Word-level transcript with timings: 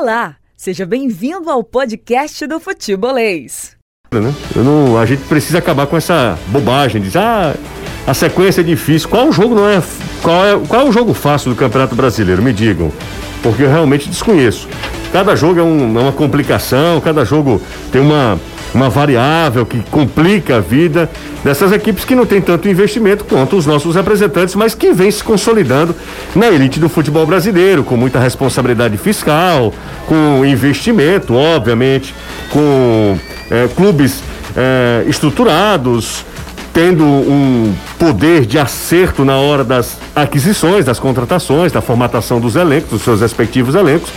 Olá, 0.00 0.36
seja 0.56 0.86
bem-vindo 0.86 1.50
ao 1.50 1.62
podcast 1.62 2.46
do 2.46 2.58
Futebolês. 2.58 3.76
Né? 4.10 4.34
Não, 4.56 4.96
a 4.96 5.04
gente 5.04 5.22
precisa 5.24 5.58
acabar 5.58 5.86
com 5.86 5.94
essa 5.94 6.38
bobagem 6.46 7.02
de 7.02 7.18
ah, 7.18 7.54
a 8.06 8.14
sequência 8.14 8.62
é 8.62 8.64
difícil. 8.64 9.10
Qual 9.10 9.30
jogo 9.30 9.54
não 9.54 9.68
é 9.68 9.82
qual, 10.22 10.46
é. 10.46 10.58
qual 10.66 10.86
é 10.86 10.88
o 10.88 10.90
jogo 10.90 11.12
fácil 11.12 11.50
do 11.50 11.56
Campeonato 11.56 11.94
Brasileiro? 11.94 12.42
Me 12.42 12.50
digam. 12.50 12.90
Porque 13.42 13.62
eu 13.62 13.68
realmente 13.68 14.08
desconheço. 14.08 14.66
Cada 15.12 15.36
jogo 15.36 15.60
é, 15.60 15.62
um, 15.62 15.98
é 15.98 16.00
uma 16.00 16.12
complicação, 16.12 16.98
cada 17.02 17.22
jogo 17.22 17.60
tem 17.92 18.00
uma, 18.00 18.40
uma 18.74 18.88
variável 18.88 19.66
que 19.66 19.80
complica 19.90 20.56
a 20.56 20.60
vida 20.60 21.10
dessas 21.42 21.72
equipes 21.72 22.04
que 22.04 22.14
não 22.14 22.26
tem 22.26 22.40
tanto 22.40 22.68
investimento 22.68 23.24
quanto 23.24 23.56
os 23.56 23.66
nossos 23.66 23.94
representantes, 23.94 24.54
mas 24.54 24.74
que 24.74 24.92
vem 24.92 25.10
se 25.10 25.22
consolidando 25.22 25.94
na 26.34 26.48
elite 26.48 26.78
do 26.78 26.88
futebol 26.88 27.26
brasileiro, 27.26 27.82
com 27.82 27.96
muita 27.96 28.18
responsabilidade 28.18 28.96
fiscal, 28.96 29.72
com 30.06 30.44
investimento, 30.44 31.34
obviamente, 31.34 32.14
com 32.50 33.18
é, 33.50 33.68
clubes 33.74 34.22
é, 34.56 35.04
estruturados, 35.08 36.24
tendo 36.72 37.04
um 37.04 37.74
poder 37.98 38.46
de 38.46 38.58
acerto 38.58 39.24
na 39.24 39.36
hora 39.36 39.64
das 39.64 39.98
aquisições, 40.14 40.84
das 40.84 41.00
contratações, 41.00 41.72
da 41.72 41.80
formatação 41.80 42.40
dos 42.40 42.54
elencos, 42.54 42.90
dos 42.90 43.02
seus 43.02 43.20
respectivos 43.20 43.74
elencos. 43.74 44.10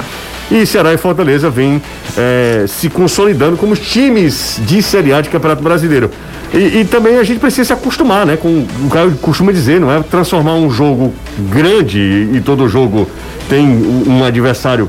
E 0.52 0.66
Ceará 0.66 0.94
e 0.94 0.98
Fortaleza 0.98 1.50
vêm 1.50 1.82
é, 2.18 2.66
se 2.68 2.90
consolidando 2.90 3.58
como 3.58 3.76
times 3.76 4.60
de 4.66 4.82
Série 4.82 5.14
A 5.14 5.22
de 5.22 5.30
Campeonato 5.30 5.64
Brasileiro. 5.64 6.12
E, 6.54 6.82
e, 6.82 6.86
também 6.86 7.18
a 7.18 7.24
gente 7.24 7.40
precisa 7.40 7.66
se 7.66 7.74
acostumar, 7.74 8.28
né? 8.28 8.38
Com 8.38 8.68
o 8.86 8.90
cara 8.90 9.10
costuma 9.22 9.52
dizer, 9.52 9.80
não 9.80 9.92
é 9.92 10.04
transformar 10.04 10.54
um 10.54 10.70
jogo 10.70 11.12
grande 11.50 11.98
e, 11.98 12.38
e 12.38 12.42
todo 12.42 12.68
jogo 12.70 13.10
tem 13.50 13.66
um 14.08 14.24
adversário 14.24 14.88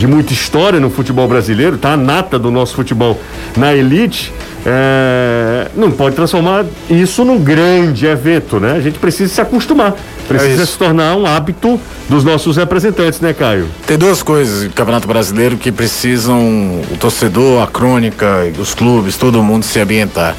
de 0.00 0.06
muita 0.06 0.32
história 0.32 0.80
no 0.80 0.88
futebol 0.88 1.28
brasileiro, 1.28 1.76
tá? 1.76 1.92
A 1.92 1.96
nata 1.96 2.38
do 2.38 2.50
nosso 2.50 2.74
futebol 2.74 3.20
na 3.54 3.74
elite. 3.74 4.32
É, 4.64 5.68
não 5.74 5.90
pode 5.90 6.16
transformar 6.16 6.64
isso 6.88 7.22
num 7.22 7.38
grande 7.38 8.06
evento, 8.06 8.58
né? 8.58 8.72
A 8.72 8.80
gente 8.80 8.98
precisa 8.98 9.32
se 9.32 9.40
acostumar, 9.40 9.94
precisa 10.26 10.62
é 10.62 10.66
se 10.66 10.76
tornar 10.78 11.16
um 11.16 11.26
hábito 11.26 11.78
dos 12.08 12.24
nossos 12.24 12.56
representantes, 12.56 13.20
né, 13.20 13.34
Caio? 13.34 13.68
Tem 13.86 13.98
duas 13.98 14.22
coisas 14.22 14.64
no 14.64 14.70
Campeonato 14.70 15.06
Brasileiro 15.06 15.58
que 15.58 15.70
precisam 15.70 16.80
o 16.90 16.96
torcedor, 16.98 17.62
a 17.62 17.66
crônica, 17.66 18.50
os 18.58 18.74
clubes, 18.74 19.18
todo 19.18 19.42
mundo 19.42 19.64
se 19.64 19.80
ambientar. 19.80 20.34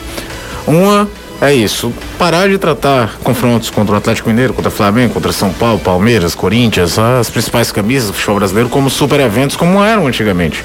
Uma 0.66 1.08
é 1.42 1.54
isso, 1.54 1.92
parar 2.20 2.48
de 2.48 2.58
tratar 2.60 3.18
confrontos 3.24 3.70
contra 3.72 3.96
o 3.96 3.98
Atlético 3.98 4.30
Mineiro, 4.30 4.54
contra 4.54 4.70
o 4.70 4.72
Flamengo, 4.72 5.14
contra 5.14 5.32
São 5.32 5.52
Paulo, 5.52 5.80
Palmeiras, 5.80 6.36
Corinthians, 6.36 7.00
as 7.00 7.32
principais 7.32 7.72
camisas 7.72 8.10
do 8.10 8.14
futebol 8.14 8.36
brasileiro 8.38 8.70
como 8.70 8.90
super 8.92 9.20
eventos 9.20 9.56
como 9.56 9.84
eram 9.84 10.06
antigamente. 10.06 10.64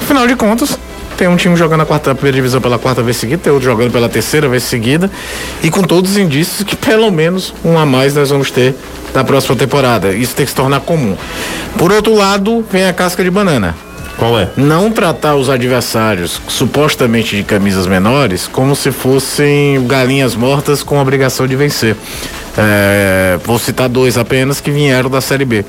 Afinal 0.00 0.26
de 0.28 0.36
contas, 0.36 0.78
tem 1.16 1.26
um 1.26 1.36
time 1.36 1.56
jogando 1.56 1.80
a 1.80 1.86
quarta 1.86 2.14
primeira 2.14 2.36
divisão 2.36 2.60
pela 2.60 2.78
quarta 2.78 3.02
vez 3.02 3.16
seguida, 3.16 3.42
tem 3.42 3.52
outro 3.52 3.68
jogando 3.68 3.90
pela 3.90 4.08
terceira 4.08 4.48
vez 4.48 4.62
seguida, 4.62 5.10
e 5.62 5.70
com 5.70 5.82
todos 5.82 6.12
os 6.12 6.16
indícios 6.16 6.62
que 6.62 6.76
pelo 6.76 7.10
menos 7.10 7.52
um 7.64 7.76
a 7.76 7.84
mais 7.84 8.14
nós 8.14 8.30
vamos 8.30 8.50
ter 8.50 8.76
na 9.12 9.24
próxima 9.24 9.56
temporada. 9.56 10.12
Isso 10.12 10.34
tem 10.34 10.44
que 10.44 10.50
se 10.50 10.56
tornar 10.56 10.80
comum. 10.80 11.16
Por 11.76 11.92
outro 11.92 12.14
lado, 12.14 12.64
vem 12.70 12.86
a 12.86 12.92
casca 12.92 13.22
de 13.22 13.30
banana. 13.30 13.74
Qual 14.16 14.38
é? 14.38 14.48
Não 14.56 14.90
tratar 14.90 15.36
os 15.36 15.48
adversários 15.48 16.40
supostamente 16.46 17.36
de 17.36 17.42
camisas 17.42 17.86
menores 17.86 18.46
como 18.46 18.76
se 18.76 18.92
fossem 18.92 19.84
galinhas 19.86 20.34
mortas 20.34 20.82
com 20.82 21.00
obrigação 21.00 21.46
de 21.46 21.56
vencer. 21.56 21.96
É, 22.56 23.38
vou 23.44 23.58
citar 23.58 23.88
dois 23.88 24.18
apenas 24.18 24.60
que 24.60 24.70
vieram 24.70 25.10
da 25.10 25.20
Série 25.20 25.44
B. 25.44 25.64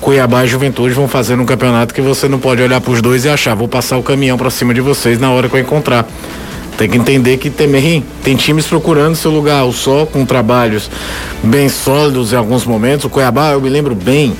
Cuiabá 0.00 0.44
e 0.44 0.48
Juventude 0.48 0.94
vão 0.94 1.06
fazer 1.06 1.38
um 1.38 1.44
campeonato 1.44 1.92
que 1.92 2.00
você 2.00 2.26
não 2.28 2.38
pode 2.38 2.62
olhar 2.62 2.80
para 2.80 2.92
os 2.92 3.02
dois 3.02 3.24
e 3.24 3.28
achar, 3.28 3.54
vou 3.54 3.68
passar 3.68 3.98
o 3.98 4.02
caminhão 4.02 4.38
para 4.38 4.48
cima 4.48 4.72
de 4.72 4.80
vocês 4.80 5.18
na 5.18 5.30
hora 5.30 5.48
que 5.48 5.56
eu 5.56 5.60
encontrar. 5.60 6.06
Tem 6.78 6.88
que 6.88 6.96
entender 6.96 7.36
que 7.36 7.50
também 7.50 8.02
tem 8.24 8.34
times 8.34 8.66
procurando 8.66 9.14
seu 9.14 9.30
lugar, 9.30 9.64
o 9.64 9.72
só 9.72 10.06
com 10.06 10.24
trabalhos 10.24 10.90
bem 11.42 11.68
sólidos 11.68 12.32
em 12.32 12.36
alguns 12.36 12.64
momentos. 12.64 13.04
O 13.04 13.10
Cuiabá, 13.10 13.52
eu 13.52 13.60
me 13.60 13.68
lembro 13.68 13.94
bem, 13.94 14.34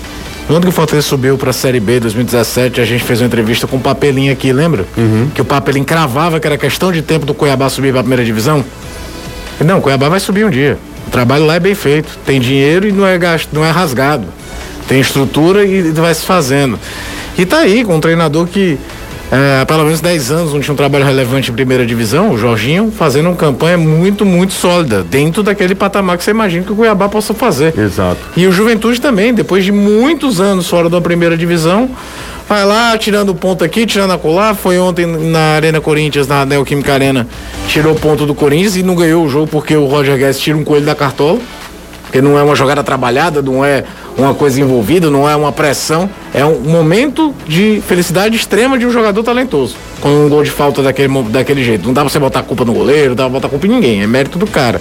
quando 0.50 0.64
que 0.64 0.70
o 0.70 0.72
Fortaleza 0.72 1.06
subiu 1.06 1.38
para 1.38 1.50
a 1.50 1.52
Série 1.52 1.78
B 1.78 2.00
2017, 2.00 2.80
a 2.80 2.84
gente 2.84 3.04
fez 3.04 3.20
uma 3.20 3.28
entrevista 3.28 3.68
com 3.68 3.76
o 3.76 3.80
Papelinho 3.80 4.32
aqui, 4.32 4.52
lembra? 4.52 4.84
Uhum. 4.96 5.30
Que 5.32 5.40
o 5.40 5.44
Papelinho 5.44 5.84
cravava 5.84 6.40
que 6.40 6.46
era 6.48 6.58
questão 6.58 6.90
de 6.90 7.02
tempo 7.02 7.24
do 7.24 7.32
Cuiabá 7.32 7.68
subir 7.68 7.92
para 7.92 8.00
a 8.00 8.02
primeira 8.02 8.24
divisão. 8.24 8.64
Não, 9.64 9.78
o 9.78 9.80
Cuiabá 9.80 10.08
vai 10.08 10.18
subir 10.18 10.44
um 10.44 10.50
dia. 10.50 10.76
O 11.06 11.10
trabalho 11.12 11.46
lá 11.46 11.54
é 11.54 11.60
bem 11.60 11.76
feito. 11.76 12.18
Tem 12.26 12.40
dinheiro 12.40 12.88
e 12.88 12.90
não 12.90 13.06
é 13.06 13.16
gasto, 13.16 13.50
não 13.52 13.64
é 13.64 13.70
rasgado. 13.70 14.26
Tem 14.88 14.98
estrutura 14.98 15.64
e 15.64 15.92
vai 15.92 16.12
se 16.12 16.26
fazendo. 16.26 16.80
E 17.38 17.46
tá 17.46 17.58
aí 17.58 17.84
com 17.84 17.94
um 17.94 18.00
treinador 18.00 18.48
que 18.48 18.76
é, 19.30 19.60
há 19.60 19.66
pelo 19.66 19.84
menos 19.84 20.00
10 20.00 20.32
anos 20.32 20.52
não 20.52 20.60
tinha 20.60 20.74
um 20.74 20.76
trabalho 20.76 21.04
relevante 21.04 21.50
em 21.50 21.54
primeira 21.54 21.86
divisão, 21.86 22.30
o 22.30 22.38
Jorginho, 22.38 22.90
fazendo 22.90 23.28
uma 23.28 23.36
campanha 23.36 23.78
muito, 23.78 24.26
muito 24.26 24.52
sólida, 24.52 25.04
dentro 25.04 25.42
daquele 25.42 25.74
patamar 25.74 26.18
que 26.18 26.24
você 26.24 26.32
imagina 26.32 26.64
que 26.64 26.72
o 26.72 26.76
Cuiabá 26.76 27.08
possa 27.08 27.32
fazer. 27.32 27.78
Exato. 27.78 28.18
E 28.36 28.46
o 28.46 28.52
Juventude 28.52 29.00
também, 29.00 29.32
depois 29.32 29.64
de 29.64 29.70
muitos 29.70 30.40
anos 30.40 30.68
fora 30.68 30.90
da 30.90 31.00
primeira 31.00 31.36
divisão, 31.36 31.90
vai 32.48 32.64
lá 32.64 32.98
tirando 32.98 33.32
ponto 33.32 33.62
aqui, 33.62 33.86
tirando 33.86 34.12
a 34.12 34.18
colar. 34.18 34.56
Foi 34.56 34.76
ontem 34.80 35.06
na 35.06 35.54
Arena 35.54 35.80
Corinthians, 35.80 36.26
na 36.26 36.44
Neoquímica 36.44 36.92
Arena, 36.92 37.26
tirou 37.68 37.94
ponto 37.94 38.26
do 38.26 38.34
Corinthians 38.34 38.74
e 38.74 38.82
não 38.82 38.96
ganhou 38.96 39.24
o 39.24 39.28
jogo 39.28 39.46
porque 39.46 39.76
o 39.76 39.86
Roger 39.86 40.18
Guedes 40.18 40.40
tira 40.40 40.58
um 40.58 40.64
coelho 40.64 40.84
da 40.84 40.96
cartola. 40.96 41.38
Porque 42.10 42.20
não 42.20 42.36
é 42.36 42.42
uma 42.42 42.56
jogada 42.56 42.82
trabalhada, 42.82 43.40
não 43.40 43.64
é 43.64 43.84
uma 44.18 44.34
coisa 44.34 44.60
envolvida, 44.60 45.08
não 45.08 45.30
é 45.30 45.36
uma 45.36 45.52
pressão, 45.52 46.10
é 46.34 46.44
um 46.44 46.58
momento 46.58 47.32
de 47.46 47.80
felicidade 47.86 48.34
extrema 48.34 48.76
de 48.76 48.84
um 48.84 48.90
jogador 48.90 49.22
talentoso. 49.22 49.76
Com 50.00 50.26
um 50.26 50.28
gol 50.28 50.42
de 50.42 50.50
falta 50.50 50.82
daquele, 50.82 51.22
daquele 51.30 51.62
jeito. 51.62 51.86
Não 51.86 51.94
dá 51.94 52.00
pra 52.00 52.10
você 52.10 52.18
botar 52.18 52.40
a 52.40 52.42
culpa 52.42 52.64
no 52.64 52.72
goleiro, 52.72 53.10
não 53.10 53.14
dá 53.14 53.22
pra 53.22 53.32
botar 53.34 53.46
a 53.46 53.50
culpa 53.50 53.64
em 53.68 53.70
ninguém, 53.70 54.02
é 54.02 54.08
mérito 54.08 54.40
do 54.40 54.46
cara. 54.48 54.80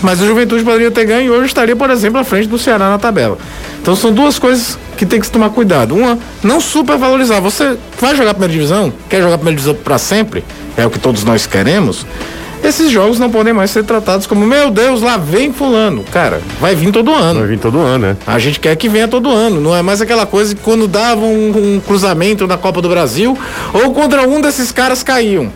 Mas 0.00 0.18
o 0.22 0.26
Juventude 0.26 0.64
poderia 0.64 0.90
ter 0.90 1.04
ganho 1.04 1.26
e 1.26 1.30
hoje 1.30 1.44
estaria, 1.44 1.76
por 1.76 1.90
exemplo, 1.90 2.18
à 2.18 2.24
frente 2.24 2.48
do 2.48 2.56
Ceará 2.56 2.88
na 2.88 2.98
tabela. 2.98 3.36
Então 3.82 3.94
são 3.94 4.10
duas 4.10 4.38
coisas 4.38 4.78
que 4.96 5.04
tem 5.04 5.20
que 5.20 5.26
se 5.26 5.32
tomar 5.32 5.50
cuidado. 5.50 5.94
Uma, 5.94 6.18
não 6.42 6.58
supervalorizar. 6.58 7.42
Você 7.42 7.76
vai 8.00 8.16
jogar 8.16 8.30
a 8.30 8.34
primeira 8.34 8.52
divisão? 8.54 8.90
Quer 9.10 9.20
jogar 9.20 9.34
a 9.34 9.38
primeira 9.38 9.58
divisão 9.58 9.74
para 9.74 9.98
sempre? 9.98 10.42
É 10.74 10.86
o 10.86 10.90
que 10.90 10.98
todos 10.98 11.22
nós 11.22 11.46
queremos 11.46 12.06
esses 12.62 12.90
jogos 12.90 13.18
não 13.18 13.30
podem 13.30 13.52
mais 13.52 13.70
ser 13.70 13.84
tratados 13.84 14.26
como, 14.26 14.46
meu 14.46 14.70
Deus, 14.70 15.00
lá 15.00 15.16
vem 15.16 15.52
fulano. 15.52 16.04
Cara, 16.12 16.40
vai 16.60 16.74
vir 16.74 16.90
todo 16.90 17.14
ano. 17.14 17.40
Vai 17.40 17.48
vir 17.48 17.58
todo 17.58 17.78
ano, 17.80 18.08
né? 18.08 18.16
A 18.26 18.38
gente 18.38 18.58
quer 18.58 18.74
que 18.76 18.88
venha 18.88 19.06
todo 19.06 19.30
ano. 19.30 19.60
Não 19.60 19.74
é 19.74 19.82
mais 19.82 20.00
aquela 20.00 20.26
coisa 20.26 20.54
que 20.54 20.60
quando 20.60 20.88
dava 20.88 21.24
um, 21.24 21.76
um 21.76 21.80
cruzamento 21.80 22.46
na 22.46 22.56
Copa 22.56 22.82
do 22.82 22.88
Brasil, 22.88 23.38
ou 23.72 23.92
contra 23.92 24.22
um 24.26 24.40
desses 24.40 24.72
caras 24.72 25.02
caíam. 25.02 25.52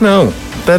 Não. 0.00 0.32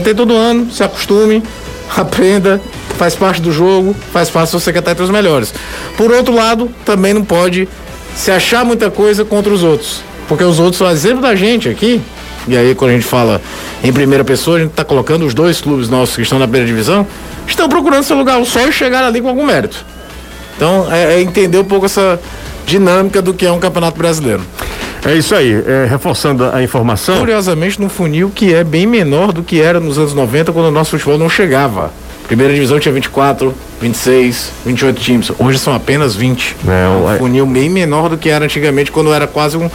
Tem 0.04 0.16
todo 0.16 0.34
ano, 0.34 0.72
se 0.72 0.84
acostume, 0.84 1.44
aprenda, 1.96 2.62
faz 2.98 3.16
parte 3.16 3.42
do 3.42 3.52
jogo, 3.52 3.96
faz 4.12 4.30
parte 4.30 4.50
se 4.50 4.54
você 4.54 4.72
quer 4.72 4.80
estar 4.80 4.92
entre 4.92 5.04
os 5.04 5.10
melhores. 5.10 5.54
Por 5.98 6.12
outro 6.12 6.34
lado, 6.34 6.70
também 6.86 7.14
não 7.14 7.24
pode 7.24 7.68
se 8.16 8.32
achar 8.32 8.64
muita 8.66 8.90
coisa 8.90 9.26
contra 9.26 9.52
os 9.54 9.64
outros. 9.64 10.02
Porque 10.28 10.44
os 10.44 10.60
outros 10.60 10.78
são 10.78 10.90
exemplo 10.90 11.22
da 11.22 11.36
gente 11.36 11.68
aqui, 11.68 12.02
e 12.48 12.58
aí 12.58 12.76
quando 12.76 12.92
a 12.92 12.94
gente 12.94 13.06
fala 13.06 13.42
em 13.84 13.92
primeira 13.92 14.24
pessoa, 14.24 14.58
a 14.58 14.60
gente 14.60 14.72
está 14.72 14.84
colocando 14.84 15.26
os 15.26 15.34
dois 15.34 15.62
clubes 15.62 15.90
nossos 15.90 16.16
que 16.16 16.22
estão 16.22 16.40
na 16.40 16.46
primeira 16.46 16.68
divisão, 16.68 17.06
estão 17.48 17.68
procurando 17.70 18.04
seu 18.04 18.18
lugar 18.18 18.36
ao 18.36 18.46
sol 18.46 18.68
e 18.68 18.72
chegar 18.72 19.04
ali 19.04 19.22
com 19.22 19.30
algum 19.30 19.46
mérito. 19.46 19.86
Então 20.56 20.88
é, 20.92 21.16
é 21.16 21.22
entender 21.22 21.58
um 21.58 21.64
pouco 21.64 21.86
essa 21.86 22.20
dinâmica 22.66 23.22
do 23.22 23.34
que 23.34 23.46
é 23.46 23.52
um 23.52 23.60
campeonato 23.60 23.98
brasileiro. 23.98 24.42
É 25.04 25.16
isso 25.16 25.34
aí, 25.34 25.52
é, 25.52 25.88
reforçando 25.90 26.46
a 26.46 26.62
informação. 26.62 27.18
Curiosamente, 27.18 27.82
no 27.82 27.90
funil 27.90 28.32
que 28.34 28.54
é 28.54 28.64
bem 28.64 28.86
menor 28.86 29.32
do 29.32 29.42
que 29.42 29.60
era 29.60 29.80
nos 29.80 29.98
anos 29.98 30.14
90, 30.14 30.52
quando 30.52 30.68
o 30.68 30.72
nosso 30.72 30.92
futebol 30.92 31.18
não 31.18 31.28
chegava. 31.28 31.92
Primeira 32.28 32.54
divisão 32.54 32.80
tinha 32.80 32.94
24, 32.94 33.54
26, 33.82 34.52
28 34.66 35.02
times. 35.02 35.32
Hoje 35.40 35.58
são 35.58 35.74
apenas 35.74 36.16
20. 36.16 36.56
É, 36.68 37.14
um 37.14 37.18
funil 37.18 37.46
bem 37.48 37.68
menor 37.68 38.10
do 38.10 38.18
que 38.18 38.30
era 38.30 38.46
antigamente, 38.46 38.92
quando 38.92 39.12
era 39.12 39.26
quase 39.26 39.58
um, 39.58 39.70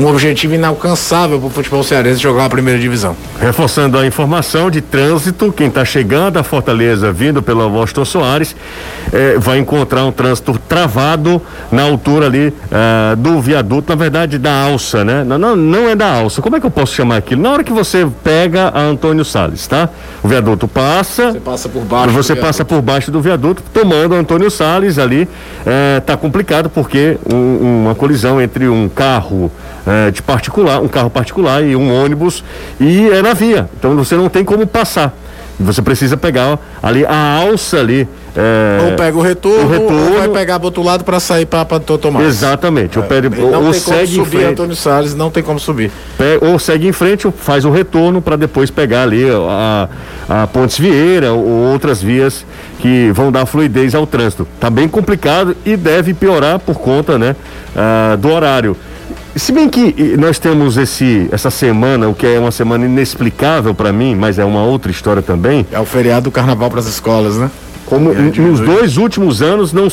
um 0.00 0.06
objetivo 0.06 0.54
inalcançável 0.54 1.38
para 1.38 1.46
o 1.46 1.50
futebol 1.50 1.84
cearense 1.84 2.18
jogar 2.18 2.46
a 2.46 2.48
primeira 2.48 2.80
divisão. 2.80 3.14
Reforçando 3.38 3.98
a 3.98 4.06
informação 4.06 4.70
de 4.70 4.80
trânsito, 4.80 5.52
quem 5.52 5.66
está 5.66 5.84
chegando 5.84 6.38
a 6.38 6.42
Fortaleza 6.42 7.12
vindo 7.12 7.42
pelo 7.42 7.60
Augusto 7.60 8.02
Soares 8.06 8.56
eh, 9.12 9.36
vai 9.38 9.58
encontrar 9.58 10.06
um 10.06 10.12
trânsito 10.12 10.58
travado 10.66 11.42
na 11.70 11.82
altura 11.82 12.26
ali 12.26 12.54
eh, 12.70 13.16
do 13.16 13.42
viaduto, 13.42 13.90
na 13.90 13.94
verdade 13.94 14.38
da 14.38 14.64
alça, 14.64 15.04
né? 15.04 15.22
Não, 15.22 15.36
não, 15.36 15.54
não 15.54 15.88
é 15.90 15.94
da 15.94 16.10
alça. 16.10 16.40
Como 16.40 16.56
é 16.56 16.60
que 16.60 16.64
eu 16.64 16.70
posso 16.70 16.94
chamar 16.94 17.18
aquilo? 17.18 17.42
Na 17.42 17.50
hora 17.50 17.62
que 17.62 17.72
você 17.72 18.08
pega 18.24 18.68
a 18.68 18.80
Antônio 18.80 19.24
Salles, 19.24 19.66
tá? 19.66 19.90
O 20.22 20.28
viaduto 20.28 20.66
passa. 20.66 21.32
Você 21.32 21.40
passa 21.40 21.68
por 21.68 21.82
baixo. 21.82 22.14
Você 22.14 22.34
passa 22.34 22.64
por 22.64 22.80
baixo 22.80 23.10
do 23.10 23.20
viaduto, 23.20 23.62
tomando 23.70 24.14
Antônio 24.14 24.50
Salles 24.50 24.98
ali. 24.98 25.28
Eh, 25.66 26.00
tá 26.06 26.16
complicado 26.16 26.70
porque 26.70 27.18
um, 27.30 27.82
uma 27.82 27.94
colisão 27.94 28.40
entre 28.40 28.66
um 28.66 28.88
carro 28.88 29.52
é, 29.90 30.10
de 30.10 30.22
particular, 30.22 30.80
um 30.80 30.88
carro 30.88 31.10
particular 31.10 31.64
e 31.64 31.74
um 31.74 31.88
ônibus, 32.04 32.44
e 32.78 33.08
é 33.08 33.20
na 33.22 33.34
via. 33.34 33.68
Então 33.76 33.96
você 33.96 34.14
não 34.14 34.28
tem 34.28 34.44
como 34.44 34.66
passar. 34.66 35.12
Você 35.58 35.82
precisa 35.82 36.16
pegar 36.16 36.58
ali 36.82 37.04
a 37.04 37.36
alça 37.36 37.78
ali 37.78 38.08
É, 38.34 38.78
ou 38.90 38.96
pega 38.96 39.18
o 39.18 39.20
retorno, 39.20 39.66
o 39.66 39.68
retorno, 39.68 40.12
ou 40.12 40.18
vai 40.18 40.28
pegar 40.28 40.56
do 40.56 40.64
outro 40.64 40.82
lado 40.82 41.04
para 41.04 41.18
sair 41.20 41.44
para 41.44 41.66
Tomás. 41.80 42.26
Exatamente. 42.26 42.98
É, 42.98 43.02
pede, 43.02 43.28
não 43.28 43.64
ou 43.66 43.72
tem 43.72 43.80
segue 43.80 44.14
como 44.14 44.24
subir, 44.24 44.44
Antônio 44.44 44.76
Salles 44.76 45.14
não 45.14 45.30
tem 45.30 45.42
como 45.42 45.58
subir. 45.58 45.90
ou 46.40 46.58
segue 46.58 46.86
em 46.88 46.92
frente, 46.92 47.26
ou 47.26 47.32
faz 47.32 47.64
o 47.64 47.70
retorno 47.70 48.22
para 48.22 48.36
depois 48.36 48.70
pegar 48.70 49.02
ali 49.02 49.24
a, 49.28 49.88
a 50.28 50.46
Pontes 50.46 50.78
Vieira 50.78 51.32
ou 51.32 51.44
outras 51.72 52.00
vias 52.00 52.46
que 52.78 53.10
vão 53.12 53.30
dar 53.30 53.44
fluidez 53.44 53.94
ao 53.94 54.06
trânsito. 54.06 54.46
Tá 54.58 54.70
bem 54.70 54.88
complicado 54.88 55.54
e 55.66 55.76
deve 55.76 56.14
piorar 56.14 56.58
por 56.58 56.78
conta, 56.78 57.18
né, 57.18 57.34
uh, 57.74 58.16
do 58.16 58.30
horário. 58.30 58.76
Se 59.40 59.52
bem 59.52 59.70
que 59.70 60.18
nós 60.18 60.38
temos 60.38 60.76
esse, 60.76 61.26
essa 61.32 61.50
semana, 61.50 62.06
o 62.06 62.14
que 62.14 62.26
é 62.26 62.38
uma 62.38 62.50
semana 62.50 62.84
inexplicável 62.84 63.74
para 63.74 63.90
mim, 63.90 64.14
mas 64.14 64.38
é 64.38 64.44
uma 64.44 64.62
outra 64.62 64.90
história 64.92 65.22
também. 65.22 65.66
É 65.72 65.80
o 65.80 65.86
feriado 65.86 66.24
do 66.24 66.30
carnaval 66.30 66.70
para 66.70 66.78
as 66.78 66.86
escolas, 66.86 67.38
né? 67.38 67.50
Como 67.86 68.12
nos 68.12 68.60
dois 68.60 68.98
últimos 68.98 69.40
anos, 69.40 69.72
não, 69.72 69.88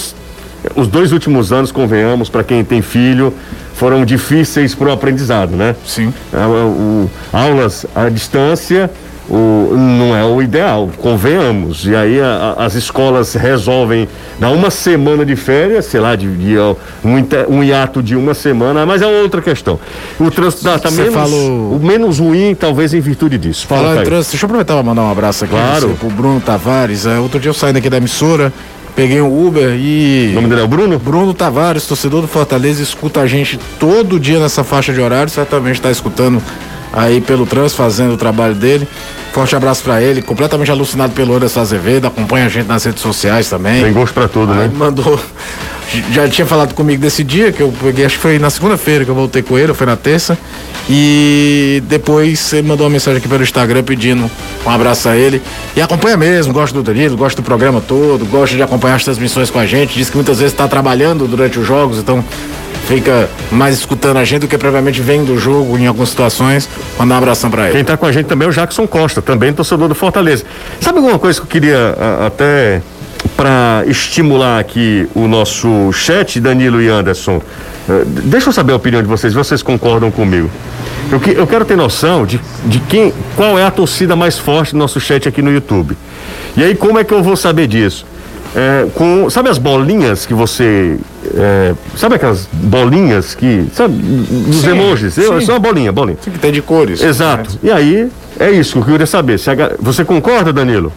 os 0.76 0.88
dois 0.90 1.14
últimos 1.14 1.54
anos, 1.54 1.72
convenhamos, 1.72 2.28
para 2.28 2.44
quem 2.44 2.62
tem 2.62 2.82
filho, 2.82 3.34
foram 3.74 4.04
difíceis 4.04 4.76
para 4.76 4.90
o 4.90 4.92
aprendizado, 4.92 5.56
né? 5.56 5.78
Sim. 5.86 6.14
É, 6.34 6.46
o, 6.46 7.10
aulas 7.32 7.86
à 7.96 8.10
distância 8.10 8.92
o, 9.30 9.76
não 9.76 10.16
é 10.16 10.24
o 10.24 10.42
ideal, 10.42 10.90
convenhamos. 10.98 11.86
E 11.86 11.96
aí 11.96 12.22
a, 12.22 12.56
a, 12.58 12.66
as 12.66 12.76
escolas 12.76 13.34
resolvem 13.34 14.08
dar 14.40 14.52
uma 14.52 14.70
semana 14.70 15.26
de 15.26 15.36
férias, 15.36 15.86
sei 15.86 16.00
lá, 16.00 16.16
de, 16.16 16.28
de 16.36 16.58
um, 16.58 17.56
um 17.58 17.64
hiato 17.64 18.02
de 18.02 18.16
uma 18.16 18.34
semana, 18.34 18.86
mas 18.86 19.02
é 19.02 19.08
outra 19.08 19.42
questão. 19.42 19.80
O 20.20 20.32
trânsito 20.32 20.68
está 20.68 20.80
tá 20.80 20.92
menos, 20.92 21.14
falou... 21.14 21.76
o 21.76 21.80
menos 21.82 22.20
ruim, 22.20 22.56
talvez 22.56 22.94
em 22.94 23.00
virtude 23.00 23.38
disso. 23.38 23.68
Fala, 23.68 23.90
Fala 23.90 24.02
em 24.02 24.04
trânsito, 24.04 24.32
deixa 24.32 24.46
eu 24.46 24.48
aproveitar 24.48 24.74
para 24.76 24.84
mandar 24.84 25.02
um 25.02 25.12
abraço 25.12 25.44
aqui 25.44 25.54
claro. 25.54 25.90
para 26.00 26.08
o 26.08 26.12
Bruno 26.12 26.40
Tavares. 26.40 27.06
É, 27.06 27.20
outro 27.20 27.40
dia 27.40 27.50
eu 27.50 27.54
saí 27.54 27.74
daqui 27.74 27.90
da 27.90 27.98
emissora, 27.98 28.54
peguei 28.96 29.22
um 29.22 29.48
Uber 29.48 29.76
e. 29.78 30.30
O 30.32 30.36
nome 30.36 30.48
dele 30.48 30.62
é 30.62 30.64
o 30.64 30.68
Bruno? 30.68 30.98
Bruno 30.98 31.34
Tavares, 31.34 31.86
torcedor 31.86 32.22
do 32.22 32.28
Fortaleza, 32.28 32.82
escuta 32.82 33.20
a 33.20 33.28
gente 33.28 33.60
todo 33.78 34.18
dia 34.20 34.40
nessa 34.40 34.64
faixa 34.64 34.94
de 34.94 35.02
horário, 35.02 35.30
certamente 35.30 35.76
está 35.76 35.92
escutando 35.92 36.42
aí 36.94 37.22
pelo 37.22 37.46
trânsito, 37.46 37.78
fazendo 37.78 38.14
o 38.14 38.18
trabalho 38.18 38.56
dele. 38.56 38.88
Forte 39.34 39.56
abraço 39.56 39.84
para 39.84 40.02
ele, 40.02 40.22
completamente 40.22 40.72
alucinado 40.72 41.14
pelo 41.14 41.36
Anderson 41.36 41.60
Azevedo, 41.60 42.08
acompanha 42.08 42.48
a 42.48 42.50
gente 42.50 42.66
nas 42.66 42.84
redes 42.84 43.02
sociais 43.02 43.48
também. 43.48 43.84
Tem 43.84 43.94
gosto 43.94 44.14
para 44.14 44.28
tudo, 44.28 44.52
aí 44.52 44.68
né? 44.68 44.72
Mandou. 44.74 45.20
Já 46.12 46.28
tinha 46.28 46.46
falado 46.46 46.74
comigo 46.74 47.02
desse 47.02 47.24
dia, 47.24 47.52
que 47.52 47.62
eu 47.62 47.74
peguei, 47.82 48.06
acho 48.06 48.16
que 48.16 48.22
foi 48.22 48.40
na 48.40 48.50
segunda-feira 48.50 49.06
que 49.06 49.12
eu 49.12 49.16
voltei 49.16 49.42
com 49.42 49.58
ele, 49.58 49.70
ou 49.70 49.76
foi 49.76 49.88
na 49.88 49.96
terça. 49.96 50.38
E 50.90 51.82
depois 51.88 52.52
ele 52.52 52.68
mandou 52.68 52.86
uma 52.86 52.92
mensagem 52.92 53.20
aqui 53.20 53.28
pelo 53.28 53.44
Instagram 53.44 53.84
pedindo 53.84 54.30
um 54.66 54.70
abraço 54.70 55.08
a 55.08 55.16
ele. 55.16 55.42
E 55.76 55.82
acompanha 55.82 56.18
mesmo, 56.18 56.52
gosta 56.52 56.74
do 56.74 56.84
Danilo, 56.84 57.16
gosta 57.16 57.42
do 57.42 57.46
programa 57.46 57.80
todo, 57.80 58.26
gosta 58.26 58.56
de 58.56 58.62
acompanhar 58.62 58.96
as 58.96 59.04
transmissões 59.04 59.50
com 59.50 59.60
a 59.60 59.66
gente. 59.66 59.96
Diz 59.96 60.10
que 60.10 60.16
muitas 60.16 60.40
vezes 60.40 60.54
está 60.54 60.68
trabalhando 60.68 61.28
durante 61.28 61.60
os 61.60 61.66
jogos, 61.66 62.00
então 62.00 62.24
fica 62.88 63.30
mais 63.52 63.78
escutando 63.78 64.18
a 64.18 64.24
gente 64.24 64.42
do 64.42 64.48
que 64.48 64.58
provavelmente 64.58 65.02
vem 65.02 65.24
do 65.24 65.38
jogo 65.38 65.78
em 65.78 65.88
algumas 65.88 66.10
situações. 66.10 66.70
Mandar 66.98 67.16
um 67.16 67.18
abração 67.18 67.52
para 67.52 67.66
ele. 67.66 67.74
Quem 67.74 67.84
tá 67.84 67.98
com 67.98 68.06
a 68.06 68.12
gente 68.12 68.28
também 68.28 68.46
é 68.48 68.50
o 68.50 68.54
Jackson 68.54 68.88
Costa, 68.88 69.22
também 69.22 69.52
torcedor 69.52 69.90
do 69.90 69.96
Fortaleza. 69.96 70.46
Sabe 70.80 71.00
alguma 71.00 71.20
coisa 71.20 71.40
que 71.40 71.46
eu 71.46 71.50
queria 71.50 71.96
a, 72.00 72.28
até 72.28 72.82
para 73.36 73.84
estimular 73.88 74.60
aqui 74.60 75.08
o 75.14 75.28
nosso 75.28 75.92
chat, 75.92 76.40
Danilo 76.40 76.82
e 76.82 76.88
Anderson? 76.88 77.38
Uh, 77.38 78.06
deixa 78.06 78.50
eu 78.50 78.54
saber 78.54 78.72
a 78.72 78.78
opinião 78.78 79.02
de 79.02 79.08
vocês, 79.08 79.34
vocês 79.34 79.62
concordam 79.62 80.10
comigo. 80.10 80.50
Eu, 81.12 81.20
que, 81.20 81.32
eu 81.32 81.46
quero 81.46 81.66
ter 81.66 81.76
noção 81.76 82.26
de, 82.26 82.40
de 82.66 82.80
quem, 82.80 83.14
qual 83.36 83.60
é 83.60 83.66
a 83.66 83.72
torcida 83.72 84.16
mais 84.16 84.38
forte 84.38 84.72
do 84.72 84.78
nosso 84.78 85.00
chat 85.00 85.28
aqui 85.28 85.42
no 85.42 85.52
YouTube. 85.52 85.98
E 86.56 86.64
aí, 86.64 86.74
como 86.74 86.98
é 86.98 87.04
que 87.04 87.14
eu 87.14 87.22
vou 87.22 87.36
saber 87.36 87.68
disso? 87.68 88.06
É, 88.60 88.88
com, 88.96 89.30
sabe 89.30 89.50
as 89.50 89.60
bolinhas 89.60 90.26
que 90.26 90.34
você. 90.34 90.98
É, 91.36 91.76
sabe 91.96 92.16
aquelas 92.16 92.50
bolinhas 92.52 93.36
que. 93.36 93.68
Sabe, 93.72 93.94
dos 93.94 94.62
sim, 94.62 94.72
emojis? 94.72 95.14
Sim. 95.14 95.22
Eu, 95.22 95.38
é 95.38 95.42
só 95.42 95.54
uma 95.54 95.60
bolinha, 95.60 95.92
bolinha. 95.92 96.18
Sim, 96.20 96.32
que 96.32 96.40
tem 96.40 96.52
de 96.52 96.64
cores. 96.64 97.00
Exato. 97.00 97.52
Né? 97.52 97.60
E 97.62 97.72
aí, 97.72 98.10
é 98.40 98.50
isso 98.50 98.74
que 98.74 98.80
eu 98.80 98.84
queria 98.86 99.06
saber. 99.06 99.38
Se 99.38 99.52
a, 99.52 99.76
você 99.80 100.04
concorda, 100.04 100.52
Danilo? 100.52 100.92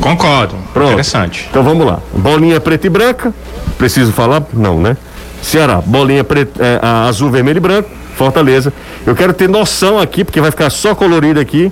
Concordo. 0.00 0.56
Pronto. 0.74 0.90
Interessante. 0.90 1.46
Então 1.48 1.62
vamos 1.62 1.86
lá. 1.86 2.00
Bolinha 2.12 2.60
preta 2.60 2.88
e 2.88 2.90
branca. 2.90 3.32
Preciso 3.78 4.10
falar? 4.10 4.42
Não, 4.52 4.80
né? 4.80 4.96
Ceará, 5.40 5.80
bolinha 5.80 6.24
preta, 6.24 6.60
é, 6.60 6.80
azul, 6.82 7.30
vermelho 7.30 7.58
e 7.58 7.60
branco. 7.60 7.88
Fortaleza. 8.16 8.72
Eu 9.06 9.14
quero 9.14 9.32
ter 9.32 9.48
noção 9.48 9.96
aqui, 9.96 10.24
porque 10.24 10.40
vai 10.40 10.50
ficar 10.50 10.70
só 10.70 10.92
colorido 10.92 11.38
aqui. 11.38 11.70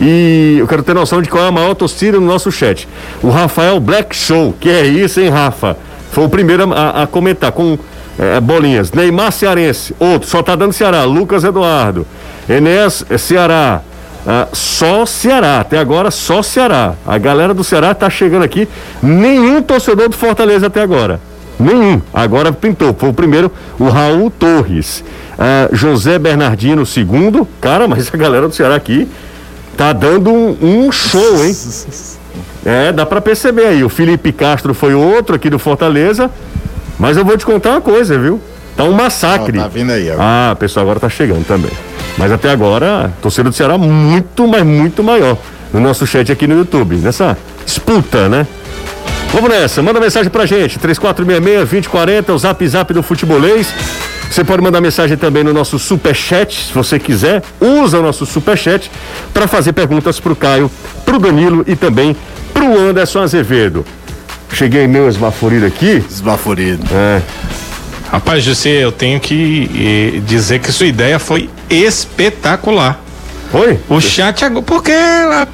E 0.00 0.56
eu 0.58 0.66
quero 0.66 0.82
ter 0.82 0.94
noção 0.94 1.20
de 1.20 1.28
qual 1.28 1.44
é 1.44 1.48
a 1.48 1.52
maior 1.52 1.74
torcida 1.74 2.20
no 2.20 2.26
nosso 2.26 2.52
chat. 2.52 2.88
O 3.22 3.30
Rafael 3.30 3.80
Black 3.80 4.14
Show, 4.14 4.54
que 4.58 4.68
é 4.68 4.86
isso, 4.86 5.20
hein, 5.20 5.28
Rafa? 5.28 5.76
Foi 6.12 6.24
o 6.24 6.28
primeiro 6.28 6.72
a, 6.72 7.02
a 7.02 7.06
comentar 7.06 7.50
com 7.50 7.78
é, 8.18 8.40
bolinhas. 8.40 8.92
Neymar 8.92 9.32
Cearense, 9.32 9.94
outro, 9.98 10.28
só 10.28 10.42
tá 10.42 10.54
dando 10.54 10.72
Ceará. 10.72 11.04
Lucas 11.04 11.42
Eduardo, 11.44 12.06
Enéas 12.48 13.04
é, 13.10 13.18
Ceará. 13.18 13.82
Ah, 14.26 14.48
só 14.52 15.06
Ceará, 15.06 15.60
até 15.60 15.78
agora 15.78 16.10
só 16.10 16.42
Ceará. 16.42 16.94
A 17.06 17.16
galera 17.18 17.54
do 17.54 17.64
Ceará 17.64 17.94
tá 17.94 18.10
chegando 18.10 18.42
aqui. 18.42 18.68
Nenhum 19.02 19.62
torcedor 19.62 20.08
do 20.08 20.16
Fortaleza 20.16 20.66
até 20.66 20.82
agora. 20.82 21.20
Nenhum. 21.58 22.00
Agora 22.12 22.52
pintou. 22.52 22.94
Foi 22.94 23.08
o 23.08 23.12
primeiro, 23.12 23.50
o 23.78 23.88
Raul 23.88 24.30
Torres. 24.30 25.02
Ah, 25.38 25.68
José 25.72 26.18
Bernardino, 26.18 26.84
segundo. 26.84 27.48
Cara, 27.60 27.88
mas 27.88 28.12
a 28.12 28.16
galera 28.16 28.46
do 28.46 28.54
Ceará 28.54 28.74
aqui 28.74 29.08
tá 29.78 29.92
dando 29.92 30.30
um, 30.30 30.56
um 30.60 30.92
show, 30.92 31.44
hein? 31.44 31.56
É, 32.66 32.92
dá 32.92 33.06
para 33.06 33.20
perceber 33.20 33.64
aí. 33.64 33.84
O 33.84 33.88
Felipe 33.88 34.30
Castro 34.30 34.74
foi 34.74 34.92
outro 34.92 35.34
aqui 35.34 35.48
do 35.48 35.58
Fortaleza. 35.58 36.30
Mas 36.98 37.16
eu 37.16 37.24
vou 37.24 37.34
te 37.38 37.46
contar 37.46 37.70
uma 37.70 37.80
coisa, 37.80 38.18
viu? 38.18 38.38
Tá 38.76 38.84
um 38.84 38.92
massacre. 38.92 39.58
tá 39.58 39.68
vindo 39.68 39.90
aí, 39.90 40.10
agora. 40.10 40.50
Ah, 40.50 40.56
pessoal 40.56 40.84
agora 40.84 41.00
tá 41.00 41.08
chegando 41.08 41.46
também. 41.46 41.70
Mas 42.18 42.30
até 42.30 42.50
agora, 42.50 43.10
torcida 43.22 43.48
do 43.48 43.54
Ceará 43.54 43.78
muito, 43.78 44.46
mas 44.46 44.64
muito 44.64 45.02
maior. 45.02 45.38
No 45.72 45.80
nosso 45.80 46.06
chat 46.06 46.30
aqui 46.30 46.46
no 46.46 46.58
YouTube. 46.58 46.96
Nessa 46.96 47.38
disputa, 47.64 48.28
né? 48.28 48.46
Vamos 49.32 49.48
nessa, 49.48 49.80
manda 49.80 50.00
mensagem 50.00 50.30
pra 50.30 50.44
gente. 50.44 50.78
3466-2040, 50.78 52.34
o 52.34 52.38
zap 52.38 52.68
zap 52.68 52.92
do 52.92 53.02
futebolês. 53.02 53.72
Você 54.30 54.44
pode 54.44 54.62
mandar 54.62 54.80
mensagem 54.80 55.16
também 55.16 55.42
no 55.42 55.52
nosso 55.52 55.78
superchat, 55.78 56.66
se 56.66 56.72
você 56.72 56.98
quiser. 56.98 57.42
Usa 57.60 57.98
o 57.98 58.02
nosso 58.02 58.26
superchat 58.26 58.90
para 59.32 59.48
fazer 59.48 59.72
perguntas 59.72 60.20
para 60.20 60.32
o 60.32 60.36
Caio, 60.36 60.70
para 61.04 61.16
o 61.16 61.18
Danilo 61.18 61.64
e 61.66 61.74
também 61.74 62.16
para 62.52 62.64
o 62.64 62.78
Anderson 62.78 63.20
Azevedo. 63.20 63.84
Cheguei 64.52 64.86
meio 64.86 65.08
esbaforido 65.08 65.66
aqui. 65.66 66.04
Esbaforido. 66.10 66.84
É. 66.92 67.22
Rapaz, 68.10 68.42
José, 68.42 68.84
eu 68.84 68.90
tenho 68.90 69.20
que 69.20 70.16
eh, 70.16 70.20
dizer 70.20 70.60
que 70.60 70.72
sua 70.72 70.86
ideia 70.86 71.18
foi 71.18 71.50
espetacular. 71.68 73.00
Foi? 73.50 73.78
O 73.88 74.00
chat 74.00 74.44
agora. 74.44 74.62
Porque 74.62 74.92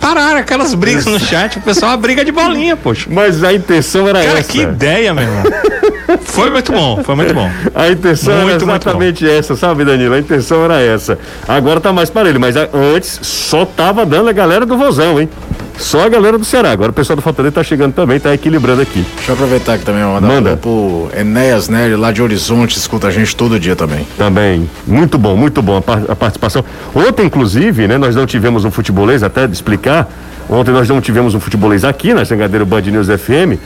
pararam 0.01 0.39
aquelas 0.39 0.75
brigas 0.75 1.07
no 1.07 1.19
chat. 1.19 1.59
O 1.59 1.63
pessoal 1.63 1.93
a 1.93 1.97
briga 1.97 2.25
de 2.25 2.33
bolinha, 2.33 2.77
poxa. 2.77 3.09
Mas 3.11 3.43
a 3.45 3.53
intenção 3.53 4.09
era 4.09 4.23
Cara, 4.25 4.39
essa. 4.41 4.51
que 4.51 4.61
ideia, 4.61 5.15
meu 5.15 5.25
irmão. 5.25 5.43
foi 6.25 6.51
muito 6.51 6.73
bom, 6.73 7.03
foi 7.05 7.15
muito 7.15 7.35
bom. 7.35 7.51
A 7.75 7.89
intenção 7.91 8.35
muito, 8.35 8.49
era 8.51 8.63
exatamente 8.63 9.29
essa, 9.29 9.55
sabe, 9.57 9.85
Danilo? 9.85 10.15
A 10.15 10.19
intenção 10.19 10.65
era 10.65 10.81
essa. 10.81 11.19
Agora 11.47 11.81
tá 11.81 11.93
mais 11.93 12.11
para 12.11 12.29
ele, 12.29 12.39
mas 12.39 12.57
antes 12.57 13.21
só 13.23 13.65
tava 13.65 14.05
dando 14.05 14.29
a 14.29 14.33
galera 14.33 14.67
do 14.67 14.77
Vozão, 14.77 15.21
hein? 15.21 15.29
Só 15.77 16.05
a 16.05 16.09
galera 16.09 16.39
do 16.39 16.45
Ceará. 16.45 16.71
Agora 16.71 16.91
o 16.91 16.95
pessoal 16.95 17.17
do 17.17 17.23
Fortaleza 17.23 17.57
tá 17.57 17.63
chegando 17.63 17.93
também, 17.93 18.21
tá 18.21 18.33
equilibrando 18.33 18.83
aqui. 18.83 19.05
Deixa 19.17 19.33
eu 19.33 19.35
aproveitar 19.35 19.75
aqui 19.75 19.85
também, 19.85 20.03
mandar 20.03 20.27
Manda. 20.27 20.57
Pro 20.57 21.09
Enéas 21.17 21.69
Nery, 21.69 21.97
lá 21.97 22.13
de 22.13 22.23
Horizonte, 22.23 22.77
escuta 22.77 23.09
a 23.09 23.11
gente 23.11 23.35
todo 23.35 23.59
dia 23.59 23.75
também. 23.75 24.07
Também. 24.17 24.71
Muito 24.87 25.19
bom, 25.19 25.37
muito 25.37 25.61
bom 25.61 25.77
a, 25.77 26.13
a 26.13 26.17
participação. 26.17 26.65
Ontem, 26.95 27.27
inclusive, 27.27 27.89
né, 27.89 27.99
nós 27.99 28.15
não 28.15 28.27
tivemos 28.27 28.65
um 28.65 28.71
futebolês, 28.71 29.23
até 29.23 29.47
de 29.47 29.53
explicar. 29.53 30.09
Ontem 30.49 30.71
nós 30.71 30.89
não 30.89 31.01
tivemos 31.01 31.35
um 31.35 31.41
futebolês 31.41 31.85
aqui 31.85 32.15
na 32.15 32.23
Jangadeiro 32.23 32.67
Band 32.67 32.83
News 32.83 33.09
FM. 33.09 33.59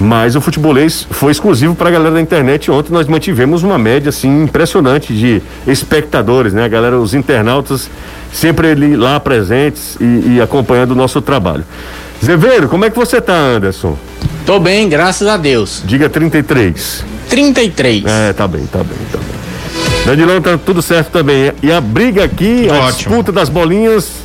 Mas 0.00 0.34
o 0.34 0.40
futebolês 0.40 1.06
foi 1.10 1.30
exclusivo 1.30 1.74
para 1.74 1.90
a 1.90 1.92
galera 1.92 2.14
da 2.14 2.20
internet. 2.22 2.70
Ontem 2.70 2.90
nós 2.90 3.06
mantivemos 3.06 3.62
uma 3.62 3.76
média 3.76 4.08
assim 4.08 4.44
impressionante 4.44 5.12
de 5.12 5.42
espectadores, 5.66 6.54
né? 6.54 6.64
A 6.64 6.68
galera, 6.68 6.98
os 6.98 7.12
internautas 7.12 7.90
sempre 8.32 8.70
ali 8.70 8.96
lá 8.96 9.20
presentes 9.20 9.98
e, 10.00 10.36
e 10.36 10.40
acompanhando 10.40 10.92
o 10.92 10.94
nosso 10.94 11.20
trabalho. 11.20 11.64
Zeveiro, 12.24 12.66
como 12.68 12.86
é 12.86 12.90
que 12.90 12.96
você 12.96 13.20
tá, 13.20 13.34
Anderson? 13.34 13.96
Tô 14.46 14.58
bem, 14.58 14.88
graças 14.88 15.28
a 15.28 15.36
Deus. 15.36 15.82
Diga 15.84 16.08
33. 16.08 17.04
33. 17.28 18.04
É, 18.06 18.32
tá 18.32 18.48
bem, 18.48 18.64
tá 18.66 18.78
bem, 18.78 18.98
tá 19.12 19.18
bem. 19.18 20.06
Danilão 20.06 20.40
tá 20.40 20.56
tudo 20.56 20.80
certo 20.80 21.10
também. 21.10 21.52
E 21.62 21.70
a 21.70 21.80
briga 21.80 22.24
aqui, 22.24 22.68
a 22.70 22.90
disputa 22.90 23.30
das 23.30 23.50
bolinhas 23.50 24.20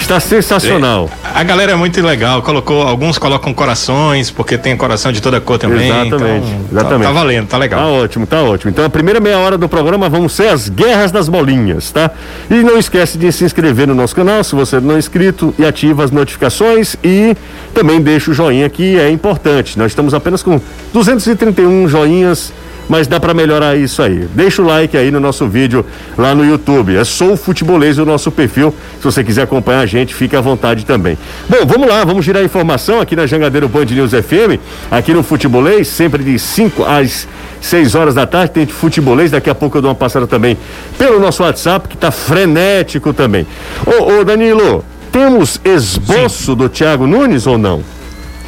Está 0.00 0.18
sensacional. 0.18 1.08
A 1.34 1.42
galera 1.42 1.72
é 1.72 1.74
muito 1.74 2.00
legal, 2.02 2.42
colocou, 2.42 2.82
alguns 2.82 3.18
colocam 3.18 3.54
corações, 3.54 4.30
porque 4.30 4.58
tem 4.58 4.76
coração 4.76 5.12
de 5.12 5.20
toda 5.20 5.40
cor 5.40 5.58
também. 5.58 5.88
Exatamente, 5.88 6.16
então, 6.16 6.68
exatamente. 6.72 7.02
Tá, 7.02 7.08
tá 7.08 7.12
valendo, 7.12 7.46
tá 7.46 7.58
legal. 7.58 7.80
Tá 7.80 7.86
ótimo, 7.86 8.26
tá 8.26 8.42
ótimo. 8.42 8.70
Então 8.70 8.84
a 8.84 8.90
primeira 8.90 9.20
meia 9.20 9.38
hora 9.38 9.56
do 9.56 9.68
programa 9.68 10.08
vão 10.08 10.28
ser 10.28 10.48
as 10.48 10.68
guerras 10.68 11.12
das 11.12 11.28
bolinhas, 11.28 11.90
tá? 11.90 12.10
E 12.50 12.54
não 12.62 12.78
esquece 12.78 13.16
de 13.16 13.30
se 13.32 13.44
inscrever 13.44 13.86
no 13.86 13.94
nosso 13.94 14.14
canal, 14.14 14.42
se 14.42 14.54
você 14.54 14.80
não 14.80 14.96
é 14.96 14.98
inscrito, 14.98 15.54
e 15.58 15.64
ativa 15.64 16.04
as 16.04 16.10
notificações 16.10 16.96
e 17.02 17.36
também 17.72 18.00
deixa 18.00 18.30
o 18.30 18.34
joinha 18.34 18.68
que 18.68 18.98
é 18.98 19.10
importante. 19.10 19.78
Nós 19.78 19.92
estamos 19.92 20.14
apenas 20.14 20.42
com 20.42 20.60
231 20.92 21.88
joinhas 21.88 22.52
mas 22.90 23.06
dá 23.06 23.20
para 23.20 23.32
melhorar 23.32 23.76
isso 23.76 24.02
aí. 24.02 24.26
Deixa 24.34 24.60
o 24.60 24.66
like 24.66 24.96
aí 24.96 25.12
no 25.12 25.20
nosso 25.20 25.46
vídeo 25.46 25.86
lá 26.18 26.34
no 26.34 26.44
YouTube. 26.44 26.96
É 26.96 27.04
Sou 27.04 27.36
Futebolês 27.36 27.98
o 27.98 28.04
nosso 28.04 28.32
perfil. 28.32 28.74
Se 28.98 29.04
você 29.04 29.22
quiser 29.22 29.42
acompanhar 29.42 29.78
a 29.78 29.86
gente, 29.86 30.12
fique 30.12 30.34
à 30.34 30.40
vontade 30.40 30.84
também. 30.84 31.16
Bom, 31.48 31.64
vamos 31.64 31.86
lá, 31.86 32.04
vamos 32.04 32.24
girar 32.24 32.42
informação 32.42 33.00
aqui 33.00 33.14
na 33.14 33.28
Jangadeiro 33.28 33.68
Band 33.68 33.84
News 33.84 34.10
FM, 34.10 34.58
aqui 34.90 35.14
no 35.14 35.22
Futebolês, 35.22 35.86
sempre 35.86 36.24
de 36.24 36.36
5 36.36 36.84
às 36.84 37.28
6 37.60 37.94
horas 37.94 38.14
da 38.14 38.26
tarde, 38.26 38.54
tem 38.54 38.66
futebolês, 38.66 39.30
daqui 39.30 39.48
a 39.48 39.54
pouco 39.54 39.78
eu 39.78 39.82
dou 39.82 39.90
uma 39.90 39.94
passada 39.94 40.26
também 40.26 40.58
pelo 40.98 41.20
nosso 41.20 41.44
WhatsApp, 41.44 41.88
que 41.88 41.96
tá 41.96 42.10
frenético 42.10 43.12
também. 43.12 43.46
Ô, 43.86 44.18
ô 44.18 44.24
Danilo, 44.24 44.84
temos 45.12 45.60
esboço 45.64 46.52
Sim. 46.52 46.56
do 46.56 46.68
Thiago 46.68 47.06
Nunes 47.06 47.46
ou 47.46 47.56
não? 47.56 47.84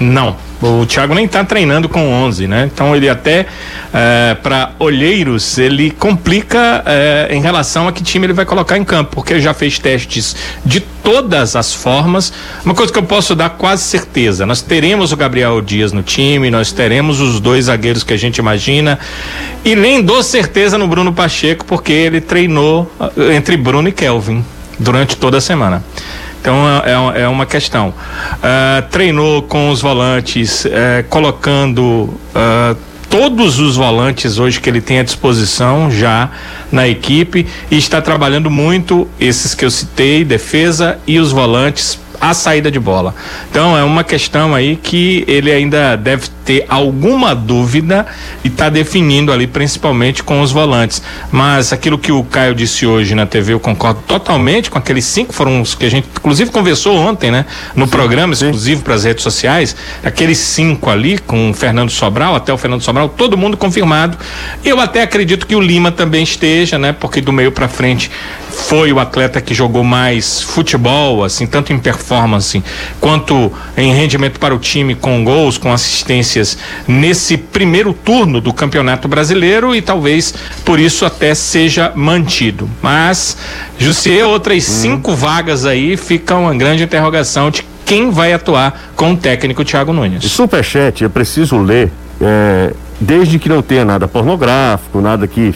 Não. 0.00 0.36
O 0.62 0.86
Thiago 0.86 1.12
nem 1.12 1.24
está 1.24 1.44
treinando 1.44 1.88
com 1.88 2.08
11, 2.08 2.46
né? 2.46 2.70
Então 2.72 2.94
ele 2.94 3.08
até 3.08 3.46
é, 3.92 4.36
para 4.40 4.70
olheiros 4.78 5.58
ele 5.58 5.90
complica 5.90 6.84
é, 6.86 7.28
em 7.32 7.40
relação 7.40 7.88
a 7.88 7.92
que 7.92 8.00
time 8.00 8.26
ele 8.26 8.32
vai 8.32 8.44
colocar 8.44 8.78
em 8.78 8.84
campo, 8.84 9.16
porque 9.16 9.40
já 9.40 9.52
fez 9.52 9.80
testes 9.80 10.36
de 10.64 10.78
todas 10.78 11.56
as 11.56 11.74
formas. 11.74 12.32
Uma 12.64 12.74
coisa 12.74 12.92
que 12.92 12.98
eu 12.98 13.02
posso 13.02 13.34
dar 13.34 13.50
quase 13.50 13.82
certeza: 13.82 14.46
nós 14.46 14.62
teremos 14.62 15.10
o 15.10 15.16
Gabriel 15.16 15.60
Dias 15.60 15.92
no 15.92 16.02
time, 16.02 16.48
nós 16.48 16.70
teremos 16.70 17.20
os 17.20 17.40
dois 17.40 17.64
zagueiros 17.64 18.04
que 18.04 18.12
a 18.12 18.18
gente 18.18 18.38
imagina, 18.38 19.00
e 19.64 19.74
nem 19.74 20.00
dou 20.00 20.22
certeza 20.22 20.78
no 20.78 20.86
Bruno 20.86 21.12
Pacheco, 21.12 21.64
porque 21.64 21.92
ele 21.92 22.20
treinou 22.20 22.90
eh, 23.16 23.34
entre 23.34 23.56
Bruno 23.56 23.88
e 23.88 23.92
Kelvin 23.92 24.44
durante 24.78 25.16
toda 25.16 25.38
a 25.38 25.40
semana. 25.40 25.82
Então 26.42 26.56
é, 26.68 27.20
é, 27.20 27.22
é 27.22 27.28
uma 27.28 27.46
questão. 27.46 27.90
Uh, 27.90 28.82
treinou 28.90 29.42
com 29.42 29.70
os 29.70 29.80
volantes, 29.80 30.64
uh, 30.64 30.68
colocando 31.08 31.82
uh, 32.34 32.76
todos 33.08 33.60
os 33.60 33.76
volantes 33.76 34.40
hoje 34.40 34.60
que 34.60 34.68
ele 34.68 34.80
tem 34.80 34.98
à 34.98 35.04
disposição 35.04 35.88
já 35.88 36.30
na 36.72 36.88
equipe 36.88 37.46
e 37.70 37.78
está 37.78 38.02
trabalhando 38.02 38.50
muito 38.50 39.06
esses 39.20 39.54
que 39.54 39.64
eu 39.64 39.70
citei, 39.70 40.24
defesa 40.24 40.98
e 41.06 41.20
os 41.20 41.30
volantes 41.30 42.00
a 42.22 42.32
saída 42.32 42.70
de 42.70 42.78
bola. 42.78 43.12
Então 43.50 43.76
é 43.76 43.82
uma 43.82 44.04
questão 44.04 44.54
aí 44.54 44.76
que 44.76 45.24
ele 45.26 45.50
ainda 45.50 45.96
deve 45.96 46.28
ter 46.44 46.64
alguma 46.68 47.34
dúvida 47.34 48.06
e 48.44 48.48
está 48.48 48.68
definindo 48.68 49.32
ali, 49.32 49.48
principalmente 49.48 50.22
com 50.22 50.40
os 50.40 50.52
volantes. 50.52 51.02
Mas 51.32 51.72
aquilo 51.72 51.98
que 51.98 52.12
o 52.12 52.22
Caio 52.22 52.54
disse 52.54 52.86
hoje 52.86 53.16
na 53.16 53.26
TV, 53.26 53.54
eu 53.54 53.60
concordo 53.60 54.02
totalmente 54.06 54.70
com 54.70 54.78
aqueles 54.78 55.04
cinco, 55.04 55.32
foram 55.32 55.60
os 55.60 55.74
que 55.74 55.84
a 55.84 55.90
gente 55.90 56.06
inclusive 56.16 56.52
conversou 56.52 56.96
ontem, 56.96 57.32
né? 57.32 57.44
No 57.74 57.86
sim, 57.86 57.90
programa 57.90 58.32
exclusivo 58.34 58.82
para 58.82 58.94
as 58.94 59.02
redes 59.02 59.24
sociais, 59.24 59.74
aqueles 60.04 60.38
cinco 60.38 60.90
ali, 60.90 61.18
com 61.18 61.50
o 61.50 61.54
Fernando 61.54 61.90
Sobral, 61.90 62.36
até 62.36 62.52
o 62.52 62.58
Fernando 62.58 62.82
Sobral, 62.82 63.08
todo 63.08 63.36
mundo 63.36 63.56
confirmado. 63.56 64.16
Eu 64.64 64.80
até 64.80 65.02
acredito 65.02 65.44
que 65.44 65.56
o 65.56 65.60
Lima 65.60 65.90
também 65.90 66.22
esteja, 66.22 66.78
né? 66.78 66.92
Porque 66.92 67.20
do 67.20 67.32
meio 67.32 67.50
para 67.50 67.66
frente 67.66 68.10
foi 68.52 68.92
o 68.92 69.00
atleta 69.00 69.40
que 69.40 69.54
jogou 69.54 69.82
mais 69.82 70.42
futebol, 70.42 71.24
assim, 71.24 71.46
tanto 71.46 71.72
em 71.72 71.78
performance 71.78 72.62
quanto 73.00 73.52
em 73.76 73.92
rendimento 73.92 74.38
para 74.38 74.54
o 74.54 74.58
time, 74.58 74.94
com 74.94 75.24
gols, 75.24 75.58
com 75.58 75.72
assistências 75.72 76.58
nesse 76.86 77.36
primeiro 77.36 77.92
turno 77.92 78.40
do 78.40 78.52
Campeonato 78.52 79.08
Brasileiro 79.08 79.74
e 79.74 79.82
talvez 79.82 80.34
por 80.64 80.78
isso 80.78 81.04
até 81.04 81.34
seja 81.34 81.92
mantido. 81.94 82.68
Mas, 82.80 83.36
Jussier, 83.78 84.26
outras 84.26 84.68
hum. 84.68 84.72
cinco 84.72 85.14
vagas 85.14 85.64
aí 85.64 85.96
fica 85.96 86.36
uma 86.36 86.54
grande 86.54 86.82
interrogação 86.82 87.50
de 87.50 87.64
quem 87.84 88.10
vai 88.10 88.32
atuar 88.32 88.92
com 88.94 89.12
o 89.12 89.16
técnico 89.16 89.64
Thiago 89.64 89.92
Nunes. 89.92 90.24
Superchat, 90.24 91.04
é 91.04 91.08
preciso 91.08 91.58
ler, 91.58 91.90
é, 92.20 92.72
desde 93.00 93.38
que 93.38 93.48
não 93.48 93.60
tenha 93.60 93.84
nada 93.84 94.06
pornográfico, 94.06 95.00
nada 95.00 95.26
que 95.26 95.54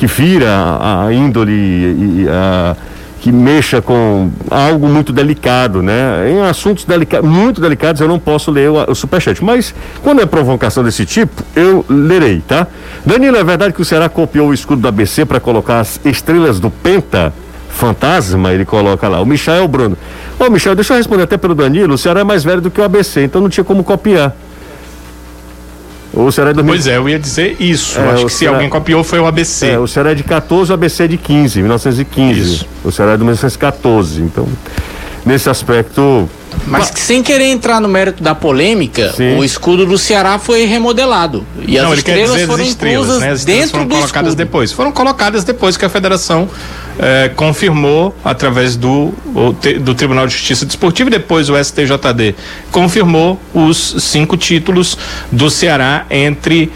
que 0.00 0.08
fira 0.08 0.48
a, 0.80 1.12
índole 1.12 1.52
e, 1.52 2.26
a, 2.26 2.74
que 3.20 3.30
mexa 3.30 3.82
com 3.82 4.30
algo 4.50 4.88
muito 4.88 5.12
delicado, 5.12 5.82
né? 5.82 6.30
Em 6.30 6.40
assuntos 6.40 6.86
delica 6.86 7.20
muito 7.20 7.60
delicados 7.60 8.00
eu 8.00 8.08
não 8.08 8.18
posso 8.18 8.50
ler 8.50 8.70
o, 8.70 8.76
o 8.90 8.94
superchat, 8.94 9.44
mas 9.44 9.74
quando 10.02 10.22
é 10.22 10.26
provocação 10.26 10.82
desse 10.82 11.04
tipo, 11.04 11.44
eu 11.54 11.84
lerei, 11.86 12.40
tá? 12.40 12.66
Danilo, 13.04 13.36
é 13.36 13.44
verdade 13.44 13.74
que 13.74 13.82
o 13.82 13.84
Ceará 13.84 14.08
copiou 14.08 14.48
o 14.48 14.54
escudo 14.54 14.80
do 14.80 14.88
ABC 14.88 15.26
para 15.26 15.38
colocar 15.38 15.80
as 15.80 16.00
estrelas 16.02 16.58
do 16.58 16.70
Penta? 16.70 17.30
Fantasma, 17.68 18.54
ele 18.54 18.64
coloca 18.64 19.06
lá. 19.06 19.20
O 19.20 19.26
Michel 19.26 19.68
Bruno. 19.68 19.98
Ô, 20.38 20.48
Michel, 20.48 20.74
deixa 20.74 20.94
eu 20.94 20.96
responder 20.96 21.24
até 21.24 21.36
pelo 21.36 21.54
Danilo. 21.54 21.92
O 21.92 21.98
Ceará 21.98 22.20
é 22.20 22.24
mais 22.24 22.42
velho 22.42 22.62
do 22.62 22.70
que 22.70 22.80
o 22.80 22.84
ABC, 22.84 23.22
então 23.22 23.42
não 23.42 23.50
tinha 23.50 23.64
como 23.64 23.84
copiar. 23.84 24.34
O 26.12 26.30
Ceará 26.32 26.50
é 26.50 26.54
2000... 26.54 26.74
Pois 26.74 26.86
é, 26.86 26.96
eu 26.96 27.08
ia 27.08 27.18
dizer 27.18 27.56
isso. 27.60 27.98
É, 27.98 28.02
acho 28.02 28.26
que 28.26 28.32
Ceará... 28.32 28.38
se 28.38 28.46
alguém 28.46 28.68
copiou 28.68 29.04
foi 29.04 29.20
o 29.20 29.26
ABC. 29.26 29.68
É, 29.68 29.78
o 29.78 29.86
Ceará 29.86 30.10
é 30.10 30.14
de 30.14 30.24
14, 30.24 30.70
o 30.70 30.74
ABC 30.74 31.04
é 31.04 31.08
de 31.08 31.16
15, 31.16 31.58
1915. 31.60 32.40
Isso. 32.40 32.66
O 32.84 32.90
Ceará 32.90 33.12
é 33.12 33.16
de 33.16 33.22
1914. 33.22 34.20
Então, 34.20 34.48
nesse 35.24 35.48
aspecto. 35.48 36.28
Mas 36.66 36.90
que, 36.90 36.98
sem 37.00 37.22
querer 37.22 37.44
entrar 37.44 37.80
no 37.80 37.88
mérito 37.88 38.22
da 38.22 38.34
polêmica, 38.34 39.12
Sim. 39.12 39.38
o 39.38 39.44
escudo 39.44 39.86
do 39.86 39.96
Ceará 39.96 40.38
foi 40.38 40.64
remodelado. 40.64 41.46
E 41.60 41.78
Não, 41.78 41.92
as 41.92 41.98
estrelas 41.98 42.42
foram 42.42 42.64
estrelas, 42.64 43.04
inclusas 43.04 43.20
né? 43.20 43.30
as 43.30 43.38
estrelas 43.38 43.60
dentro 43.60 43.70
foram 43.70 43.86
do 43.86 43.94
colocadas 43.94 44.30
escudo. 44.30 44.44
depois. 44.44 44.72
Foram 44.72 44.92
colocadas 44.92 45.44
depois 45.44 45.76
que 45.76 45.84
a 45.84 45.88
federação 45.88 46.48
eh, 47.02 47.30
confirmou 47.34 48.14
através 48.22 48.76
do, 48.76 49.14
do 49.80 49.94
Tribunal 49.94 50.26
de 50.26 50.34
Justiça 50.34 50.66
Desportiva 50.66 51.08
e 51.08 51.12
depois 51.12 51.48
o 51.48 51.56
STJD 51.56 52.34
confirmou 52.70 53.40
os 53.54 53.96
cinco 54.00 54.36
títulos 54.36 54.98
do 55.32 55.48
Ceará 55.48 56.04
entre 56.10 56.70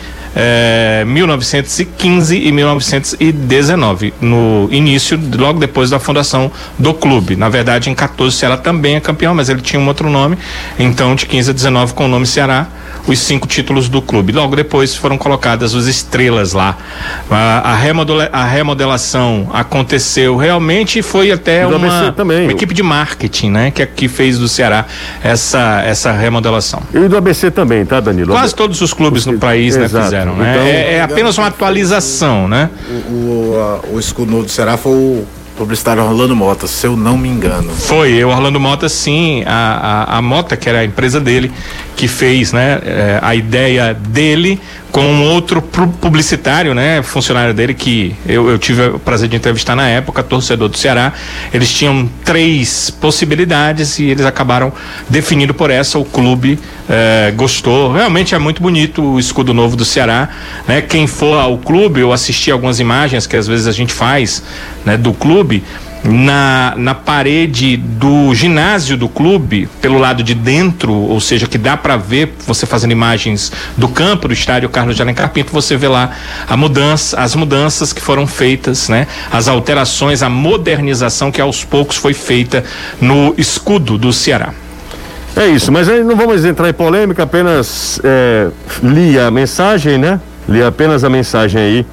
1915 1.06 2.36
eh, 2.36 2.48
e 2.48 2.52
1919, 2.52 4.14
no 4.20 4.68
início, 4.70 5.20
logo 5.36 5.58
depois 5.58 5.90
da 5.90 5.98
fundação 5.98 6.50
do 6.78 6.92
clube. 6.92 7.36
Na 7.36 7.48
verdade, 7.48 7.90
em 7.90 7.94
14 7.94 8.34
o 8.34 8.38
Ceará 8.38 8.56
também 8.56 8.96
é 8.96 9.00
campeão, 9.00 9.34
mas 9.34 9.48
ele 9.48 9.60
tinha 9.60 9.80
um 9.80 9.86
outro 9.86 10.10
nome, 10.10 10.36
então 10.78 11.14
de 11.14 11.26
15 11.26 11.50
a 11.50 11.54
19 11.54 11.94
com 11.94 12.06
o 12.06 12.08
nome 12.08 12.26
Ceará 12.26 12.68
os 13.06 13.18
cinco 13.18 13.46
títulos 13.46 13.88
do 13.88 14.00
clube. 14.00 14.32
Logo 14.32 14.56
depois 14.56 14.94
foram 14.94 15.18
colocadas 15.18 15.74
as 15.74 15.86
estrelas 15.86 16.52
lá. 16.52 16.76
A, 17.30 17.72
a, 17.72 17.76
remodela, 17.76 18.28
a 18.32 18.44
remodelação 18.44 19.50
aconteceu 19.52 20.36
realmente 20.36 21.02
foi 21.02 21.30
até 21.30 21.66
uma, 21.66 21.76
uma, 21.76 22.42
equipe 22.44 22.72
de 22.72 22.82
marketing, 22.82 23.50
né? 23.50 23.70
Que, 23.70 23.84
que 23.86 24.08
fez 24.08 24.38
do 24.38 24.48
Ceará 24.48 24.86
essa, 25.22 25.82
essa 25.84 26.12
remodelação. 26.12 26.82
E 26.92 27.08
do 27.08 27.16
ABC 27.16 27.50
também, 27.50 27.84
tá, 27.84 28.00
Danilo? 28.00 28.32
Quase 28.32 28.54
todos 28.54 28.80
os 28.80 28.92
clubes 28.92 29.26
no 29.26 29.38
país 29.38 29.76
né, 29.76 29.88
fizeram, 29.88 30.23
né? 30.32 30.52
Então, 30.52 30.66
é, 30.66 30.94
é 30.94 31.02
apenas 31.02 31.36
uma 31.38 31.48
atualização, 31.48 32.48
né? 32.48 32.70
O, 32.88 33.12
o, 33.12 33.60
a, 33.60 33.94
o 33.94 34.00
escudo 34.00 34.42
do 34.42 34.48
Ceará 34.48 34.76
foi 34.76 34.92
o 34.92 35.26
publicitário 35.56 36.02
Orlando 36.02 36.34
Mota, 36.34 36.66
se 36.66 36.86
eu 36.86 36.96
não 36.96 37.16
me 37.16 37.28
engano. 37.28 37.70
Foi, 37.70 38.22
o 38.24 38.28
Orlando 38.28 38.58
Mota, 38.58 38.88
sim, 38.88 39.44
a, 39.46 40.06
a, 40.08 40.18
a 40.18 40.22
Mota, 40.22 40.56
que 40.56 40.68
era 40.68 40.80
a 40.80 40.84
empresa 40.84 41.20
dele, 41.20 41.52
que 41.96 42.08
fez, 42.08 42.52
né, 42.52 42.80
é, 42.84 43.18
a 43.22 43.34
ideia 43.34 43.94
dele 43.94 44.60
com 44.94 45.04
um 45.04 45.24
outro 45.24 45.60
publicitário, 45.60 46.72
né, 46.72 47.02
funcionário 47.02 47.52
dele 47.52 47.74
que 47.74 48.14
eu, 48.24 48.48
eu, 48.48 48.56
tive 48.56 48.90
o 48.90 48.98
prazer 49.00 49.28
de 49.28 49.34
entrevistar 49.34 49.74
na 49.74 49.88
época, 49.88 50.22
torcedor 50.22 50.68
do 50.68 50.78
Ceará. 50.78 51.12
Eles 51.52 51.72
tinham 51.72 52.08
três 52.24 52.90
possibilidades 52.90 53.98
e 53.98 54.04
eles 54.04 54.24
acabaram 54.24 54.72
definindo 55.10 55.52
por 55.52 55.68
essa. 55.68 55.98
O 55.98 56.04
clube 56.04 56.60
eh, 56.88 57.32
gostou. 57.34 57.92
Realmente 57.92 58.36
é 58.36 58.38
muito 58.38 58.62
bonito 58.62 59.02
o 59.02 59.18
escudo 59.18 59.52
novo 59.52 59.74
do 59.74 59.84
Ceará, 59.84 60.28
né? 60.68 60.80
Quem 60.80 61.08
for 61.08 61.40
ao 61.40 61.58
clube 61.58 62.00
ou 62.04 62.12
assistir 62.12 62.52
algumas 62.52 62.78
imagens 62.78 63.26
que 63.26 63.36
às 63.36 63.48
vezes 63.48 63.66
a 63.66 63.72
gente 63.72 63.92
faz, 63.92 64.44
né, 64.84 64.96
do 64.96 65.12
clube, 65.12 65.64
na, 66.04 66.74
na 66.76 66.94
parede 66.94 67.78
do 67.78 68.34
ginásio 68.34 68.96
do 68.96 69.08
clube, 69.08 69.68
pelo 69.80 69.98
lado 69.98 70.22
de 70.22 70.34
dentro, 70.34 70.92
ou 70.92 71.18
seja, 71.18 71.46
que 71.46 71.56
dá 71.56 71.76
para 71.76 71.96
ver 71.96 72.34
você 72.46 72.66
fazendo 72.66 72.92
imagens 72.92 73.50
do 73.76 73.88
campo 73.88 74.28
do 74.28 74.34
estádio 74.34 74.68
Carlos 74.68 74.96
de 74.96 75.02
Alencar 75.02 75.30
Pinto, 75.30 75.52
você 75.52 75.76
vê 75.76 75.88
lá 75.88 76.10
a 76.46 76.56
mudança, 76.56 77.18
as 77.18 77.34
mudanças 77.34 77.92
que 77.92 78.02
foram 78.02 78.26
feitas, 78.26 78.88
né? 78.88 79.06
As 79.32 79.48
alterações, 79.48 80.22
a 80.22 80.28
modernização 80.28 81.32
que 81.32 81.40
aos 81.40 81.64
poucos 81.64 81.96
foi 81.96 82.12
feita 82.12 82.62
no 83.00 83.34
escudo 83.38 83.96
do 83.96 84.12
Ceará. 84.12 84.52
É 85.36 85.46
isso, 85.46 85.72
mas 85.72 85.88
aí 85.88 86.04
não 86.04 86.14
vamos 86.14 86.44
entrar 86.44 86.68
em 86.68 86.72
polêmica, 86.72 87.22
apenas 87.22 88.00
é, 88.04 88.48
li 88.82 89.18
a 89.18 89.30
mensagem, 89.30 89.98
né? 89.98 90.20
Li 90.48 90.62
apenas 90.62 91.02
a 91.02 91.08
mensagem 91.08 91.60
aí 91.60 91.86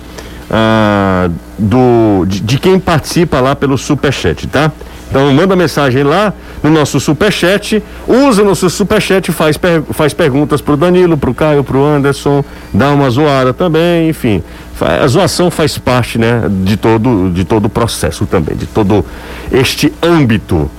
ah, 0.52 1.30
do, 1.58 2.26
de, 2.28 2.42
de, 2.42 2.58
quem 2.58 2.78
participa 2.78 3.40
lá 3.40 3.56
pelo 3.56 3.78
Superchat, 3.78 4.48
tá? 4.48 4.70
Então 5.10 5.32
manda 5.34 5.56
mensagem 5.56 6.04
lá 6.04 6.34
no 6.62 6.70
nosso 6.70 7.00
Superchat, 7.00 7.82
usa 8.08 8.42
o 8.42 8.46
nosso 8.46 8.70
Superchat, 8.70 9.32
faz, 9.32 9.58
per, 9.58 9.82
faz 9.92 10.14
perguntas 10.14 10.62
pro 10.62 10.76
Danilo, 10.76 11.18
pro 11.18 11.34
Caio, 11.34 11.64
pro 11.64 11.84
Anderson, 11.86 12.44
dá 12.74 12.92
uma 12.92 13.10
zoada 13.10 13.54
também, 13.54 14.10
enfim. 14.10 14.44
A 14.80 15.08
zoação 15.08 15.52
faz 15.52 15.78
parte, 15.78 16.18
né, 16.18 16.44
de 16.64 16.76
todo, 16.76 17.30
de 17.30 17.44
todo 17.44 17.66
o 17.66 17.70
processo 17.70 18.26
também, 18.26 18.56
de 18.56 18.66
todo 18.66 19.06
este 19.52 19.94
âmbito. 20.02 20.70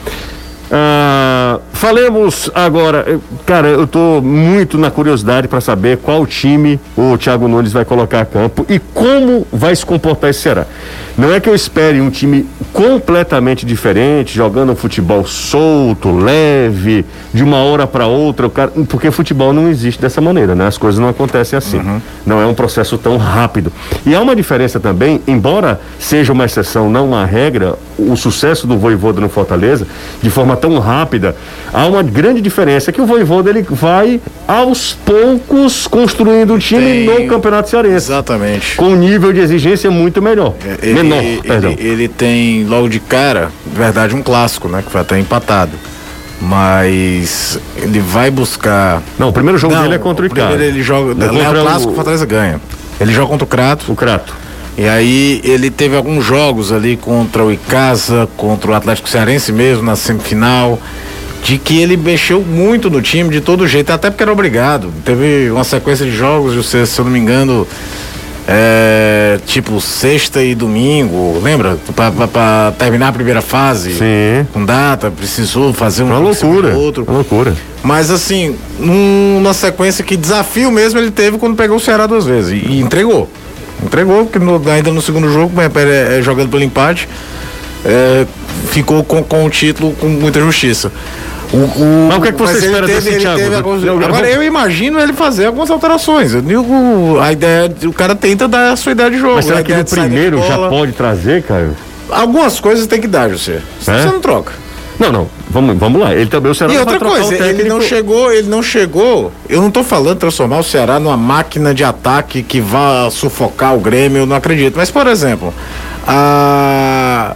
Ah, 0.74 1.60
falemos 1.74 2.50
agora, 2.54 3.20
cara, 3.44 3.68
eu 3.68 3.84
estou 3.84 4.22
muito 4.22 4.78
na 4.78 4.90
curiosidade 4.90 5.46
para 5.46 5.60
saber 5.60 5.98
qual 5.98 6.26
time 6.26 6.80
o 6.96 7.18
Thiago 7.18 7.46
Nunes 7.46 7.74
vai 7.74 7.84
colocar 7.84 8.22
a 8.22 8.24
campo 8.24 8.64
e 8.70 8.78
como 8.78 9.46
vai 9.52 9.76
se 9.76 9.84
comportar 9.84 10.30
esse 10.30 10.40
Ceará. 10.40 10.66
Não 11.16 11.32
é 11.32 11.40
que 11.40 11.48
eu 11.48 11.54
espere 11.54 12.00
um 12.00 12.10
time 12.10 12.46
completamente 12.72 13.66
diferente, 13.66 14.34
jogando 14.34 14.72
um 14.72 14.76
futebol 14.76 15.26
solto, 15.26 16.10
leve, 16.10 17.04
de 17.32 17.42
uma 17.42 17.58
hora 17.58 17.86
para 17.86 18.06
outra, 18.06 18.46
o 18.46 18.50
cara, 18.50 18.72
porque 18.88 19.10
futebol 19.10 19.52
não 19.52 19.68
existe 19.68 20.00
dessa 20.00 20.20
maneira, 20.20 20.54
né? 20.54 20.66
As 20.66 20.78
coisas 20.78 20.98
não 20.98 21.08
acontecem 21.08 21.56
assim. 21.56 21.78
Uhum. 21.78 22.00
Não 22.24 22.40
é 22.40 22.46
um 22.46 22.54
processo 22.54 22.96
tão 22.96 23.16
rápido. 23.18 23.72
E 24.06 24.14
há 24.14 24.20
uma 24.20 24.34
diferença 24.34 24.80
também, 24.80 25.20
embora 25.26 25.80
seja 25.98 26.32
uma 26.32 26.44
exceção, 26.44 26.90
não 26.90 27.08
uma 27.08 27.26
regra, 27.26 27.74
o 27.98 28.16
sucesso 28.16 28.66
do 28.66 28.78
Voivoda 28.78 29.20
no 29.20 29.28
Fortaleza, 29.28 29.86
de 30.22 30.30
forma 30.30 30.56
tão 30.56 30.78
rápida, 30.78 31.36
há 31.72 31.86
uma 31.86 32.02
grande 32.02 32.40
diferença 32.40 32.90
que 32.90 33.00
o 33.00 33.06
Voivoda 33.06 33.50
ele 33.50 33.62
vai 33.68 34.20
aos 34.48 34.94
poucos 34.94 35.86
construindo 35.86 36.54
um 36.54 36.58
time 36.58 37.06
Tem... 37.06 37.06
no 37.06 37.28
Campeonato 37.28 37.68
Cearense. 37.68 37.96
Exatamente. 37.96 38.76
Com 38.76 38.90
um 38.90 38.96
nível 38.96 39.32
de 39.32 39.40
exigência 39.40 39.90
muito 39.90 40.22
melhor. 40.22 40.54
É, 40.64 40.88
ele, 40.88 41.01
Menor, 41.02 41.22
ele, 41.22 41.42
perdão. 41.42 41.70
Ele, 41.70 41.88
ele 41.88 42.08
tem 42.08 42.64
logo 42.64 42.88
de 42.88 43.00
cara, 43.00 43.50
verdade, 43.66 44.14
um 44.14 44.22
clássico, 44.22 44.68
né? 44.68 44.82
Que 44.84 44.90
foi 44.90 45.00
até 45.00 45.18
empatado 45.18 45.72
mas 46.42 47.56
ele 47.76 48.00
vai 48.00 48.28
buscar. 48.28 49.00
Não, 49.16 49.28
o 49.28 49.32
primeiro 49.32 49.56
jogo 49.56 49.74
não, 49.74 49.82
dele 49.82 49.94
é 49.94 49.98
contra 49.98 50.24
o 50.24 50.26
Icaro. 50.26 50.48
Primeiro 50.48 50.74
ele 50.74 50.82
joga. 50.82 51.24
É, 51.24 51.28
é 51.28 51.48
o 51.48 51.62
clássico, 51.62 51.92
o 51.92 51.94
Fortaleza 51.94 52.26
ganha. 52.26 52.60
Ele 53.00 53.12
joga 53.12 53.28
contra 53.28 53.44
o 53.44 53.46
Crato. 53.46 53.92
O 53.92 53.94
Crato. 53.94 54.34
E 54.76 54.88
aí 54.88 55.40
ele 55.44 55.70
teve 55.70 55.96
alguns 55.96 56.24
jogos 56.24 56.72
ali 56.72 56.96
contra 56.96 57.44
o 57.44 57.52
Icasa, 57.52 58.28
contra 58.36 58.70
o 58.70 58.74
Atlético 58.74 59.08
Cearense 59.08 59.52
mesmo 59.52 59.84
na 59.84 59.94
semifinal, 59.94 60.80
de 61.44 61.58
que 61.58 61.80
ele 61.80 61.96
mexeu 61.96 62.40
muito 62.40 62.88
no 62.88 63.02
time 63.02 63.28
de 63.30 63.40
todo 63.40 63.66
jeito, 63.68 63.92
até 63.92 64.10
porque 64.10 64.22
era 64.22 64.32
obrigado. 64.32 64.92
Teve 65.04 65.50
uma 65.50 65.64
sequência 65.64 66.06
de 66.06 66.16
jogos, 66.16 66.66
se 66.66 66.98
eu 66.98 67.04
não 67.04 67.12
me 67.12 67.18
engano, 67.18 67.66
é, 68.48 69.11
tipo 69.38 69.80
sexta 69.80 70.42
e 70.42 70.54
domingo, 70.54 71.40
lembra? 71.42 71.78
Para 71.94 72.72
terminar 72.78 73.08
a 73.08 73.12
primeira 73.12 73.42
fase. 73.42 73.92
Sim. 73.94 74.46
Com 74.52 74.64
data, 74.64 75.10
precisou 75.10 75.72
fazer 75.72 76.02
uma 76.02 76.18
loucura. 76.18 76.74
Outro. 76.74 77.04
Uma 77.04 77.14
loucura. 77.14 77.54
Mas 77.82 78.10
assim, 78.10 78.56
numa 78.78 79.52
sequência 79.52 80.04
que 80.04 80.16
desafio 80.16 80.70
mesmo 80.70 80.98
ele 80.98 81.10
teve 81.10 81.38
quando 81.38 81.56
pegou 81.56 81.76
o 81.76 81.80
Ceará 81.80 82.06
duas 82.06 82.24
vezes 82.24 82.52
e, 82.52 82.66
e 82.66 82.80
entregou. 82.80 83.28
Entregou, 83.82 84.24
porque 84.24 84.38
no, 84.38 84.62
ainda 84.70 84.92
no 84.92 85.02
segundo 85.02 85.30
jogo, 85.32 85.52
é, 85.60 86.18
é, 86.18 86.22
jogando 86.22 86.50
pelo 86.50 86.62
empate, 86.62 87.08
é, 87.84 88.24
ficou 88.68 89.02
com, 89.02 89.22
com 89.22 89.44
o 89.44 89.50
título 89.50 89.92
com 89.94 90.06
muita 90.08 90.40
justiça. 90.40 90.92
O, 91.52 91.56
o, 91.56 92.08
mas 92.08 92.18
o 92.18 92.22
que, 92.22 92.28
é 92.28 92.32
que 92.32 92.38
você 92.38 92.66
espera 92.66 92.86
teve, 92.86 93.10
desse 93.10 93.18
Thiago? 93.20 93.56
Alguns, 93.56 93.84
agora 93.84 94.28
eu 94.28 94.42
imagino 94.42 94.98
ele 94.98 95.12
fazer 95.12 95.46
algumas 95.46 95.70
alterações. 95.70 96.32
O, 96.34 97.20
a 97.20 97.32
ideia, 97.32 97.70
o 97.84 97.92
cara 97.92 98.14
tenta 98.14 98.48
dar 98.48 98.72
a 98.72 98.76
sua 98.76 98.92
ideia 98.92 99.10
de 99.10 99.18
jogo. 99.18 99.34
Mas 99.34 99.44
será 99.44 99.62
que 99.62 99.74
no 99.74 99.84
primeiro 99.84 100.38
já 100.38 100.68
pode 100.68 100.92
trazer, 100.92 101.42
Caio? 101.42 101.76
Algumas 102.10 102.58
coisas 102.58 102.86
tem 102.86 103.00
que 103.00 103.06
dar, 103.06 103.28
José. 103.30 103.60
É? 103.86 104.02
Você 104.02 104.06
não 104.06 104.20
troca. 104.20 104.52
Não, 104.98 105.10
não. 105.10 105.28
Vamos, 105.50 105.76
vamos 105.76 106.00
lá. 106.00 106.14
Ele 106.14 106.26
também 106.26 106.50
o 106.50 106.54
Ceará 106.54 106.72
E 106.72 106.78
outra 106.78 106.98
coisa, 106.98 107.34
ele 107.34 107.64
não 107.64 107.80
chegou, 107.80 108.32
ele 108.32 108.48
não 108.48 108.62
chegou. 108.62 109.32
Eu 109.48 109.60
não 109.60 109.68
estou 109.68 109.84
falando 109.84 110.18
transformar 110.18 110.58
o 110.58 110.62
Ceará 110.62 110.98
numa 110.98 111.16
máquina 111.16 111.74
de 111.74 111.84
ataque 111.84 112.42
que 112.42 112.60
vá 112.60 113.10
sufocar 113.10 113.74
o 113.74 113.80
Grêmio, 113.80 114.18
eu 114.18 114.26
não 114.26 114.36
acredito. 114.36 114.76
Mas, 114.76 114.90
por 114.90 115.06
exemplo, 115.06 115.52
a 116.06 117.34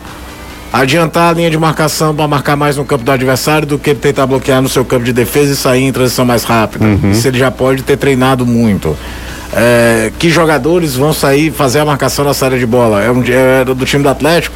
adiantar 0.73 1.31
a 1.31 1.33
linha 1.33 1.51
de 1.51 1.59
marcação 1.59 2.15
para 2.15 2.27
marcar 2.29 2.57
mais 2.57 2.77
no 2.77 2.85
campo 2.85 3.05
do 3.05 3.11
adversário 3.11 3.67
do 3.67 3.79
que 3.79 3.95
tentar 3.95 4.27
bloquear 4.27 4.61
no 4.61 4.69
seu 4.69 4.85
campo 4.85 5.05
de 5.05 5.13
defesa 5.13 5.53
e 5.53 5.57
sair 5.57 5.85
em 5.85 5.93
transição 5.93 6.25
mais 6.25 6.45
rápida. 6.45 6.85
Uhum. 6.85 7.13
Isso 7.13 7.27
ele 7.27 7.39
já 7.39 7.51
pode 7.51 7.83
ter 7.83 7.97
treinado 7.97 8.45
muito. 8.45 8.97
É, 9.53 10.11
que 10.19 10.29
jogadores 10.29 10.97
vão 10.97 11.13
sair 11.13 11.51
fazer 11.51 11.79
a 11.79 11.85
marcação 11.85 12.25
na 12.25 12.35
saída 12.35 12.59
de 12.59 12.67
bola? 12.67 13.03
É, 13.03 13.11
um, 13.11 13.23
é 13.27 13.65
do 13.65 13.87
time 13.87 14.03
do 14.03 14.09
Atlético. 14.09 14.55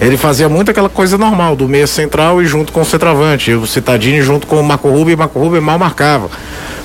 Ele 0.00 0.16
fazia 0.16 0.48
muito 0.48 0.70
aquela 0.70 0.88
coisa 0.88 1.16
normal, 1.16 1.54
do 1.54 1.68
meia 1.68 1.86
central 1.86 2.42
e 2.42 2.46
junto 2.46 2.72
com 2.72 2.80
o 2.80 2.84
centroavante. 2.84 3.52
O 3.52 3.66
Citadini 3.66 4.20
junto 4.20 4.46
com 4.46 4.60
o 4.60 4.64
Marco 4.64 4.88
Rubio 4.88 5.12
e 5.12 5.14
o 5.14 5.18
Marco 5.18 5.38
Rubio 5.38 5.62
mal 5.62 5.78
marcava. 5.78 6.28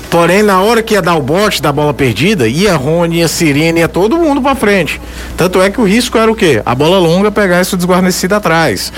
Porém, 0.10 0.42
na 0.42 0.62
hora 0.62 0.82
que 0.82 0.94
ia 0.94 1.02
dar 1.02 1.16
o 1.16 1.22
bote 1.22 1.62
da 1.62 1.72
bola 1.72 1.94
perdida, 1.94 2.48
ia 2.48 2.76
Rony, 2.76 3.18
ia 3.18 3.28
Sirene, 3.28 3.82
ia 3.82 3.90
todo 3.90 4.18
mundo 4.18 4.42
para 4.42 4.56
frente. 4.56 5.02
Tanto 5.36 5.62
é 5.62 5.70
que 5.70 5.82
o 5.82 5.84
risco 5.84 6.18
era 6.18 6.32
o 6.32 6.36
quê? 6.36 6.62
A 6.66 6.74
bola 6.74 6.98
longa 6.98 7.30
pegar 7.30 7.62
isso 7.62 7.76
desguarnecido 7.76 8.34
atrás. 8.36 8.92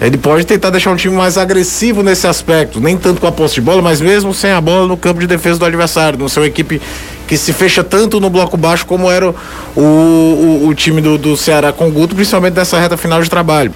Ele 0.00 0.16
pode 0.16 0.44
tentar 0.44 0.70
deixar 0.70 0.90
um 0.90 0.96
time 0.96 1.16
mais 1.16 1.36
agressivo 1.36 2.02
nesse 2.02 2.26
aspecto, 2.26 2.80
nem 2.80 2.96
tanto 2.96 3.20
com 3.20 3.26
a 3.26 3.32
posse 3.32 3.56
de 3.56 3.60
bola, 3.60 3.82
mas 3.82 4.00
mesmo 4.00 4.32
sem 4.32 4.52
a 4.52 4.60
bola 4.60 4.86
no 4.86 4.96
campo 4.96 5.20
de 5.20 5.26
defesa 5.26 5.58
do 5.58 5.64
adversário, 5.64 6.18
não 6.18 6.28
ser 6.28 6.40
uma 6.40 6.46
equipe 6.46 6.80
que 7.26 7.36
se 7.36 7.52
fecha 7.52 7.82
tanto 7.82 8.20
no 8.20 8.30
bloco 8.30 8.56
baixo 8.56 8.86
como 8.86 9.10
era 9.10 9.34
o, 9.74 9.80
o, 9.80 10.66
o 10.68 10.74
time 10.74 11.00
do, 11.00 11.18
do 11.18 11.36
Ceará 11.36 11.72
com 11.72 11.88
o 11.88 11.90
Guto, 11.90 12.14
principalmente 12.14 12.54
nessa 12.54 12.78
reta 12.78 12.96
final 12.96 13.22
de 13.22 13.28
trabalho. 13.28 13.72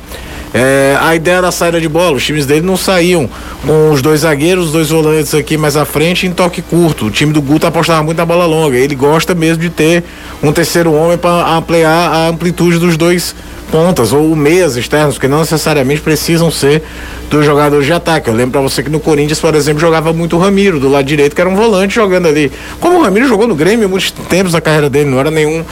É, 0.54 0.96
a 1.00 1.14
ideia 1.14 1.42
da 1.42 1.50
saída 1.50 1.80
de 1.80 1.88
bola, 1.88 2.16
os 2.16 2.24
times 2.24 2.46
dele 2.46 2.64
não 2.64 2.76
saíam 2.76 3.28
com 3.64 3.90
os 3.90 4.00
dois 4.00 4.20
zagueiros, 4.20 4.66
os 4.66 4.72
dois 4.72 4.90
volantes 4.90 5.34
aqui 5.34 5.56
mais 5.56 5.76
à 5.76 5.84
frente 5.84 6.26
em 6.26 6.32
toque 6.32 6.62
curto. 6.62 7.06
O 7.06 7.10
time 7.10 7.32
do 7.32 7.42
Guto 7.42 7.66
apostava 7.66 8.02
muito 8.02 8.16
na 8.16 8.24
bola 8.24 8.46
longa. 8.46 8.76
Ele 8.76 8.94
gosta 8.94 9.34
mesmo 9.34 9.62
de 9.62 9.70
ter 9.70 10.04
um 10.42 10.52
terceiro 10.52 10.92
homem 10.92 11.18
para 11.18 11.56
ampliar 11.56 12.10
a 12.10 12.28
amplitude 12.28 12.78
dos 12.78 12.96
dois 12.96 13.34
pontas 13.70 14.12
ou 14.12 14.34
meias 14.36 14.76
externos, 14.76 15.18
que 15.18 15.26
não 15.26 15.40
necessariamente 15.40 16.00
precisam 16.00 16.50
ser 16.50 16.82
dos 17.28 17.44
jogadores 17.44 17.84
de 17.84 17.92
ataque. 17.92 18.28
Eu 18.28 18.34
lembro 18.34 18.52
para 18.52 18.60
você 18.60 18.82
que 18.82 18.88
no 18.88 19.00
Corinthians, 19.00 19.40
por 19.40 19.54
exemplo, 19.54 19.80
jogava 19.80 20.12
muito 20.12 20.36
o 20.36 20.38
Ramiro 20.38 20.78
do 20.78 20.88
lado 20.88 21.04
direito, 21.04 21.34
que 21.34 21.40
era 21.40 21.50
um 21.50 21.56
volante 21.56 21.94
jogando 21.94 22.28
ali. 22.28 22.50
Como 22.80 22.98
o 22.98 23.02
Ramiro 23.02 23.26
jogou 23.26 23.48
no 23.48 23.54
Grêmio 23.54 23.88
muitos 23.88 24.10
tempos 24.10 24.52
da 24.52 24.60
carreira 24.60 24.88
dele, 24.88 25.10
não 25.10 25.18
era 25.18 25.30
nenhum. 25.30 25.64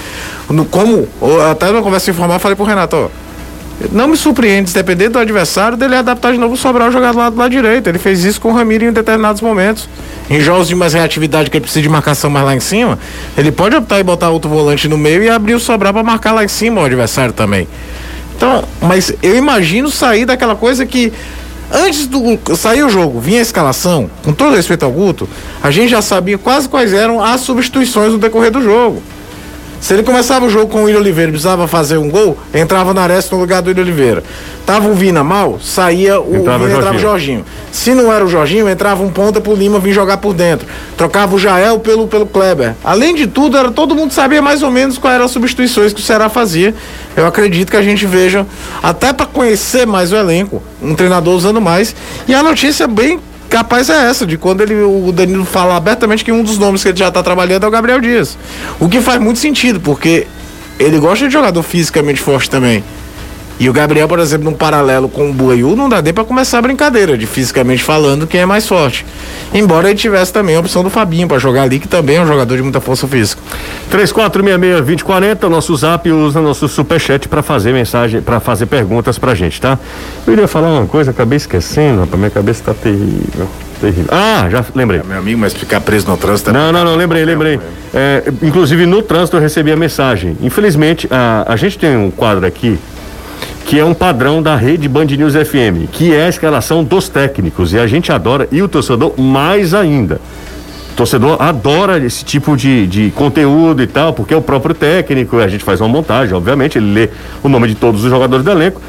No, 0.50 0.64
como, 0.64 1.08
até 1.50 1.70
na 1.70 1.80
conversa 1.80 2.10
informal, 2.10 2.38
falei 2.38 2.56
pro 2.56 2.64
Renato, 2.64 2.96
ó 2.96 3.23
não 3.90 4.08
me 4.08 4.16
surpreende, 4.16 4.72
dependendo 4.72 5.12
do 5.12 5.18
adversário, 5.18 5.76
dele 5.76 5.96
adaptar 5.96 6.32
de 6.32 6.38
novo 6.38 6.54
o 6.54 6.56
Sobral 6.56 6.90
jogar 6.92 7.12
do 7.12 7.18
lado, 7.18 7.36
lado 7.36 7.50
direito. 7.50 7.88
Ele 7.88 7.98
fez 7.98 8.24
isso 8.24 8.40
com 8.40 8.50
o 8.50 8.52
Ramiro 8.52 8.84
em 8.84 8.92
determinados 8.92 9.42
momentos. 9.42 9.88
Em 10.30 10.40
jogos 10.40 10.68
de 10.68 10.74
mais 10.74 10.94
reatividade 10.94 11.50
que 11.50 11.56
ele 11.56 11.62
precisa 11.62 11.82
de 11.82 11.88
marcação 11.88 12.30
mais 12.30 12.46
lá 12.46 12.54
em 12.54 12.60
cima, 12.60 12.98
ele 13.36 13.50
pode 13.52 13.76
optar 13.76 13.98
e 13.98 14.02
botar 14.02 14.30
outro 14.30 14.48
volante 14.48 14.88
no 14.88 14.96
meio 14.96 15.22
e 15.22 15.28
abrir 15.28 15.54
o 15.54 15.60
Sobral 15.60 15.92
para 15.92 16.02
marcar 16.02 16.32
lá 16.32 16.44
em 16.44 16.48
cima 16.48 16.80
o 16.80 16.84
adversário 16.84 17.32
também. 17.32 17.68
Então, 18.36 18.64
mas 18.80 19.12
eu 19.22 19.36
imagino 19.36 19.90
sair 19.90 20.24
daquela 20.24 20.56
coisa 20.56 20.86
que 20.86 21.12
antes 21.72 22.06
do 22.06 22.38
sair 22.56 22.82
o 22.84 22.88
jogo, 22.88 23.20
vinha 23.20 23.40
a 23.40 23.42
escalação, 23.42 24.10
com 24.22 24.32
todo 24.32 24.54
respeito 24.54 24.84
ao 24.84 24.92
Guto, 24.92 25.28
a 25.62 25.70
gente 25.70 25.90
já 25.90 26.00
sabia 26.00 26.38
quase 26.38 26.68
quais 26.68 26.92
eram 26.92 27.22
as 27.22 27.40
substituições 27.40 28.12
no 28.12 28.18
decorrer 28.18 28.50
do 28.50 28.62
jogo. 28.62 29.02
Se 29.84 29.92
ele 29.92 30.02
começava 30.02 30.46
o 30.46 30.48
jogo 30.48 30.72
com 30.72 30.80
o 30.80 30.84
William 30.84 31.00
Oliveira 31.00 31.30
precisava 31.30 31.68
fazer 31.68 31.98
um 31.98 32.08
gol, 32.08 32.38
entrava 32.54 32.92
o 32.92 32.94
Nares 32.94 33.30
no 33.30 33.38
lugar 33.38 33.60
do 33.60 33.68
William 33.68 33.82
Oliveira. 33.82 34.24
Tava 34.64 34.88
o 34.88 34.94
Vina 34.94 35.22
mal, 35.22 35.60
saía 35.60 36.18
o 36.18 36.36
entrava, 36.36 36.64
Vina, 36.64 36.78
entrava 36.78 36.96
o 36.96 36.98
Jorginho. 36.98 37.44
Se 37.70 37.92
não 37.92 38.10
era 38.10 38.24
o 38.24 38.26
Jorginho, 38.26 38.66
entrava 38.66 39.02
um 39.02 39.10
ponta 39.10 39.42
pro 39.42 39.54
Lima 39.54 39.78
vir 39.78 39.92
jogar 39.92 40.16
por 40.16 40.32
dentro. 40.32 40.66
Trocava 40.96 41.36
o 41.36 41.38
Jael 41.38 41.80
pelo, 41.80 42.08
pelo 42.08 42.24
Kleber. 42.24 42.74
Além 42.82 43.14
de 43.14 43.26
tudo, 43.26 43.58
era, 43.58 43.70
todo 43.70 43.94
mundo 43.94 44.10
sabia 44.14 44.40
mais 44.40 44.62
ou 44.62 44.70
menos 44.70 44.96
quais 44.96 45.16
eram 45.16 45.26
as 45.26 45.32
substituições 45.32 45.92
que 45.92 46.00
o 46.00 46.02
Ceará 46.02 46.30
fazia. 46.30 46.74
Eu 47.14 47.26
acredito 47.26 47.70
que 47.70 47.76
a 47.76 47.82
gente 47.82 48.06
veja, 48.06 48.46
até 48.82 49.12
para 49.12 49.26
conhecer 49.26 49.86
mais 49.86 50.14
o 50.14 50.16
elenco, 50.16 50.62
um 50.80 50.94
treinador 50.94 51.34
usando 51.34 51.60
mais. 51.60 51.94
E 52.26 52.34
a 52.34 52.42
notícia 52.42 52.86
bem 52.86 53.20
capaz 53.54 53.88
é 53.88 54.10
essa, 54.10 54.26
de 54.26 54.36
quando 54.36 54.62
ele, 54.62 54.74
o 54.74 55.12
Danilo 55.12 55.44
fala 55.44 55.76
abertamente 55.76 56.24
que 56.24 56.32
um 56.32 56.42
dos 56.42 56.58
nomes 56.58 56.82
que 56.82 56.88
ele 56.88 56.98
já 56.98 57.06
está 57.06 57.22
trabalhando 57.22 57.62
é 57.62 57.68
o 57.68 57.70
Gabriel 57.70 58.00
Dias. 58.00 58.36
O 58.80 58.88
que 58.88 59.00
faz 59.00 59.20
muito 59.20 59.38
sentido, 59.38 59.78
porque 59.78 60.26
ele 60.76 60.98
gosta 60.98 61.28
de 61.28 61.32
jogador 61.32 61.62
fisicamente 61.62 62.20
forte 62.20 62.50
também. 62.50 62.82
E 63.58 63.68
o 63.68 63.72
Gabriel, 63.72 64.08
por 64.08 64.18
exemplo, 64.18 64.50
num 64.50 64.56
paralelo 64.56 65.08
com 65.08 65.30
o 65.30 65.32
Buiu, 65.32 65.76
não 65.76 65.88
dá 65.88 66.02
nem 66.02 66.12
para 66.12 66.24
começar 66.24 66.58
a 66.58 66.62
brincadeira 66.62 67.16
de 67.16 67.24
fisicamente 67.26 67.84
falando 67.84 68.26
quem 68.26 68.40
é 68.40 68.46
mais 68.46 68.66
forte. 68.66 69.06
Embora 69.52 69.88
ele 69.88 69.98
tivesse 69.98 70.32
também 70.32 70.56
a 70.56 70.60
opção 70.60 70.82
do 70.82 70.90
Fabinho 70.90 71.28
para 71.28 71.38
jogar 71.38 71.62
ali, 71.62 71.78
que 71.78 71.86
também 71.86 72.16
é 72.16 72.20
um 72.20 72.26
jogador 72.26 72.56
de 72.56 72.62
muita 72.62 72.80
força 72.80 73.06
física. 73.06 73.40
3466-2040, 73.92 75.48
nosso 75.48 75.76
zap 75.76 76.10
usa 76.10 76.40
nosso 76.40 76.66
superchat 76.66 77.28
para 77.28 77.42
fazer 77.42 77.72
mensagem, 77.72 78.20
para 78.20 78.40
fazer 78.40 78.66
perguntas 78.66 79.18
pra 79.18 79.34
gente, 79.34 79.60
tá? 79.60 79.78
Eu 80.26 80.32
iria 80.32 80.48
falar 80.48 80.68
uma 80.68 80.86
coisa, 80.86 81.12
acabei 81.12 81.36
esquecendo, 81.36 82.00
rapaz, 82.00 82.18
minha 82.18 82.30
cabeça 82.30 82.64
tá 82.64 82.74
terrível. 82.74 83.48
Terrível. 83.80 84.06
Ah, 84.10 84.48
já 84.50 84.64
lembrei. 84.74 85.00
É, 85.00 85.04
meu 85.04 85.18
amigo, 85.18 85.38
mas 85.38 85.52
ficar 85.52 85.80
preso 85.80 86.08
no 86.08 86.16
trânsito. 86.16 86.50
É 86.50 86.52
não, 86.52 86.72
não, 86.72 86.84
não, 86.84 86.96
lembrei, 86.96 87.24
lembrei. 87.24 87.60
É, 87.92 88.24
inclusive 88.42 88.86
no 88.86 89.02
trânsito 89.02 89.36
eu 89.36 89.40
recebi 89.40 89.70
a 89.70 89.76
mensagem. 89.76 90.36
Infelizmente, 90.40 91.06
a, 91.10 91.44
a 91.46 91.56
gente 91.56 91.78
tem 91.78 91.96
um 91.96 92.10
quadro 92.10 92.46
aqui 92.46 92.78
que 93.64 93.78
é 93.78 93.84
um 93.84 93.94
padrão 93.94 94.42
da 94.42 94.56
rede 94.56 94.88
Band 94.88 95.06
News 95.06 95.34
FM, 95.34 95.90
que 95.90 96.14
é 96.14 96.26
a 96.26 96.28
escalação 96.28 96.84
dos 96.84 97.08
técnicos. 97.08 97.72
E 97.72 97.78
a 97.78 97.86
gente 97.86 98.12
adora, 98.12 98.46
e 98.52 98.62
o 98.62 98.68
torcedor 98.68 99.18
mais 99.18 99.72
ainda. 99.72 100.20
O 100.92 100.96
torcedor 100.96 101.42
adora 101.42 101.98
esse 101.98 102.24
tipo 102.24 102.56
de, 102.56 102.86
de 102.86 103.10
conteúdo 103.12 103.82
e 103.82 103.86
tal, 103.86 104.12
porque 104.12 104.32
é 104.32 104.36
o 104.36 104.42
próprio 104.42 104.74
técnico, 104.74 105.38
a 105.38 105.48
gente 105.48 105.64
faz 105.64 105.80
uma 105.80 105.88
montagem, 105.88 106.34
obviamente, 106.34 106.78
ele 106.78 106.92
lê 106.92 107.08
o 107.42 107.48
nome 107.48 107.66
de 107.66 107.74
todos 107.74 108.04
os 108.04 108.10
jogadores 108.10 108.44
do 108.44 108.50
elenco. 108.50 108.80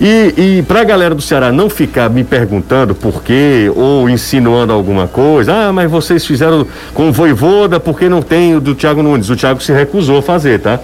E, 0.00 0.34
e 0.38 0.62
para 0.62 0.80
a 0.80 0.84
galera 0.84 1.14
do 1.14 1.20
Ceará 1.20 1.52
não 1.52 1.68
ficar 1.68 2.08
me 2.08 2.24
perguntando 2.24 2.94
por 2.94 3.22
quê 3.22 3.70
ou 3.76 4.08
insinuando 4.08 4.72
alguma 4.72 5.06
coisa, 5.06 5.52
ah, 5.54 5.72
mas 5.72 5.90
vocês 5.90 6.24
fizeram 6.24 6.66
com 6.94 7.10
o 7.10 7.12
Voivoda 7.12 7.78
porque 7.78 8.08
não 8.08 8.22
tem 8.22 8.56
o 8.56 8.60
do 8.60 8.74
Thiago 8.74 9.02
Nunes. 9.02 9.28
O 9.28 9.36
Thiago 9.36 9.60
se 9.60 9.72
recusou 9.72 10.20
a 10.20 10.22
fazer, 10.22 10.60
tá? 10.60 10.80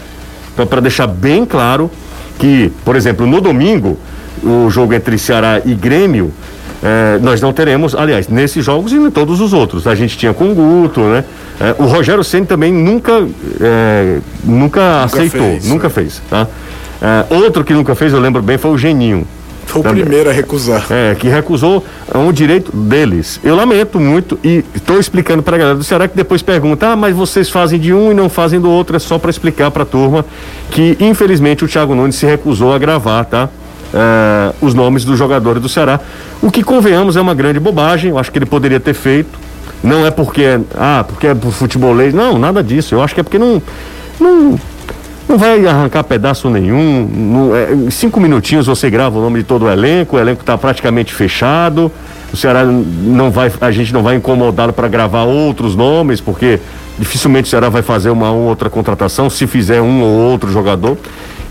Então, 0.52 0.66
para 0.66 0.82
deixar 0.82 1.06
bem 1.06 1.46
claro 1.46 1.90
que, 2.38 2.72
por 2.84 2.96
exemplo, 2.96 3.26
no 3.26 3.40
domingo, 3.40 3.98
o 4.42 4.68
jogo 4.70 4.94
entre 4.94 5.18
Ceará 5.18 5.60
e 5.64 5.74
Grêmio, 5.74 6.32
eh, 6.82 7.18
nós 7.22 7.40
não 7.40 7.52
teremos, 7.52 7.94
aliás, 7.94 8.28
nesses 8.28 8.64
jogos 8.64 8.92
e 8.92 8.96
em 8.96 9.10
todos 9.10 9.40
os 9.40 9.52
outros. 9.52 9.86
A 9.86 9.94
gente 9.94 10.16
tinha 10.16 10.32
com 10.32 10.52
o 10.52 10.54
Guto, 10.54 11.00
né? 11.00 11.24
Eh, 11.60 11.74
o 11.78 11.84
Rogério 11.84 12.22
Senna 12.22 12.46
também 12.46 12.72
nunca, 12.72 13.26
eh, 13.60 14.18
nunca, 14.44 14.80
nunca, 14.84 15.04
aceitou, 15.04 15.40
fez, 15.40 15.66
nunca 15.66 15.88
né? 15.88 15.94
fez, 15.94 16.22
tá? 16.28 16.46
Outro 17.28 17.62
que 17.62 17.74
nunca 17.74 17.94
fez, 17.94 18.12
eu 18.12 18.20
lembro 18.20 18.42
bem, 18.42 18.56
foi 18.56 18.70
o 18.70 18.78
Geninho. 18.78 19.26
Foi 19.66 19.80
o 19.80 19.84
também. 19.84 20.02
primeiro 20.02 20.30
a 20.30 20.32
recusar. 20.32 20.86
É, 20.90 21.14
que 21.14 21.28
recusou 21.28 21.84
é 22.12 22.16
um 22.16 22.32
direito 22.32 22.74
deles. 22.74 23.40
Eu 23.42 23.56
lamento 23.56 23.98
muito 24.00 24.38
e 24.42 24.64
estou 24.74 24.98
explicando 24.98 25.42
para 25.42 25.56
a 25.56 25.58
galera 25.58 25.76
do 25.76 25.84
Ceará 25.84 26.08
que 26.08 26.16
depois 26.16 26.40
pergunta: 26.40 26.92
ah, 26.92 26.96
mas 26.96 27.14
vocês 27.14 27.50
fazem 27.50 27.78
de 27.78 27.92
um 27.92 28.12
e 28.12 28.14
não 28.14 28.28
fazem 28.28 28.60
do 28.60 28.70
outro. 28.70 28.96
É 28.96 28.98
só 28.98 29.18
para 29.18 29.30
explicar 29.30 29.70
para 29.70 29.82
a 29.82 29.86
turma 29.86 30.24
que, 30.70 30.96
infelizmente, 31.00 31.64
o 31.64 31.68
Thiago 31.68 31.94
Nunes 31.94 32.14
se 32.14 32.24
recusou 32.24 32.72
a 32.72 32.78
gravar, 32.78 33.24
tá? 33.24 33.48
Uh, 33.92 34.66
os 34.66 34.74
nomes 34.74 35.04
dos 35.04 35.18
jogadores 35.18 35.60
do 35.60 35.68
Ceará. 35.68 36.00
O 36.42 36.50
que, 36.50 36.62
convenhamos, 36.62 37.16
é 37.16 37.20
uma 37.20 37.34
grande 37.34 37.58
bobagem. 37.58 38.10
Eu 38.10 38.18
acho 38.18 38.30
que 38.30 38.38
ele 38.38 38.46
poderia 38.46 38.80
ter 38.80 38.94
feito. 38.94 39.38
Não 39.82 40.06
é 40.06 40.10
porque 40.10 40.42
é, 40.42 40.60
ah, 40.76 41.04
porque 41.06 41.26
é 41.26 41.34
pro 41.34 41.50
futebolês. 41.50 42.14
Não, 42.14 42.38
nada 42.38 42.62
disso. 42.62 42.94
Eu 42.94 43.02
acho 43.02 43.14
que 43.14 43.20
é 43.20 43.22
porque 43.22 43.38
não. 43.38 43.60
não 44.20 44.58
não 45.28 45.38
vai 45.38 45.66
arrancar 45.66 46.04
pedaço 46.04 46.48
nenhum. 46.48 47.08
Não, 47.12 47.56
é, 47.56 47.90
cinco 47.90 48.20
minutinhos 48.20 48.66
você 48.66 48.88
grava 48.88 49.18
o 49.18 49.22
nome 49.22 49.40
de 49.40 49.44
todo 49.44 49.64
o 49.64 49.70
elenco, 49.70 50.16
o 50.16 50.18
elenco 50.18 50.42
está 50.42 50.56
praticamente 50.56 51.12
fechado. 51.12 51.90
O 52.32 52.36
Ceará 52.36 52.64
não 52.64 53.30
vai, 53.30 53.50
a 53.60 53.70
gente 53.70 53.92
não 53.92 54.02
vai 54.02 54.16
incomodá-lo 54.16 54.72
para 54.72 54.88
gravar 54.88 55.24
outros 55.24 55.74
nomes, 55.74 56.20
porque 56.20 56.60
dificilmente 56.98 57.46
o 57.46 57.50
Ceará 57.50 57.68
vai 57.68 57.82
fazer 57.82 58.10
uma 58.10 58.30
ou 58.30 58.42
outra 58.42 58.68
contratação, 58.68 59.30
se 59.30 59.46
fizer 59.46 59.80
um 59.80 60.02
ou 60.02 60.30
outro 60.30 60.50
jogador. 60.50 60.96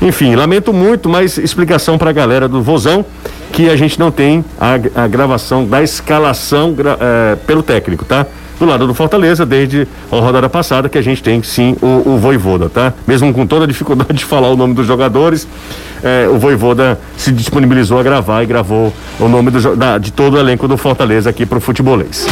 Enfim, 0.01 0.35
lamento 0.35 0.73
muito, 0.73 1.07
mas 1.07 1.37
explicação 1.37 1.97
para 1.97 2.09
a 2.09 2.13
galera 2.13 2.47
do 2.47 2.61
Vozão 2.61 3.05
que 3.51 3.69
a 3.69 3.75
gente 3.77 3.97
não 3.97 4.11
tem 4.11 4.43
a, 4.59 5.03
a 5.03 5.07
gravação 5.07 5.65
da 5.65 5.81
escalação 5.81 6.75
é, 6.99 7.35
pelo 7.47 7.63
técnico, 7.63 8.03
tá? 8.03 8.25
Do 8.59 8.65
lado 8.65 8.87
do 8.87 8.93
Fortaleza, 8.93 9.45
desde 9.45 9.87
a 10.11 10.15
rodada 10.15 10.49
passada, 10.49 10.87
que 10.89 10.97
a 10.97 11.01
gente 11.01 11.21
tem 11.21 11.41
sim 11.43 11.75
o, 11.81 12.13
o 12.13 12.17
Voivoda, 12.17 12.69
tá? 12.69 12.93
Mesmo 13.05 13.33
com 13.33 13.45
toda 13.45 13.65
a 13.65 13.67
dificuldade 13.67 14.13
de 14.17 14.25
falar 14.25 14.49
o 14.49 14.55
nome 14.55 14.73
dos 14.73 14.87
jogadores, 14.87 15.47
é, 16.03 16.27
o 16.27 16.37
Voivoda 16.37 16.99
se 17.17 17.31
disponibilizou 17.31 17.99
a 17.99 18.03
gravar 18.03 18.43
e 18.43 18.45
gravou 18.45 18.93
o 19.19 19.27
nome 19.27 19.51
do, 19.51 19.75
da, 19.75 19.97
de 19.97 20.11
todo 20.11 20.35
o 20.35 20.39
elenco 20.39 20.67
do 20.67 20.77
Fortaleza 20.77 21.29
aqui 21.29 21.45
pro 21.45 21.59
futebolês. 21.59 22.27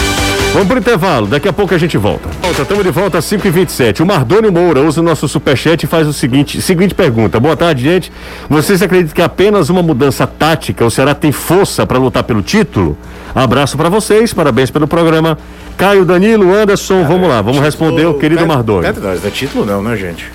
Vamos 0.54 0.68
pro 0.68 0.78
intervalo, 0.78 1.26
daqui 1.26 1.48
a 1.48 1.54
pouco 1.54 1.74
a 1.74 1.78
gente 1.80 1.98
volta. 1.98 2.30
Volta, 2.40 2.62
estamos 2.62 2.84
de 2.84 2.92
volta 2.92 3.18
às 3.18 3.26
5h27. 3.26 4.02
O 4.02 4.06
Mardônio 4.06 4.52
Moura 4.52 4.82
usa 4.82 5.02
o 5.02 5.04
nosso 5.04 5.28
superchat 5.28 5.84
e 5.84 5.88
faz 5.88 6.08
o 6.08 6.14
seguinte: 6.14 6.62
seguinte 6.62 6.94
pergunta. 6.94 7.40
Boa 7.40 7.58
tarde, 7.58 7.82
gente. 7.82 8.12
Vocês 8.48 8.80
acreditam 8.84 9.16
que 9.16 9.22
apenas 9.24 9.72
uma 9.72 9.82
mudança 9.82 10.28
tática 10.28 10.86
o 10.86 10.92
Ceará 10.92 11.16
tem 11.16 11.32
força 11.32 11.88
para 11.88 11.98
lutar 11.98 12.24
pelo 12.24 12.44
título? 12.44 12.96
Abraço 13.36 13.76
para 13.78 13.90
vocês, 13.90 14.34
parabéns 14.34 14.70
pelo 14.70 14.88
programa. 14.88 15.38
Caio, 15.78 16.06
Danilo, 16.06 16.54
Anderson, 16.54 17.02
Cara, 17.02 17.08
vamos 17.08 17.30
lá, 17.30 17.36
vamos 17.38 17.54
título, 17.54 17.66
responder 17.66 18.06
o 18.06 18.14
querido 18.14 18.46
Mardoni. 18.46 18.86
É, 18.86 19.28
é 19.28 19.30
título 19.32 19.66
não, 19.66 19.82
né, 19.82 19.98
gente? 19.98 20.32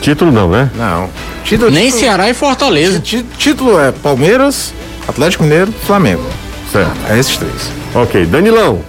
Título 0.00 0.30
não, 0.30 0.48
né? 0.48 0.70
Não. 0.76 1.10
Título, 1.44 1.70
Nem 1.70 1.86
título, 1.86 2.00
Ceará 2.00 2.30
e 2.30 2.34
Fortaleza. 2.34 3.00
Título 3.00 3.80
é 3.80 3.90
Palmeiras, 3.90 4.72
Atlético 5.08 5.42
Mineiro, 5.42 5.72
Flamengo. 5.72 6.24
Certo. 6.70 6.92
É 7.08 7.18
esses 7.18 7.36
três. 7.36 7.70
Ok. 7.94 8.26
Danilão. 8.26 8.80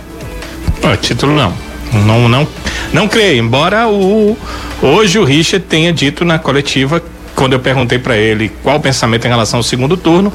Ah, 0.84 0.96
título 0.98 1.34
não. 1.34 1.54
Não, 2.06 2.28
não, 2.28 2.48
não 2.94 3.08
creio. 3.08 3.44
Embora 3.44 3.88
o 3.88 4.38
hoje 4.82 5.18
o 5.18 5.24
Richard 5.24 5.66
tenha 5.66 5.94
dito 5.94 6.26
na 6.26 6.38
coletiva 6.38 7.02
quando 7.36 7.54
eu 7.54 7.60
perguntei 7.60 8.00
para 8.00 8.16
ele 8.16 8.52
qual 8.64 8.78
o 8.78 8.80
pensamento 8.80 9.26
em 9.26 9.30
relação 9.30 9.60
ao 9.60 9.64
segundo 9.64 9.98
turno, 9.98 10.32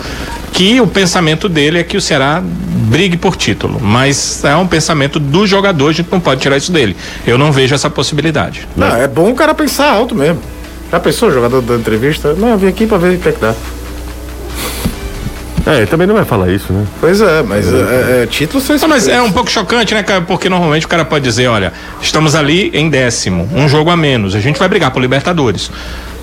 que 0.53 0.81
o 0.81 0.87
pensamento 0.87 1.49
dele 1.49 1.79
é 1.79 1.83
que 1.83 1.97
o 1.97 2.01
Ceará 2.01 2.43
brigue 2.45 3.17
por 3.17 3.37
título, 3.37 3.81
mas 3.81 4.45
é 4.45 4.55
um 4.57 4.67
pensamento 4.67 5.19
do 5.19 5.47
jogador, 5.47 5.89
a 5.89 5.93
gente 5.93 6.11
não 6.11 6.21
pode 6.21 6.41
tirar 6.41 6.57
isso 6.57 6.71
dele. 6.71 6.97
Eu 7.27 7.39
não 7.39 7.51
vejo 7.51 7.75
essa 7.75 7.89
possibilidade. 7.89 8.69
Não, 8.77 8.97
é 8.97 9.09
bom 9.09 9.31
o 9.31 9.35
cara 9.35 9.55
pensar 9.55 9.91
alto 9.91 10.15
mesmo. 10.15 10.41
Já 10.91 10.99
pensou 10.99 11.29
o 11.29 11.33
jogador 11.33 11.63
da 11.63 11.77
entrevista? 11.77 12.35
Não, 12.35 12.49
eu 12.49 12.59
vim 12.59 12.67
aqui 12.67 12.87
para 12.87 12.99
ver 12.99 13.17
o 13.17 13.19
que 13.19 13.29
é 13.29 13.33
que 13.33 13.41
dá. 13.41 13.55
É, 15.67 15.77
ele 15.77 15.87
também 15.87 16.07
não 16.07 16.15
vai 16.15 16.25
falar 16.25 16.51
isso, 16.51 16.73
né? 16.73 16.87
Pois 17.01 17.21
é, 17.21 17.43
mas 17.43 17.73
é, 17.73 17.77
é, 17.77 18.23
é 18.23 18.27
título 18.27 18.63
não, 18.81 18.89
Mas 18.89 19.07
é 19.07 19.21
um 19.21 19.31
pouco 19.31 19.51
chocante, 19.51 19.95
né, 19.95 20.03
cara? 20.03 20.23
Porque 20.23 20.49
normalmente 20.49 20.87
o 20.87 20.89
cara 20.89 21.05
pode 21.05 21.25
dizer, 21.25 21.49
olha, 21.49 21.73
estamos 22.01 22.35
ali 22.35 22.71
em 22.75 22.89
décimo, 22.89 23.49
um 23.55 23.69
jogo 23.69 23.91
a 23.91 23.97
menos, 23.97 24.35
a 24.35 24.41
gente 24.41 24.59
vai 24.59 24.69
brigar 24.69 24.91
por 24.91 25.01
Libertadores. 25.01 25.71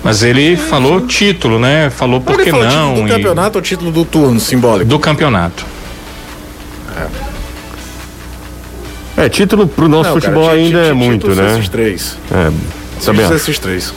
Mas 0.02 0.22
ele 0.22 0.56
falou 0.56 1.00
título, 1.02 1.58
né? 1.58 1.90
Falou 1.90 2.20
por 2.20 2.36
que 2.42 2.52
não. 2.52 2.60
Título 2.60 2.94
do 2.94 3.06
e... 3.06 3.10
campeonato 3.10 3.58
ou 3.58 3.62
título 3.62 3.90
do 3.90 4.04
turno 4.04 4.40
simbólico? 4.40 4.88
Do 4.88 4.98
campeonato. 4.98 5.66
É, 9.16 9.26
é 9.26 9.28
título 9.28 9.66
pro 9.66 9.88
nosso 9.88 10.10
não, 10.10 10.16
futebol 10.16 10.46
cara, 10.46 10.56
ainda 10.56 10.78
é 10.78 10.92
muito, 10.92 11.34
né? 11.34 11.52
Esses 11.52 11.68
três. 11.68 12.16
É, 12.30 13.34
esses 13.34 13.58
três. 13.58 13.92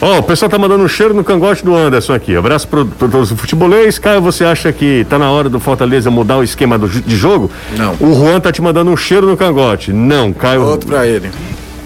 Ó, 0.00 0.16
oh, 0.16 0.18
o 0.18 0.22
pessoal 0.24 0.50
tá 0.50 0.58
mandando 0.58 0.82
um 0.82 0.88
cheiro 0.88 1.14
no 1.14 1.22
cangote 1.22 1.64
do 1.64 1.76
Anderson 1.76 2.12
aqui. 2.12 2.34
Abraço 2.34 2.66
pro, 2.66 2.84
pro 2.84 3.08
todos 3.08 3.30
os 3.30 3.40
futebolês. 3.40 4.00
Caio, 4.00 4.20
você 4.20 4.44
acha 4.44 4.72
que 4.72 5.06
tá 5.08 5.16
na 5.16 5.30
hora 5.30 5.48
do 5.48 5.60
Fortaleza 5.60 6.10
mudar 6.10 6.38
o 6.38 6.42
esquema 6.42 6.76
do, 6.76 6.88
de 6.88 7.16
jogo? 7.16 7.48
Não. 7.76 7.94
O 8.00 8.12
Juan 8.12 8.40
tá 8.40 8.50
te 8.50 8.60
mandando 8.60 8.90
um 8.90 8.96
cheiro 8.96 9.28
no 9.28 9.36
cangote. 9.36 9.92
Não, 9.92 10.32
Caio. 10.32 10.62
Outro 10.62 10.88
pra 10.88 11.06
ele. 11.06 11.30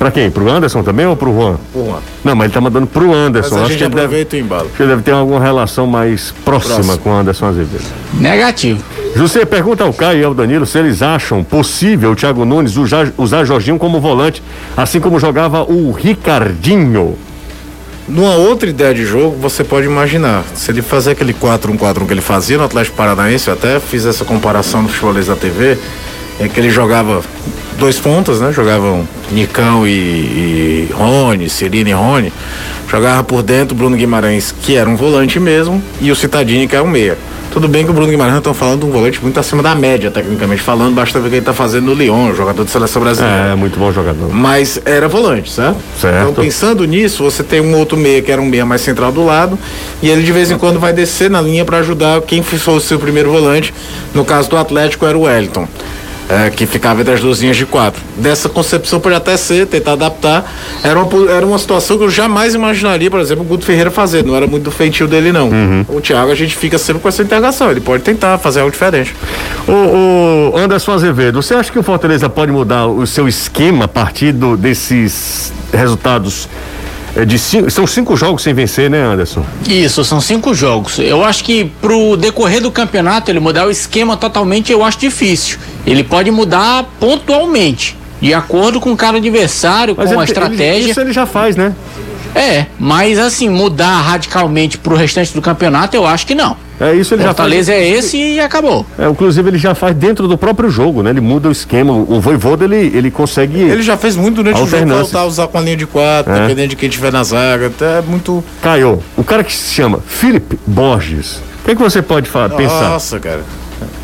Pra 0.07 0.13
quem? 0.13 0.31
Pro 0.31 0.49
Anderson 0.49 0.85
também 0.85 1.05
ou 1.05 1.17
pro 1.17 1.33
Juan? 1.33 1.57
Pro 1.73 1.85
Juan. 1.85 1.99
Não, 2.23 2.37
mas 2.37 2.45
ele 2.45 2.55
tá 2.55 2.61
mandando 2.61 2.87
pro 2.87 3.13
Anderson. 3.13 3.57
Mas 3.57 3.65
a 3.65 3.67
gente 3.67 3.83
acho 3.83 3.91
que 3.91 3.99
aproveita 3.99 4.31
deve, 4.31 4.43
o 4.43 4.47
embalo. 4.47 4.67
Acho 4.67 4.77
que 4.77 4.83
ele 4.85 4.91
deve 4.91 5.03
ter 5.03 5.11
alguma 5.11 5.41
relação 5.41 5.85
mais 5.85 6.33
próxima 6.45 6.77
Próximo. 6.77 6.99
com 6.99 7.11
o 7.11 7.13
Anderson 7.13 7.47
Azevedo. 7.47 7.85
Negativo. 8.15 8.85
José, 9.17 9.45
pergunta 9.45 9.83
ao 9.83 9.93
Caio 9.93 10.21
e 10.21 10.25
ao 10.25 10.33
Danilo 10.33 10.65
se 10.65 10.79
eles 10.79 11.03
acham 11.03 11.43
possível 11.43 12.13
o 12.13 12.15
Thiago 12.15 12.45
Nunes 12.45 12.77
usar, 12.77 13.13
usar 13.19 13.45
Jorginho 13.45 13.81
como 13.81 14.01
volante, 14.01 14.41
assim 14.77 15.01
como 15.01 15.19
jogava 15.19 15.65
o 15.65 15.91
Ricardinho. 15.91 17.19
Numa 18.09 18.37
outra 18.37 18.71
ideia 18.71 18.95
de 18.95 19.05
jogo, 19.05 19.37
você 19.41 19.65
pode 19.65 19.89
imaginar. 19.89 20.45
Se 20.55 20.71
ele 20.71 20.83
fazer 20.83 21.11
aquele 21.11 21.35
4-1-4-1 21.35 22.07
que 22.07 22.13
ele 22.13 22.21
fazia 22.21 22.57
no 22.57 22.63
Atlético 22.63 22.97
Paranaense, 22.97 23.49
eu 23.49 23.55
até 23.55 23.81
fiz 23.81 24.07
essa 24.07 24.25
comparação 24.25 24.83
no 24.83 24.89
Futebolês 24.89 25.27
da 25.27 25.35
TV, 25.35 25.77
é 26.39 26.47
que 26.47 26.61
ele 26.61 26.71
jogava 26.71 27.25
dois 27.79 27.99
pontas, 27.99 28.41
né? 28.41 28.53
Jogavam 28.53 29.07
Nicão 29.31 29.87
e, 29.87 29.91
e 29.91 30.89
Rony, 30.93 31.49
Cirino 31.49 31.89
e 31.89 31.93
Rony. 31.93 32.33
Jogava 32.91 33.25
por 33.25 33.43
dentro 33.43 33.75
Bruno 33.75 33.97
Guimarães, 33.97 34.55
que 34.63 34.77
era 34.77 34.89
um 34.89 34.97
volante 34.97 35.41
mesmo, 35.41 35.83
e 36.01 36.11
o 36.11 36.17
Citadini, 36.17 36.69
que 36.69 36.75
era 36.77 36.85
um 36.85 36.89
meia. 36.89 37.19
Tudo 37.53 37.69
bem 37.69 37.85
que 37.85 37.91
o 37.91 37.95
Bruno 37.95 38.11
Guimarães 38.11 38.37
estão 38.37 38.53
falando 38.53 38.81
de 38.81 38.87
um 38.87 38.91
volante 38.91 39.19
muito 39.23 39.41
acima 39.41 39.63
da 39.63 39.75
média, 39.75 40.11
tecnicamente 40.11 40.61
falando, 40.63 40.95
basta 40.95 41.19
ver 41.19 41.27
o 41.27 41.31
que 41.31 41.37
ele 41.37 41.41
está 41.41 41.55
fazendo 41.55 41.87
no 41.87 41.95
Lyon, 41.95 42.35
jogador 42.35 42.65
de 42.65 42.71
seleção 42.71 43.01
brasileira. 43.01 43.53
É, 43.53 43.55
muito 43.55 43.79
bom 43.79 43.91
jogador. 43.91 44.31
Mas 44.31 44.79
era 44.85 45.09
volante, 45.09 45.51
certo? 45.51 45.79
Certo. 45.99 46.31
Então, 46.31 46.45
pensando 46.45 46.85
nisso, 46.85 47.25
você 47.25 47.43
tem 47.43 47.63
um 47.63 47.75
outro 47.75 47.97
meia 47.97 48.21
que 48.21 48.31
era 48.31 48.43
um 48.43 48.45
meia 48.45 48.67
mais 48.67 48.83
central 48.83 49.11
do 49.11 49.25
lado, 49.25 49.59
e 50.03 50.09
ele 50.11 50.23
de 50.23 50.33
vez 50.33 50.51
em 50.51 50.59
quando 50.59 50.79
vai 50.79 50.93
descer 50.93 51.31
na 51.31 51.41
linha 51.41 51.65
para 51.65 51.79
ajudar 51.79 52.21
quem 52.21 52.43
for 52.43 52.77
o 52.77 52.81
seu 52.81 52.99
primeiro 52.99 53.31
volante. 53.33 53.73
No 54.15 54.23
caso 54.25 54.51
do 54.51 54.57
Atlético, 54.59 55.07
era 55.07 55.17
o 55.17 55.23
Wellington 55.23 55.67
é, 56.29 56.51
que 56.51 56.67
ficava 56.67 57.01
entre 57.01 57.15
as 57.15 57.21
duas 57.21 57.41
linhas 57.41 57.57
de 57.57 57.67
quatro. 57.67 58.03
Dessa 58.17 58.49
concepção 58.49 58.99
pode 59.01 59.15
até 59.15 59.37
ser, 59.37 59.67
tentar 59.67 59.93
adaptar. 59.93 60.45
Era 60.83 61.01
uma, 61.01 61.31
era 61.31 61.47
uma 61.47 61.59
situação 61.59 61.97
que 61.97 62.05
eu 62.05 62.11
jamais 62.11 62.55
imaginaria, 62.55 63.11
por 63.11 63.21
exemplo, 63.21 63.45
o 63.45 63.47
Guto 63.47 63.65
Ferreira 63.65 63.91
fazer. 63.91 64.25
Não 64.25 64.35
era 64.35 64.47
muito 64.47 64.65
do 64.65 64.71
feitio 64.71 65.07
dele, 65.07 65.33
não. 65.33 65.49
Uhum. 65.49 65.85
O 65.89 66.01
Thiago, 66.01 66.31
a 66.31 66.35
gente 66.35 66.57
fica 66.57 66.79
sempre 66.79 67.03
com 67.03 67.09
essa 67.09 67.23
integração. 67.23 67.71
Ele 67.71 67.81
pode 67.81 68.03
tentar 68.03 68.39
fazer 68.39 68.61
algo 68.61 68.73
diferente. 68.73 69.15
O, 69.69 70.53
o 70.53 70.57
Anderson 70.57 70.93
Azevedo, 70.93 71.41
você 71.43 71.55
acha 71.55 71.71
que 71.71 71.79
o 71.79 71.83
Fortaleza 71.83 72.29
pode 72.29 72.51
mudar 72.51 72.87
o 72.87 73.07
seu 73.07 73.29
esquema 73.29 73.85
a 73.85 73.89
partir 73.89 74.33
do, 74.33 74.57
desses 74.57 75.53
resultados 75.73 76.49
é 77.17 77.25
de 77.25 77.39
cinco, 77.39 77.71
são 77.71 77.87
cinco 77.87 78.17
jogos 78.17 78.43
sem 78.43 78.53
vencer, 78.55 78.91
né, 78.91 79.01
Anderson? 79.03 79.45
Isso, 79.67 80.05
são 80.05 80.21
cinco 80.21 80.55
jogos. 80.55 80.99
Eu 80.99 81.25
acho 81.25 81.43
que 81.45 81.65
pro 81.81 82.17
decorrer 82.17 82.61
do 82.61 82.71
campeonato 82.71 83.31
ele 83.31 83.41
mudar 83.41 83.67
o 83.67 83.71
esquema 83.71 84.17
totalmente 84.17 84.71
eu 84.71 84.85
acho 84.85 84.99
difícil. 84.99 85.59
Ele 85.87 86.05
pode 86.05 86.31
mudar 86.31 86.85
pontualmente, 87.01 87.97
de 88.21 88.33
acordo 88.35 88.81
com 88.81 88.95
cada 88.97 89.19
adversário, 89.19 89.95
Mas 89.97 90.07
com 90.09 90.13
ele- 90.15 90.21
a 90.21 90.25
estratégia. 90.25 90.75
ele- 90.83 90.91
isso 90.91 91.01
ele 91.01 91.13
já 91.13 91.27
faz, 91.27 91.57
né? 91.57 91.75
É, 92.35 92.67
mas 92.79 93.19
assim, 93.19 93.49
mudar 93.49 94.01
radicalmente 94.03 94.77
pro 94.77 94.95
restante 94.95 95.33
do 95.33 95.41
campeonato 95.41 95.97
eu 95.97 96.07
acho 96.07 96.27
que 96.27 96.35
não. 96.35 96.57
É 96.81 96.93
isso 96.95 97.15
ele 97.15 97.23
Fortaleza 97.25 97.73
já 97.73 97.79
faz. 97.79 97.87
é 97.95 97.99
esse 97.99 98.17
e 98.19 98.41
acabou. 98.41 98.85
É, 98.99 99.09
inclusive 99.09 99.49
ele 99.49 99.59
já 99.59 99.75
faz 99.75 99.95
dentro 99.97 100.29
do 100.29 100.37
próprio 100.37 100.69
jogo, 100.69 101.03
né? 101.03 101.11
Ele 101.11 101.21
muda 101.21 101.49
o 101.49 101.53
esquema. 101.53 101.93
O 101.93 102.21
Voivoda 102.21 102.65
ele, 102.65 102.77
ele 102.97 103.11
consegue. 103.11 103.59
Ele 103.61 103.83
já 103.83 103.97
fez 103.97 104.15
muito 104.17 104.37
durante 104.37 104.61
o 104.61 104.67
jogo, 104.67 104.87
voltar 104.87 105.21
a 105.21 105.25
usar 105.27 105.47
com 105.49 105.57
a 105.57 105.61
linha 105.61 105.77
de 105.77 105.87
quatro, 105.87 106.33
É. 106.33 106.41
dependendo 106.43 106.69
de 106.69 106.77
quem 106.77 106.89
tiver 106.89 107.11
na 107.13 107.25
zaga. 107.25 107.69
Até 107.69 108.03
muito. 108.03 108.45
Caio, 108.61 109.03
o 109.17 109.25
cara 109.25 109.43
que 109.43 109.53
se 109.55 109.73
chama 109.75 110.01
Felipe 110.07 110.59
Borges. 110.67 111.37
O 111.63 111.65
que, 111.67 111.75
que 111.77 111.83
você 111.83 112.03
pode 112.03 112.29
fa- 112.29 112.49
pensar? 112.49 112.91
Nossa, 112.91 113.19
cara. 113.19 113.41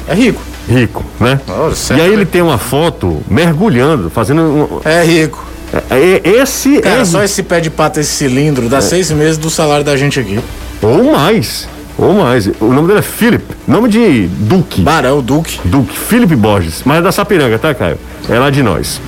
É 0.08 0.14
rico. 0.14 0.40
Rico, 0.68 1.04
né? 1.20 1.40
Nossa, 1.46 1.94
e 1.94 2.00
aí 2.00 2.12
ele 2.12 2.24
tem 2.24 2.40
uma 2.40 2.56
foto 2.56 3.20
mergulhando, 3.28 4.08
fazendo. 4.08 4.40
Um, 4.42 4.80
É 4.88 5.04
rico. 5.04 5.44
é- 5.90 6.20
é- 6.24 6.28
esse 6.42 6.80
Cara, 6.80 7.00
é. 7.00 7.04
só 7.04 7.22
esse 7.22 7.42
pé 7.42 7.60
de 7.60 7.68
pata, 7.68 8.00
esse 8.00 8.12
cilindro, 8.12 8.68
dá 8.68 8.80
seis 8.80 9.10
meses 9.10 9.36
do 9.36 9.50
salário 9.50 9.84
da 9.84 9.96
gente 9.96 10.18
aqui. 10.20 10.38
Ou 10.80 11.12
mais. 11.12 11.68
Ou 11.98 12.14
mais. 12.14 12.46
O 12.60 12.72
nome 12.72 12.88
dele 12.88 13.00
é 13.00 13.02
Philip. 13.02 13.44
Nome 13.66 13.88
de 13.88 14.26
Duque. 14.26 14.80
Barão, 14.80 15.20
Duque. 15.20 15.60
Duque, 15.64 15.96
Felipe 15.96 16.34
Borges, 16.34 16.82
mas 16.84 16.98
é 16.98 17.02
da 17.02 17.12
Sapiranga, 17.12 17.58
tá, 17.58 17.74
Caio? 17.74 17.98
É 18.28 18.38
lá 18.38 18.50
de 18.50 18.62
nós. 18.62 19.00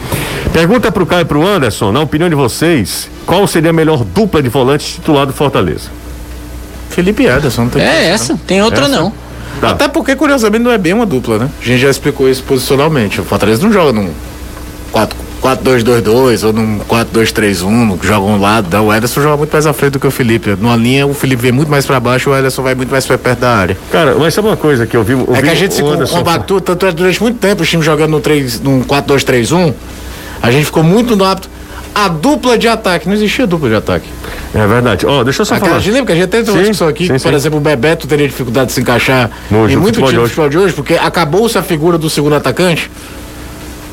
Pergunta 0.53 0.93
pro 0.93 1.07
Caio 1.07 1.23
e 1.23 1.25
pro 1.25 1.45
Anderson, 1.47 1.91
na 1.91 2.01
opinião 2.01 2.29
de 2.29 2.35
vocês, 2.35 3.09
qual 3.27 3.47
seria 3.47 3.71
a 3.71 3.73
melhor 3.73 4.05
dupla 4.05 4.43
de 4.43 4.49
volantes 4.49 4.95
titular 4.95 5.27
do 5.27 5.33
Fortaleza? 5.33 5.89
Felipe 6.91 7.25
Ederson, 7.25 7.63
não 7.63 7.71
tem 7.71 7.83
É 7.83 8.09
essa, 8.11 8.39
tem 8.47 8.63
outra 8.63 8.85
Essa? 8.85 8.97
não. 8.97 9.13
Tá. 9.61 9.71
Até 9.71 9.89
porque, 9.89 10.15
curiosamente, 10.15 10.63
não 10.63 10.71
é 10.71 10.79
bem 10.79 10.93
uma 10.93 11.07
dupla, 11.07 11.39
né? 11.39 11.51
A 11.61 11.65
gente 11.65 11.81
já 11.81 11.91
explicou 11.91 12.29
isso 12.29 12.43
posicionalmente. 12.43 13.21
O 13.21 13.25
Fortaleza 13.25 13.63
não 13.63 13.73
joga 13.73 13.93
num 13.93 14.11
4-2-2-2 15.45 16.47
ou 16.47 16.53
num 16.55 16.79
4-2-3-1, 16.81 17.99
que 17.99 18.07
joga 18.07 18.27
um 18.27 18.41
lado. 18.41 18.69
Não, 18.75 18.87
o 18.87 18.95
Ederson 18.95 19.21
joga 19.21 19.37
muito 19.37 19.53
mais 19.53 19.67
à 19.67 19.73
frente 19.75 19.93
do 19.93 20.01
que 20.01 20.07
o 20.07 20.11
Felipe. 20.11 20.57
Numa 20.59 20.75
linha, 20.75 21.07
o 21.07 21.13
Felipe 21.13 21.43
vem 21.43 21.53
muito 21.53 21.71
mais 21.71 21.85
pra 21.85 22.01
baixo, 22.01 22.31
o 22.31 22.37
Ederson 22.37 22.63
vai 22.63 22.75
muito 22.75 22.91
mais 22.91 23.05
pra 23.07 23.19
perto 23.19 23.41
da 23.41 23.51
área. 23.55 23.77
Cara, 23.93 24.15
mas 24.19 24.33
sabe 24.33 24.49
uma 24.49 24.57
coisa 24.57 24.87
que 24.87 24.97
eu 24.97 25.03
vi. 25.05 25.13
É 25.35 25.43
que 25.43 25.49
a 25.51 25.55
gente 25.55 25.75
se 25.75 25.83
Anderson 25.83 26.17
combatou, 26.19 26.61
tanto 26.61 26.87
é 26.87 26.93
durante 26.93 27.23
muito 27.23 27.39
tempo 27.39 27.63
o 27.63 27.67
time 27.67 27.83
jogando 27.83 28.13
no 28.13 28.21
3, 28.21 28.61
num 28.63 28.83
4-2-3-1, 28.85 29.75
a 30.43 30.51
gente 30.51 30.65
ficou 30.65 30.83
muito 30.83 31.15
no 31.15 31.25
hábito. 31.25 31.51
A 31.95 32.09
dupla 32.09 32.59
de 32.59 32.67
ataque, 32.67 33.07
não 33.07 33.15
existia 33.15 33.47
dupla 33.47 33.69
de 33.69 33.77
ataque. 33.77 34.09
É 34.53 34.67
verdade. 34.67 35.07
Ó, 35.07 35.23
deixa 35.23 35.43
eu 35.43 35.47
só 35.47 35.55
Aquela, 35.55 35.69
falar. 35.71 35.81
a 35.81 35.85
gente 35.85 35.93
lembra 35.95 36.07
que 36.07 36.21
a 36.21 36.25
gente 36.25 36.45
Sim, 36.45 36.51
uma 36.51 36.59
discussão 36.59 36.89
aqui, 36.89 37.07
sim, 37.07 37.13
que, 37.15 37.21
por 37.23 37.29
sim. 37.31 37.35
exemplo, 37.37 37.59
o 37.59 37.63
Bebeto 37.63 38.09
teria 38.09 38.27
dificuldade 38.27 38.67
de 38.69 38.73
se 38.73 38.81
encaixar 38.81 39.31
No 39.49 39.71
em 39.71 39.77
muito 39.77 40.01
futebol 40.01 40.09
time 40.09 40.09
de 40.09 40.11
de 40.11 40.19
hoje. 40.19 40.29
futebol 40.31 40.49
de 40.51 40.59
hoje, 40.59 40.75
porque 40.75 40.95
acabou-se 40.95 41.57
a 41.57 41.63
figura 41.63 41.97
do 41.97 42.11
segundo 42.11 42.35
atacante. 42.35 42.91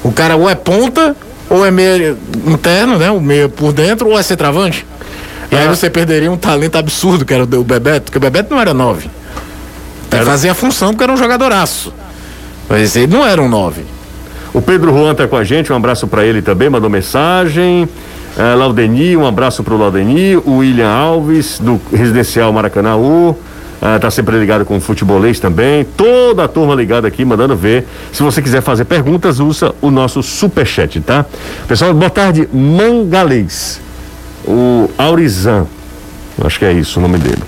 O 0.04 0.12
cara 0.12 0.36
ou 0.36 0.50
é 0.50 0.56
ponta, 0.56 1.16
ou 1.52 1.66
é 1.66 1.70
meia 1.70 2.16
interno, 2.48 2.98
né? 2.98 3.12
O 3.12 3.20
meia 3.20 3.50
por 3.50 3.74
dentro, 3.74 4.08
ou 4.08 4.18
é 4.18 4.24
centroavante. 4.24 4.86
E 5.52 5.56
Ah. 5.56 5.60
aí 5.60 5.68
você 5.68 5.90
perderia 5.90 6.32
um 6.32 6.38
talento 6.38 6.78
absurdo, 6.78 7.26
que 7.26 7.34
era 7.34 7.44
o 7.44 7.60
o 7.60 7.64
Bebeto, 7.64 8.04
porque 8.06 8.18
o 8.18 8.22
Bebeto 8.22 8.54
não 8.54 8.62
era 8.62 8.74
nove. 8.74 9.10
Ele 10.12 10.26
fazia 10.26 10.52
a 10.52 10.56
função 10.56 10.90
porque 10.92 11.04
era 11.04 11.12
um 11.14 11.18
jogadoraço. 11.18 11.94
Mas 12.70 12.96
ele 12.96 13.08
não 13.14 13.26
era 13.26 13.42
um 13.42 13.50
nove. 13.50 13.84
O 14.54 14.62
Pedro 14.62 14.92
Juan 14.92 15.14
tá 15.14 15.28
com 15.28 15.36
a 15.38 15.44
gente, 15.44 15.72
um 15.72 15.76
abraço 15.76 16.08
pra 16.08 16.26
ele 16.26 16.42
também, 16.42 16.70
mandou 16.70 16.90
mensagem. 16.90 17.88
É, 18.38 18.56
Laudeni, 18.56 19.16
um 19.18 19.26
abraço 19.26 19.62
pro 19.64 19.78
Laudeni. 19.78 20.38
O 20.38 20.58
William 20.58 20.90
Alves, 20.90 21.60
do 21.60 21.80
Residencial 21.92 22.52
Maracanãú. 22.54 23.38
É, 23.82 23.98
tá 23.98 24.12
sempre 24.12 24.38
ligado 24.38 24.64
com 24.64 24.78
o 24.78 24.80
futebolês 24.80 25.40
também. 25.40 25.84
Toda 25.84 26.44
a 26.44 26.48
turma 26.48 26.76
ligada 26.76 27.08
aqui, 27.08 27.26
mandando 27.26 27.56
ver. 27.56 27.88
Se 28.14 28.22
você 28.22 28.40
quiser 28.40 28.62
fazer 28.62 28.86
perguntas, 28.86 29.40
usa 29.40 29.74
o 29.82 29.90
nosso 29.90 30.22
superchat, 30.22 31.00
tá? 31.02 31.26
Pessoal, 31.68 31.92
boa 31.92 32.12
tarde, 32.12 32.48
Mangalês. 32.54 33.82
O 34.46 34.88
Aurizan. 34.98 35.66
Acho 36.44 36.60
que 36.60 36.66
é 36.66 36.74
isso 36.74 37.00
o 37.00 37.02
nome 37.02 37.18
dele. 37.18 37.42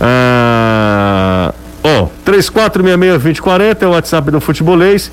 Ah, 0.00 1.54
ó, 1.84 2.08
3466-2040 2.26 3.82
é 3.82 3.86
o 3.86 3.90
WhatsApp 3.90 4.30
do 4.30 4.40
Futebolês. 4.40 5.10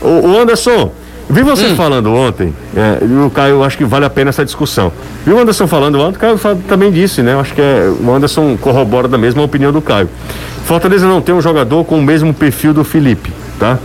O, 0.00 0.30
o 0.30 0.38
Anderson, 0.40 0.92
vi 1.30 1.42
você 1.42 1.66
Hum. 1.68 1.76
falando 1.76 2.12
ontem, 2.12 2.52
é, 2.76 2.98
e 3.04 3.26
o 3.26 3.30
Caio, 3.30 3.62
acho 3.62 3.78
que 3.78 3.84
vale 3.84 4.04
a 4.04 4.10
pena 4.10 4.30
essa 4.30 4.44
discussão. 4.44 4.92
Vi 5.24 5.32
o 5.32 5.38
Anderson 5.38 5.66
falando 5.66 5.98
ontem, 6.00 6.16
o 6.16 6.20
Caio 6.20 6.38
também 6.68 6.90
disse, 6.90 7.22
né? 7.22 7.38
Acho 7.38 7.54
que 7.54 7.60
é, 7.60 7.90
o 8.00 8.12
Anderson 8.14 8.56
corrobora 8.60 9.08
da 9.08 9.16
mesma 9.16 9.42
opinião 9.42 9.72
do 9.72 9.80
Caio. 9.80 10.08
Fortaleza 10.64 11.06
não 11.06 11.20
tem 11.20 11.34
um 11.34 11.40
jogador 11.40 11.84
com 11.84 11.98
o 11.98 12.02
mesmo 12.02 12.34
perfil 12.34 12.74
do 12.74 12.84
Felipe, 12.84 13.32
tá? 13.58 13.78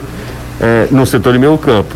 É, 0.59 0.87
no 0.91 1.05
setor 1.05 1.33
de 1.33 1.39
meio 1.39 1.57
campo. 1.57 1.95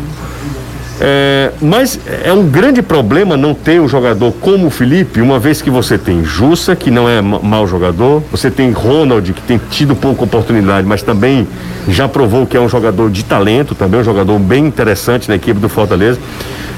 É, 1.02 1.50
mas 1.62 1.98
é 2.22 2.30
um 2.30 2.46
grande 2.46 2.82
problema 2.82 3.34
não 3.34 3.54
ter 3.54 3.80
um 3.80 3.88
jogador 3.88 4.32
como 4.32 4.66
o 4.66 4.70
Felipe, 4.70 5.22
uma 5.22 5.38
vez 5.38 5.62
que 5.62 5.70
você 5.70 5.96
tem 5.96 6.22
Jussa, 6.24 6.76
que 6.76 6.90
não 6.90 7.08
é 7.08 7.22
ma- 7.22 7.38
mau 7.38 7.66
jogador, 7.66 8.22
você 8.30 8.50
tem 8.50 8.70
Ronald, 8.70 9.32
que 9.32 9.40
tem 9.40 9.58
tido 9.70 9.96
pouca 9.96 10.24
oportunidade, 10.24 10.86
mas 10.86 11.02
também 11.02 11.48
já 11.88 12.06
provou 12.06 12.46
que 12.46 12.54
é 12.54 12.60
um 12.60 12.68
jogador 12.68 13.10
de 13.10 13.24
talento, 13.24 13.74
também 13.74 13.98
um 14.00 14.04
jogador 14.04 14.38
bem 14.38 14.66
interessante 14.66 15.26
na 15.28 15.36
equipe 15.36 15.58
do 15.58 15.70
Fortaleza. 15.70 16.20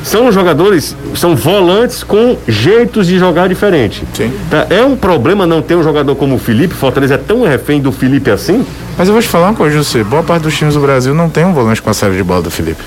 São 0.05 0.31
jogadores, 0.31 0.97
são 1.17 1.35
volantes 1.35 2.03
com 2.05 2.37
jeitos 2.47 3.09
de 3.09 3.19
jogar 3.19 3.49
diferente. 3.49 4.05
Sim. 4.15 4.33
Tá? 4.51 4.67
É 4.71 4.83
um 4.85 4.95
problema 4.97 5.47
não 5.47 5.61
ter 5.63 5.75
um 5.77 5.83
jogador 5.83 6.15
como 6.15 6.37
o 6.37 6.39
Felipe, 6.39 6.75
Fortaleza 6.75 7.15
é 7.15 7.19
tão 7.19 7.43
refém 7.43 7.81
do 7.81 7.91
Felipe 7.91 8.31
assim? 8.31 8.65
Mas 8.97 9.09
eu 9.09 9.15
vou 9.15 9.23
te 9.23 9.29
falar 9.29 9.49
uma 9.51 9.55
coisa, 9.57 9.77
José. 9.77 10.05
Boa 10.05 10.23
parte 10.23 10.43
dos 10.43 10.57
times 10.57 10.75
do 10.75 10.81
Brasil 10.81 11.13
não 11.15 11.29
tem 11.29 11.45
um 11.45 11.53
volante 11.53 11.83
com 11.83 11.91
a 11.91 11.95
série 11.95 12.17
de 12.17 12.23
bola 12.23 12.43
do 12.43 12.51
Felipe. 12.51 12.83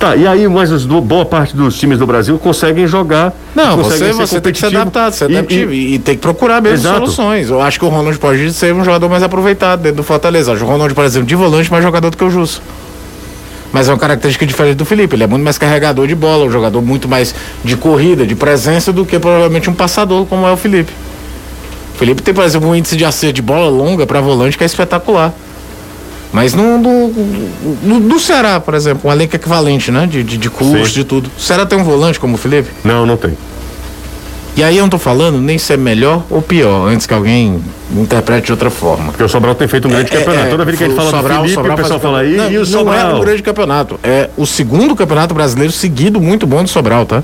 Tá, 0.00 0.16
e 0.16 0.26
aí, 0.26 0.48
mas 0.48 0.72
os 0.72 0.86
boa 0.86 1.26
parte 1.26 1.54
dos 1.54 1.78
times 1.78 1.98
do 1.98 2.06
Brasil 2.06 2.38
conseguem 2.38 2.86
jogar. 2.86 3.34
Não, 3.54 3.76
conseguem 3.76 4.14
você, 4.14 4.26
você 4.28 4.40
tem 4.40 4.50
que 4.50 4.58
se 4.58 4.64
adaptar, 4.64 5.12
ser 5.12 5.30
e- 5.30 5.36
adaptivo 5.36 5.74
e, 5.74 5.94
e 5.96 5.98
tem 5.98 6.14
que 6.14 6.22
procurar 6.22 6.62
mesmo 6.62 6.78
Exato. 6.78 7.00
soluções. 7.00 7.50
Eu 7.50 7.60
acho 7.60 7.78
que 7.78 7.84
o 7.84 7.88
Ronald 7.90 8.18
pode 8.18 8.50
ser 8.54 8.72
um 8.72 8.82
jogador 8.82 9.10
mais 9.10 9.22
aproveitado 9.22 9.82
dentro 9.82 9.98
do 9.98 10.02
Fortaleza. 10.02 10.54
O 10.54 10.56
Ronald, 10.64 10.94
por 10.94 11.04
exemplo, 11.04 11.28
de 11.28 11.34
volante, 11.34 11.70
mais 11.70 11.84
jogador 11.84 12.08
do 12.08 12.16
que 12.16 12.24
o 12.24 12.30
Jusso. 12.30 12.62
Mas 13.74 13.90
é 13.90 13.92
uma 13.92 13.98
característica 13.98 14.46
diferente 14.46 14.76
do 14.76 14.86
Felipe. 14.86 15.14
Ele 15.16 15.24
é 15.24 15.26
muito 15.26 15.44
mais 15.44 15.58
carregador 15.58 16.06
de 16.06 16.14
bola, 16.14 16.46
um 16.46 16.50
jogador 16.50 16.80
muito 16.80 17.06
mais 17.06 17.34
de 17.62 17.76
corrida, 17.76 18.26
de 18.26 18.34
presença, 18.34 18.94
do 18.94 19.04
que 19.04 19.18
provavelmente 19.18 19.68
um 19.68 19.74
passador, 19.74 20.24
como 20.24 20.46
é 20.46 20.50
o 20.50 20.56
Felipe. 20.56 20.92
O 21.94 21.98
Felipe 21.98 22.22
tem, 22.22 22.32
por 22.32 22.42
exemplo, 22.44 22.70
um 22.70 22.74
índice 22.74 22.96
de 22.96 23.04
acerto 23.04 23.34
de 23.34 23.42
bola 23.42 23.68
longa 23.68 24.06
para 24.06 24.18
volante 24.22 24.56
que 24.56 24.64
é 24.64 24.66
espetacular. 24.66 25.34
Mas 26.32 26.54
no, 26.54 26.78
no, 26.78 27.98
no 28.00 28.20
Ceará, 28.20 28.60
por 28.60 28.74
exemplo, 28.74 29.10
um 29.10 29.12
elenco 29.12 29.34
equivalente, 29.34 29.90
né? 29.90 30.06
De, 30.06 30.22
de, 30.22 30.36
de 30.38 30.48
custo, 30.50 30.86
Sim. 30.86 30.92
de 30.92 31.04
tudo. 31.04 31.30
O 31.36 31.40
Ceará 31.40 31.66
tem 31.66 31.78
um 31.78 31.82
volante 31.84 32.20
como 32.20 32.34
o 32.34 32.38
Felipe? 32.38 32.70
Não, 32.84 33.04
não 33.04 33.16
tem. 33.16 33.36
E 34.56 34.62
aí 34.62 34.76
eu 34.76 34.82
não 34.82 34.88
tô 34.90 34.98
falando 34.98 35.40
nem 35.40 35.56
se 35.58 35.72
é 35.72 35.76
melhor 35.76 36.22
ou 36.28 36.42
pior, 36.42 36.86
antes 36.88 37.06
que 37.06 37.14
alguém 37.14 37.60
interprete 37.96 38.46
de 38.46 38.52
outra 38.52 38.68
forma. 38.70 39.06
Porque 39.06 39.22
o 39.22 39.28
Sobral 39.28 39.54
tem 39.54 39.66
feito 39.66 39.88
um 39.88 39.90
grande 39.90 40.10
campeonato. 40.10 40.50
Toda 40.50 40.64
vez 40.64 40.76
que 40.76 40.84
a 40.84 40.86
gente 40.88 40.96
É, 40.98 41.00
fala 41.00 41.10
Sobral- 41.10 41.36
do 41.38 41.42
Felipe, 41.42 41.54
Sobral 41.54 41.74
o 41.76 41.80
pessoal 41.80 42.00
fala 42.00 42.18
aí, 42.20 42.30
campeonato- 42.36 42.52
e 42.52 42.58
o 42.58 42.66
não, 42.66 42.84
Não 42.84 42.92
é 42.94 42.98
Sobral? 43.00 43.16
um 43.16 43.20
grande 43.20 43.42
campeonato, 43.42 44.00
é 44.02 44.30
o 44.36 44.44
segundo 44.46 44.94
campeonato 44.96 45.34
brasileiro 45.34 45.72
seguido 45.72 46.20
muito 46.20 46.46
bom 46.46 46.62
do 46.62 46.68
Sobral, 46.68 47.06
tá? 47.06 47.22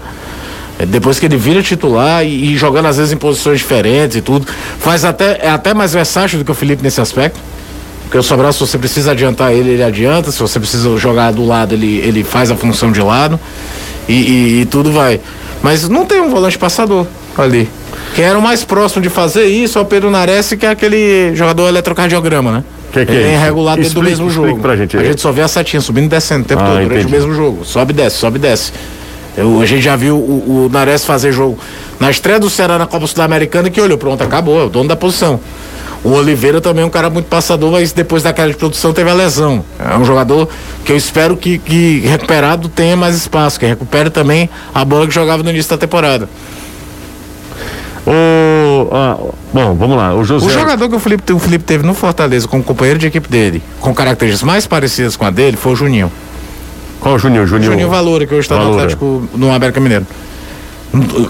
É 0.79 0.87
depois 0.87 1.19
que 1.19 1.27
ele 1.27 1.37
vira 1.37 1.63
titular 1.63 2.25
e, 2.25 2.53
e 2.53 2.57
jogando 2.57 2.87
às 2.87 2.97
vezes 2.97 3.13
em 3.13 3.17
posições 3.17 3.59
diferentes 3.59 4.17
e 4.17 4.21
tudo, 4.21 4.47
faz 4.79 5.05
até 5.05 5.39
é 5.43 5.51
até 5.51 5.75
mais 5.75 5.93
versátil 5.93 6.39
do 6.39 6.45
que 6.45 6.51
o 6.51 6.55
Felipe 6.55 6.83
nesse 6.83 7.01
aspecto. 7.01 7.39
Porque 8.07 8.19
o 8.19 8.23
Sobral, 8.23 8.53
se 8.53 8.61
você 8.61 8.79
precisa 8.79 9.11
adiantar 9.13 9.53
ele, 9.53 9.71
ele 9.71 9.83
adianta. 9.83 10.31
Se 10.33 10.39
você 10.41 10.59
precisa 10.59 10.97
jogar 10.97 11.33
do 11.33 11.45
lado, 11.45 11.75
ele, 11.75 11.99
ele 11.99 12.23
faz 12.25 12.51
a 12.51 12.57
função 12.57 12.91
de 12.93 13.01
lado. 13.03 13.39
E, 14.09 14.13
e- 14.13 14.61
e 14.63 14.65
tudo 14.67 14.91
vai. 14.93 15.21
Mas 15.63 15.89
não 15.89 16.05
tem 16.07 16.21
um 16.21 16.31
volante 16.31 16.57
passador 16.57 17.07
ali. 17.37 17.69
Quem 18.15 18.25
era 18.25 18.39
o 18.39 18.43
mais 18.43 18.63
próximo 18.65 19.03
de 19.03 19.09
fazer 19.09 19.47
isso 19.47 19.79
é 19.79 19.83
o 19.83 19.85
Pedro 19.85 20.11
Nares, 20.11 20.53
que 20.59 20.65
é 20.65 20.71
aquele 20.71 21.35
jogador 21.35 21.69
eletrocardiograma, 21.69 22.53
né? 22.53 22.65
Que 22.93 23.05
que 23.05 23.13
é 23.13 23.15
ele 23.17 23.25
é 23.25 23.35
irregular 23.35 23.77
dentro 23.77 23.95
do 23.95 24.03
mesmo 24.03 24.31
jogo. 24.31 24.59
pra 24.61 24.77
gente 24.77 24.97
a 24.97 25.03
gente 25.03 25.21
só 25.21 25.33
vê 25.33 25.43
a 25.43 25.49
setinha 25.49 25.81
subindo 25.81 26.05
e 26.05 26.09
descendo 26.09 26.45
o 26.45 26.47
tempo 26.47 26.63
Ah, 26.63 26.67
todo 26.67 26.75
durante 26.85 26.93
entendi. 27.01 27.07
o 27.09 27.11
mesmo 27.11 27.35
jogo. 27.35 27.65
Sobe 27.65 27.93
e 27.93 27.97
desce, 27.97 28.17
sobe 28.17 28.37
e 28.39 28.41
desce. 28.41 28.73
Eu- 29.37 29.61
a 29.61 29.67
gente 29.67 29.83
já 29.83 29.97
viu 29.97 30.15
o, 30.17 30.67
o 30.67 30.71
Nares 30.73 31.05
fazer 31.05 31.33
jogo 31.33 31.59
na 32.01 32.11
estreia 32.11 32.39
do 32.39 32.49
Ceará 32.49 32.79
na 32.79 32.87
Copa 32.87 33.07
Sul-Americana 33.07 33.69
que 33.69 33.81
olhou, 33.81 33.99
pronto, 33.99 34.23
acabou, 34.23 34.61
é 34.63 34.65
o 34.65 34.69
dono 34.71 34.89
da 34.89 34.97
posição. 34.97 35.41
O 36.07 36.13
Oliveira 36.13 36.61
também 36.61 36.85
é 36.85 36.87
um 36.87 36.91
cara 36.91 37.11
muito 37.11 37.27
passador, 37.27 37.73
mas 37.73 37.91
depois 37.91 38.23
daquela 38.23 38.49
de 38.49 38.57
produção 38.57 38.93
teve 38.93 39.11
a 39.11 39.13
lesão. 39.13 39.65
É 39.77 39.99
um 39.99 40.05
jogador 40.05 40.49
que 40.85 40.93
eu 40.93 40.97
espero 40.97 41.37
que, 41.37 41.59
que 41.59 41.99
recuperado 42.07 42.69
tenha 42.69 42.97
mais 42.97 43.17
espaço, 43.17 43.59
que 43.59 43.67
recupere 43.67 44.09
também 44.09 44.49
a 44.73 44.85
bola 44.85 45.09
que 45.09 45.13
jogava 45.13 45.43
no 45.43 45.51
início 45.51 45.69
da 45.69 45.77
temporada. 45.77 46.29
O, 48.07 48.89
ah, 48.93 49.17
bom, 49.53 49.75
vamos 49.75 49.97
lá. 49.97 50.15
O 50.15 50.23
José. 50.23 50.47
O 50.47 50.49
jogador 50.49 50.89
que 50.89 50.95
o 50.95 51.01
Felipe, 51.01 51.33
o 51.33 51.41
Felipe 51.41 51.65
teve 51.65 51.85
no 51.85 51.93
Fortaleza 51.93 52.47
como 52.47 52.63
companheiro 52.63 53.01
de 53.01 53.09
equipe 53.09 53.29
dele, 53.29 53.61
com 53.81 53.93
características 53.93 54.47
mais 54.47 54.65
parecidas 54.65 55.17
com 55.17 55.25
a 55.25 55.31
dele, 55.31 55.57
foi 55.57 55.73
o 55.73 55.77
Juninho. 55.77 56.13
Qual 57.01 57.17
o 57.17 57.19
Juninho? 57.19 57.49
Juninho, 57.49 57.73
Juninho 57.73 57.91
Valora, 57.91 58.25
que 58.25 58.33
hoje 58.33 58.43
está 58.43 58.57
no. 58.57 58.75
Atlético, 58.75 59.29
no 59.35 59.53
América 59.53 59.81
Mineiro. 59.81 60.07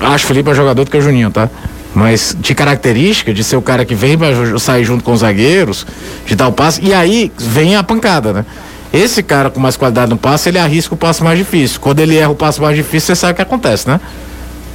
Acho 0.02 0.26
o 0.26 0.28
Felipe 0.28 0.50
é 0.50 0.54
jogador 0.54 0.84
do 0.84 0.90
que 0.90 0.98
o 0.98 1.00
Juninho, 1.00 1.30
tá? 1.30 1.48
Mas 1.96 2.36
de 2.38 2.54
característica, 2.54 3.32
de 3.32 3.42
ser 3.42 3.56
o 3.56 3.62
cara 3.62 3.82
que 3.82 3.94
vem 3.94 4.18
ju- 4.34 4.58
sair 4.58 4.84
junto 4.84 5.02
com 5.02 5.12
os 5.12 5.20
zagueiros, 5.20 5.86
de 6.26 6.36
dar 6.36 6.46
o 6.46 6.52
passe, 6.52 6.80
e 6.84 6.92
aí 6.92 7.32
vem 7.38 7.74
a 7.74 7.82
pancada, 7.82 8.34
né? 8.34 8.44
Esse 8.92 9.22
cara 9.22 9.48
com 9.48 9.58
mais 9.58 9.78
qualidade 9.78 10.10
no 10.10 10.16
passe, 10.18 10.50
ele 10.50 10.58
arrisca 10.58 10.94
o 10.94 10.96
passe 10.96 11.24
mais 11.24 11.38
difícil. 11.38 11.80
Quando 11.80 12.00
ele 12.00 12.14
erra 12.16 12.28
o 12.30 12.34
passe 12.34 12.60
mais 12.60 12.76
difícil, 12.76 13.06
você 13.08 13.16
sabe 13.16 13.32
o 13.32 13.36
que 13.36 13.42
acontece, 13.42 13.88
né? 13.88 13.98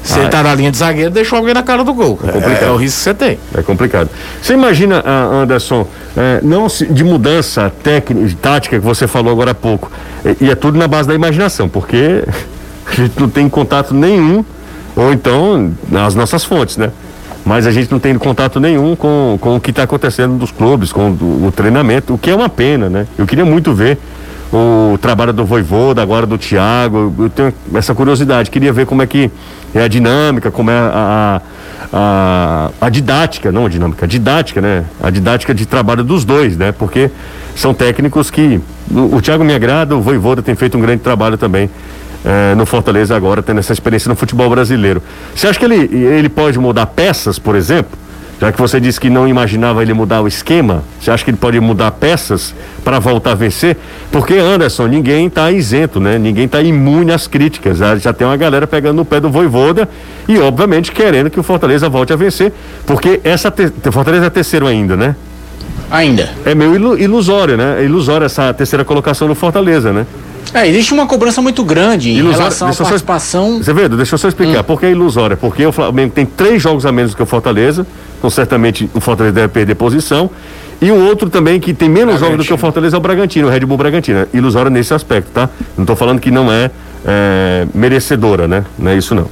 Se 0.03 0.17
ele 0.17 0.29
tá 0.29 0.41
na 0.41 0.55
linha 0.55 0.71
de 0.71 0.77
zagueiro, 0.77 1.11
deixou 1.11 1.37
alguém 1.37 1.53
na 1.53 1.61
cara 1.61 1.83
do 1.83 1.93
gol. 1.93 2.19
É, 2.27 2.31
complicado. 2.31 2.63
é 2.63 2.71
o 2.71 2.75
risco 2.75 2.97
que 2.97 3.03
você 3.03 3.13
tem. 3.13 3.37
É 3.55 3.61
complicado. 3.61 4.09
Você 4.41 4.53
imagina, 4.53 5.03
ah, 5.05 5.41
Anderson, 5.43 5.87
eh, 6.17 6.39
não 6.41 6.67
se- 6.67 6.87
de 6.87 7.03
mudança 7.03 7.71
técnica, 7.83 8.35
tática 8.41 8.79
que 8.79 8.83
você 8.85 9.05
falou 9.07 9.31
agora 9.31 9.51
há 9.51 9.55
pouco, 9.55 9.91
e, 10.25 10.45
e 10.45 10.49
é 10.49 10.55
tudo 10.55 10.75
na 10.79 10.87
base 10.87 11.07
da 11.07 11.13
imaginação, 11.13 11.69
porque 11.69 12.23
a 12.87 12.95
gente 12.95 13.19
não 13.19 13.29
tem 13.29 13.47
contato 13.47 13.93
nenhum, 13.93 14.43
ou 14.95 15.13
então 15.13 15.71
nas 15.87 16.15
nossas 16.15 16.43
fontes, 16.43 16.77
né? 16.77 16.89
Mas 17.45 17.65
a 17.65 17.71
gente 17.71 17.91
não 17.91 17.99
tem 17.99 18.15
contato 18.17 18.59
nenhum 18.59 18.95
com, 18.95 19.37
com 19.41 19.55
o 19.55 19.59
que 19.59 19.71
está 19.71 19.83
acontecendo 19.83 20.33
nos 20.33 20.51
clubes, 20.51 20.93
com 20.93 21.11
o, 21.11 21.47
o 21.47 21.51
treinamento, 21.51 22.13
o 22.13 22.17
que 22.17 22.29
é 22.29 22.35
uma 22.35 22.49
pena, 22.49 22.89
né? 22.89 23.07
Eu 23.17 23.25
queria 23.25 23.45
muito 23.45 23.73
ver 23.73 23.97
o 24.53 24.97
trabalho 24.97 25.31
do 25.31 25.45
Voivoda, 25.45 26.01
agora 26.01 26.25
do 26.25 26.37
Thiago. 26.37 27.13
Eu 27.17 27.29
tenho 27.29 27.53
essa 27.73 27.95
curiosidade, 27.95 28.51
queria 28.51 28.73
ver 28.73 28.85
como 28.85 29.01
é 29.01 29.07
que 29.07 29.31
é 29.73 29.81
a 29.81 29.87
dinâmica, 29.87 30.51
como 30.51 30.69
é 30.69 30.77
a, 30.77 31.41
a, 31.93 32.71
a, 32.81 32.89
didática, 32.89 33.51
não 33.51 33.65
a 33.65 33.69
dinâmica, 33.69 34.05
a 34.05 34.07
didática, 34.07 34.61
né? 34.61 34.83
A 35.01 35.09
didática 35.09 35.53
de 35.53 35.65
trabalho 35.65 36.03
dos 36.03 36.25
dois, 36.25 36.57
né? 36.57 36.71
Porque 36.71 37.09
são 37.55 37.73
técnicos 37.73 38.29
que. 38.29 38.59
O, 38.89 39.15
o 39.15 39.21
Thiago 39.21 39.43
me 39.43 39.53
agrada, 39.53 39.95
o 39.95 40.01
Voivoda 40.01 40.41
tem 40.41 40.53
feito 40.53 40.77
um 40.77 40.81
grande 40.81 41.01
trabalho 41.01 41.37
também. 41.37 41.69
Eh, 42.25 42.55
no 42.55 42.65
Fortaleza 42.65 43.15
agora, 43.15 43.41
tendo 43.41 43.59
essa 43.59 43.73
experiência 43.73 44.09
no 44.09 44.15
futebol 44.15 44.49
brasileiro. 44.49 45.01
Você 45.35 45.47
acha 45.47 45.57
que 45.59 45.65
ele, 45.65 45.75
ele 46.05 46.29
pode 46.29 46.57
mudar 46.59 46.85
peças, 46.87 47.37
por 47.39 47.55
exemplo? 47.55 47.99
Já 48.39 48.51
que 48.51 48.59
você 48.59 48.79
disse 48.79 48.99
que 48.99 49.07
não 49.07 49.27
imaginava 49.27 49.83
ele 49.83 49.93
mudar 49.93 50.19
o 50.21 50.27
esquema, 50.27 50.83
você 50.99 51.11
acha 51.11 51.23
que 51.23 51.29
ele 51.29 51.37
pode 51.37 51.59
mudar 51.59 51.91
peças 51.91 52.55
para 52.83 52.97
voltar 52.97 53.33
a 53.33 53.35
vencer? 53.35 53.77
Porque, 54.11 54.33
Anderson, 54.33 54.87
ninguém 54.87 55.27
está 55.27 55.51
isento, 55.51 55.99
né? 55.99 56.17
Ninguém 56.17 56.45
está 56.45 56.59
imune 56.59 57.11
às 57.11 57.27
críticas. 57.27 57.77
Já, 57.77 57.95
já 57.97 58.11
tem 58.11 58.25
uma 58.25 58.35
galera 58.35 58.65
pegando 58.65 58.95
no 58.95 59.05
pé 59.05 59.19
do 59.19 59.29
Voivoda 59.29 59.87
e, 60.27 60.39
obviamente, 60.39 60.91
querendo 60.91 61.29
que 61.29 61.39
o 61.39 61.43
Fortaleza 61.43 61.87
volte 61.87 62.13
a 62.13 62.15
vencer. 62.15 62.51
Porque 62.87 63.21
essa 63.23 63.51
te... 63.51 63.71
Fortaleza 63.91 64.25
é 64.25 64.29
terceiro 64.31 64.65
ainda, 64.65 64.97
né? 64.97 65.15
Ainda. 65.91 66.31
É 66.43 66.55
meio 66.55 66.73
ilu- 66.73 66.97
ilusório, 66.97 67.55
né? 67.57 67.77
É 67.81 67.83
ilusório 67.83 68.25
essa 68.25 68.51
terceira 68.55 68.83
colocação 68.83 69.27
do 69.27 69.35
Fortaleza, 69.35 69.93
né? 69.93 70.07
É, 70.53 70.67
existe 70.67 70.93
uma 70.93 71.05
cobrança 71.07 71.41
muito 71.41 71.63
grande 71.63 72.09
em 72.09 72.15
Ilusório- 72.17 72.39
relação 72.39 72.67
à 72.67 72.73
participação. 72.73 73.57
Você 73.63 73.73
vê, 73.73 73.87
deixa 73.87 74.15
eu 74.15 74.17
só 74.19 74.27
explicar. 74.27 74.63
Por 74.63 74.79
que 74.79 74.85
é 74.85 74.91
ilusória? 74.91 75.37
Porque 75.37 75.65
o 75.65 75.71
Flamengo 75.71 76.11
tem 76.13 76.25
três 76.25 76.61
jogos 76.61 76.85
a 76.85 76.91
menos 76.91 77.15
que 77.15 77.23
o 77.23 77.25
Fortaleza, 77.25 77.85
então 78.17 78.29
certamente 78.29 78.89
o 78.93 78.99
Fortaleza 78.99 79.33
deve 79.33 79.47
perder 79.47 79.75
posição. 79.75 80.29
E 80.81 80.91
um 80.91 81.05
outro 81.07 81.29
também 81.29 81.59
que 81.59 81.73
tem 81.73 81.87
menos 81.87 82.19
jogos 82.19 82.37
do 82.39 82.43
que 82.43 82.51
o 82.53 82.57
Fortaleza 82.57 82.97
é 82.97 82.99
o 82.99 83.01
Bragantino, 83.01 83.47
o 83.47 83.51
Red 83.51 83.61
Bull 83.61 83.77
Bragantino. 83.77 84.19
É 84.19 84.27
Ilusória 84.33 84.69
nesse 84.69 84.93
aspecto, 84.93 85.29
tá? 85.31 85.47
Não 85.77 85.83
estou 85.83 85.95
falando 85.95 86.19
que 86.19 86.31
não 86.31 86.51
é, 86.51 86.71
é, 87.05 87.67
merecedora, 87.73 88.47
né? 88.47 88.65
Não 88.79 88.91
é 88.91 88.97
isso 88.97 89.13
não. 89.15 89.27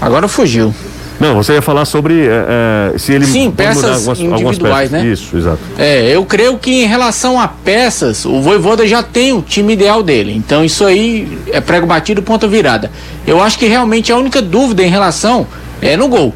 Agora 0.00 0.28
fugiu. 0.28 0.74
Não, 1.18 1.34
você 1.34 1.54
ia 1.54 1.62
falar 1.62 1.84
sobre 1.84 2.26
é, 2.26 2.92
é, 2.94 2.98
se 2.98 3.12
ele 3.12 3.26
Sim, 3.26 3.50
peças 3.50 4.06
individuais, 4.18 4.90
peças. 4.90 5.04
né? 5.04 5.10
Isso, 5.10 5.36
exato. 5.36 5.58
É, 5.78 6.14
eu 6.14 6.24
creio 6.24 6.58
que 6.58 6.82
em 6.82 6.86
relação 6.86 7.40
a 7.40 7.48
peças, 7.48 8.24
o 8.24 8.40
Voivoda 8.42 8.86
já 8.86 9.02
tem 9.02 9.32
o 9.32 9.40
time 9.40 9.72
ideal 9.72 10.02
dele. 10.02 10.34
Então 10.36 10.64
isso 10.64 10.84
aí 10.84 11.38
é 11.50 11.60
prego 11.60 11.86
batido, 11.86 12.22
ponta 12.22 12.46
virada. 12.46 12.90
Eu 13.26 13.42
acho 13.42 13.58
que 13.58 13.66
realmente 13.66 14.12
a 14.12 14.16
única 14.16 14.42
dúvida 14.42 14.82
em 14.82 14.90
relação 14.90 15.46
é 15.80 15.96
no 15.96 16.08
gol. 16.08 16.34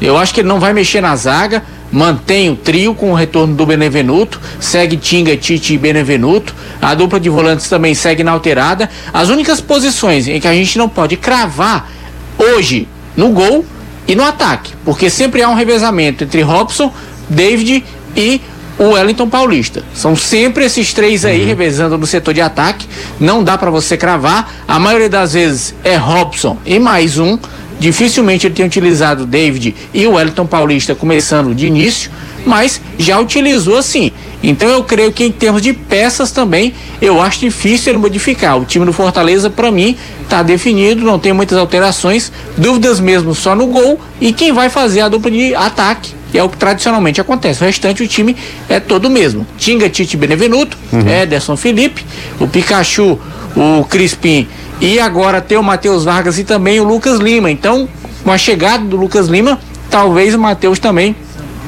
Eu 0.00 0.16
acho 0.16 0.34
que 0.34 0.40
ele 0.40 0.48
não 0.48 0.60
vai 0.60 0.72
mexer 0.72 1.00
na 1.00 1.14
zaga, 1.16 1.62
mantém 1.90 2.50
o 2.50 2.56
trio 2.56 2.94
com 2.94 3.12
o 3.12 3.14
retorno 3.14 3.54
do 3.54 3.64
Benevenuto, 3.64 4.40
segue 4.60 4.96
Tinga, 4.96 5.36
Tite 5.36 5.74
e 5.74 5.78
Benevenuto. 5.78 6.54
A 6.82 6.94
dupla 6.94 7.18
de 7.18 7.30
volantes 7.30 7.68
também 7.68 7.94
segue 7.94 8.20
inalterada. 8.20 8.90
As 9.12 9.28
únicas 9.28 9.60
posições 9.60 10.28
em 10.28 10.40
que 10.40 10.48
a 10.48 10.52
gente 10.52 10.76
não 10.76 10.88
pode 10.88 11.16
cravar 11.16 11.90
hoje 12.38 12.86
no 13.16 13.30
gol 13.30 13.64
e 14.08 14.14
no 14.14 14.24
ataque, 14.24 14.72
porque 14.84 15.10
sempre 15.10 15.42
há 15.42 15.48
um 15.48 15.54
revezamento 15.54 16.24
entre 16.24 16.42
Robson, 16.42 16.92
David 17.28 17.84
e 18.16 18.40
o 18.78 18.90
Wellington 18.90 19.28
Paulista. 19.28 19.82
São 19.94 20.14
sempre 20.14 20.64
esses 20.64 20.92
três 20.92 21.24
aí 21.24 21.44
revezando 21.44 21.96
no 21.96 22.06
setor 22.06 22.34
de 22.34 22.40
ataque. 22.40 22.86
Não 23.18 23.42
dá 23.42 23.56
para 23.56 23.70
você 23.70 23.96
cravar. 23.96 24.52
A 24.68 24.78
maioria 24.78 25.08
das 25.08 25.32
vezes 25.32 25.74
é 25.82 25.96
Robson 25.96 26.58
e 26.64 26.78
mais 26.78 27.18
um. 27.18 27.38
Dificilmente 27.78 28.46
ele 28.46 28.54
tem 28.54 28.64
utilizado 28.64 29.24
o 29.24 29.26
David 29.26 29.74
e 29.92 30.06
o 30.06 30.12
Wellington 30.12 30.46
Paulista 30.46 30.94
começando 30.94 31.54
de 31.54 31.66
início, 31.66 32.10
mas 32.44 32.80
já 32.98 33.18
utilizou 33.18 33.76
assim. 33.76 34.12
Então 34.42 34.68
eu 34.68 34.84
creio 34.84 35.12
que 35.12 35.24
em 35.24 35.32
termos 35.32 35.60
de 35.60 35.72
peças 35.72 36.30
também, 36.30 36.72
eu 37.02 37.20
acho 37.20 37.40
difícil 37.40 37.92
ele 37.92 37.98
modificar. 37.98 38.58
O 38.58 38.64
time 38.64 38.86
do 38.86 38.92
Fortaleza, 38.92 39.50
para 39.50 39.70
mim, 39.70 39.96
está 40.22 40.42
definido, 40.42 41.04
não 41.04 41.18
tem 41.18 41.32
muitas 41.32 41.58
alterações, 41.58 42.32
dúvidas 42.56 43.00
mesmo 43.00 43.34
só 43.34 43.54
no 43.54 43.66
gol 43.66 44.00
e 44.20 44.32
quem 44.32 44.52
vai 44.52 44.70
fazer 44.70 45.00
a 45.00 45.08
dupla 45.08 45.30
de 45.30 45.54
ataque, 45.54 46.14
que 46.30 46.38
é 46.38 46.42
o 46.42 46.48
que 46.48 46.56
tradicionalmente 46.56 47.20
acontece. 47.20 47.62
O 47.62 47.66
restante 47.66 48.02
o 48.02 48.08
time 48.08 48.36
é 48.68 48.80
todo 48.80 49.06
o 49.06 49.10
mesmo. 49.10 49.46
Tinga, 49.58 49.88
Tite, 49.90 50.16
Benevenuto, 50.16 50.76
Ederson, 51.22 51.56
Felipe, 51.56 52.04
o 52.38 52.46
Pikachu, 52.46 53.18
o 53.56 53.84
Crispim 53.84 54.46
e 54.80 55.00
agora 55.00 55.40
tem 55.40 55.56
o 55.56 55.62
Matheus 55.62 56.04
Vargas 56.04 56.38
e 56.38 56.44
também 56.44 56.80
o 56.80 56.84
Lucas 56.84 57.18
Lima. 57.18 57.50
Então, 57.50 57.88
com 58.22 58.30
a 58.30 58.38
chegada 58.38 58.84
do 58.84 58.96
Lucas 58.96 59.28
Lima, 59.28 59.58
talvez 59.90 60.34
o 60.34 60.38
Matheus 60.38 60.78
também 60.78 61.16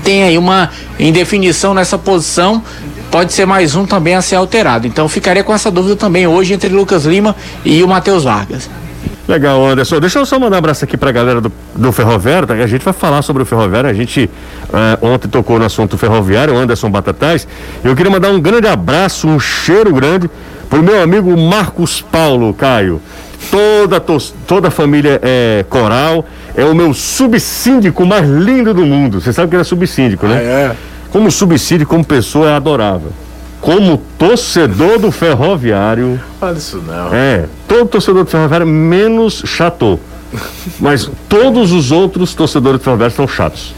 tenha 0.04 0.26
aí 0.26 0.38
uma 0.38 0.70
indefinição 0.98 1.74
nessa 1.74 1.98
posição. 1.98 2.62
Pode 3.10 3.32
ser 3.32 3.46
mais 3.46 3.74
um 3.74 3.86
também 3.86 4.14
a 4.14 4.22
ser 4.22 4.36
alterado. 4.36 4.86
Então 4.86 5.08
ficaria 5.08 5.42
com 5.42 5.54
essa 5.54 5.70
dúvida 5.70 5.96
também 5.96 6.26
hoje 6.26 6.52
entre 6.52 6.68
Lucas 6.68 7.04
Lima 7.06 7.34
e 7.64 7.82
o 7.82 7.88
Matheus 7.88 8.24
Vargas. 8.24 8.68
Legal, 9.26 9.66
Anderson. 9.66 10.00
Deixa 10.00 10.18
eu 10.18 10.24
só 10.24 10.38
mandar 10.38 10.56
um 10.56 10.58
abraço 10.58 10.84
aqui 10.84 10.96
pra 10.96 11.12
galera 11.12 11.38
do, 11.38 11.52
do 11.74 11.92
Ferroviário, 11.92 12.48
tá? 12.48 12.54
A 12.54 12.66
gente 12.66 12.82
vai 12.82 12.94
falar 12.94 13.20
sobre 13.20 13.42
o 13.42 13.46
Ferroviário. 13.46 13.90
A 13.90 13.92
gente 13.92 14.28
eh, 14.72 14.98
ontem 15.02 15.28
tocou 15.28 15.58
no 15.58 15.66
assunto 15.66 15.98
ferroviário, 15.98 16.56
Anderson 16.56 16.90
Batatais. 16.90 17.46
Eu 17.84 17.94
queria 17.94 18.10
mandar 18.10 18.30
um 18.30 18.40
grande 18.40 18.66
abraço, 18.66 19.28
um 19.28 19.38
cheiro 19.38 19.92
grande 19.92 20.30
pro 20.68 20.82
meu 20.82 21.02
amigo 21.02 21.36
Marcos 21.36 22.00
Paulo, 22.00 22.52
Caio. 22.54 23.00
Toda, 23.50 24.00
toda 24.46 24.68
a 24.68 24.70
família 24.70 25.20
é 25.22 25.64
coral, 25.70 26.24
é 26.56 26.64
o 26.64 26.74
meu 26.74 26.92
subsíndico 26.92 28.04
mais 28.04 28.28
lindo 28.28 28.74
do 28.74 28.84
mundo. 28.84 29.20
Você 29.20 29.32
sabe 29.32 29.48
que 29.48 29.54
ele 29.54 29.62
é 29.62 29.64
subsíndico, 29.64 30.26
né? 30.26 30.42
é. 30.42 30.76
Como 31.10 31.30
subsíndico, 31.30 31.90
como 31.90 32.04
pessoa, 32.04 32.50
é 32.50 32.54
adorável. 32.54 33.10
Como 33.60 33.96
torcedor 34.18 34.98
do 34.98 35.10
ferroviário. 35.10 36.20
Olha 36.40 36.58
isso 36.58 36.82
não. 36.86 37.12
É, 37.12 37.46
todo 37.66 37.86
torcedor 37.86 38.24
do 38.24 38.30
Ferroviário, 38.30 38.66
menos 38.66 39.42
chato. 39.46 39.98
Mas 40.78 41.10
todos 41.28 41.72
os 41.72 41.90
outros 41.90 42.34
torcedores 42.34 42.80
do 42.80 42.84
Ferroviário 42.84 43.14
são 43.16 43.26
chatos. 43.26 43.74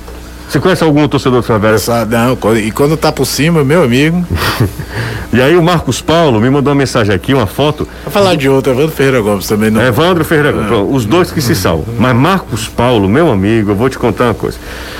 Você 0.51 0.59
conhece 0.59 0.83
algum 0.83 1.07
torcedor 1.07 1.43
do? 1.43 1.67
Essa- 1.69 2.05
não, 2.05 2.37
e 2.57 2.73
quando 2.73 2.97
tá 2.97 3.13
por 3.13 3.25
cima, 3.25 3.63
meu 3.65 3.83
amigo. 3.85 4.25
E 5.33 5.41
aí 5.41 5.57
o 5.57 5.63
Marcos 5.63 6.03
Paulo 6.03 6.41
me 6.41 6.51
mandou 6.51 6.73
uma 6.73 6.79
mensagem 6.81 7.15
aqui, 7.15 7.33
uma 7.33 7.47
foto. 7.47 7.87
Vou 8.03 8.13
falar 8.13 8.35
de 8.35 8.49
outro, 8.49 8.73
Evandro 8.73 8.91
Ferreira 8.91 9.21
Gomes 9.21 9.47
também 9.47 9.71
não. 9.71 9.81
Evandro 9.81 10.25
Ferreira, 10.25 10.53
pronto, 10.53 10.93
os 10.93 11.05
dois 11.05 11.31
que 11.31 11.41
se 11.41 11.55
salvam. 11.55 11.85
Mas 11.97 12.17
Marcos 12.17 12.67
Paulo, 12.67 13.09
meu 13.09 13.31
amigo, 13.31 13.71
eu 13.71 13.77
vou 13.77 13.89
te 13.89 13.97
contar 13.97 14.25
uma 14.25 14.35
coisa. 14.35 14.59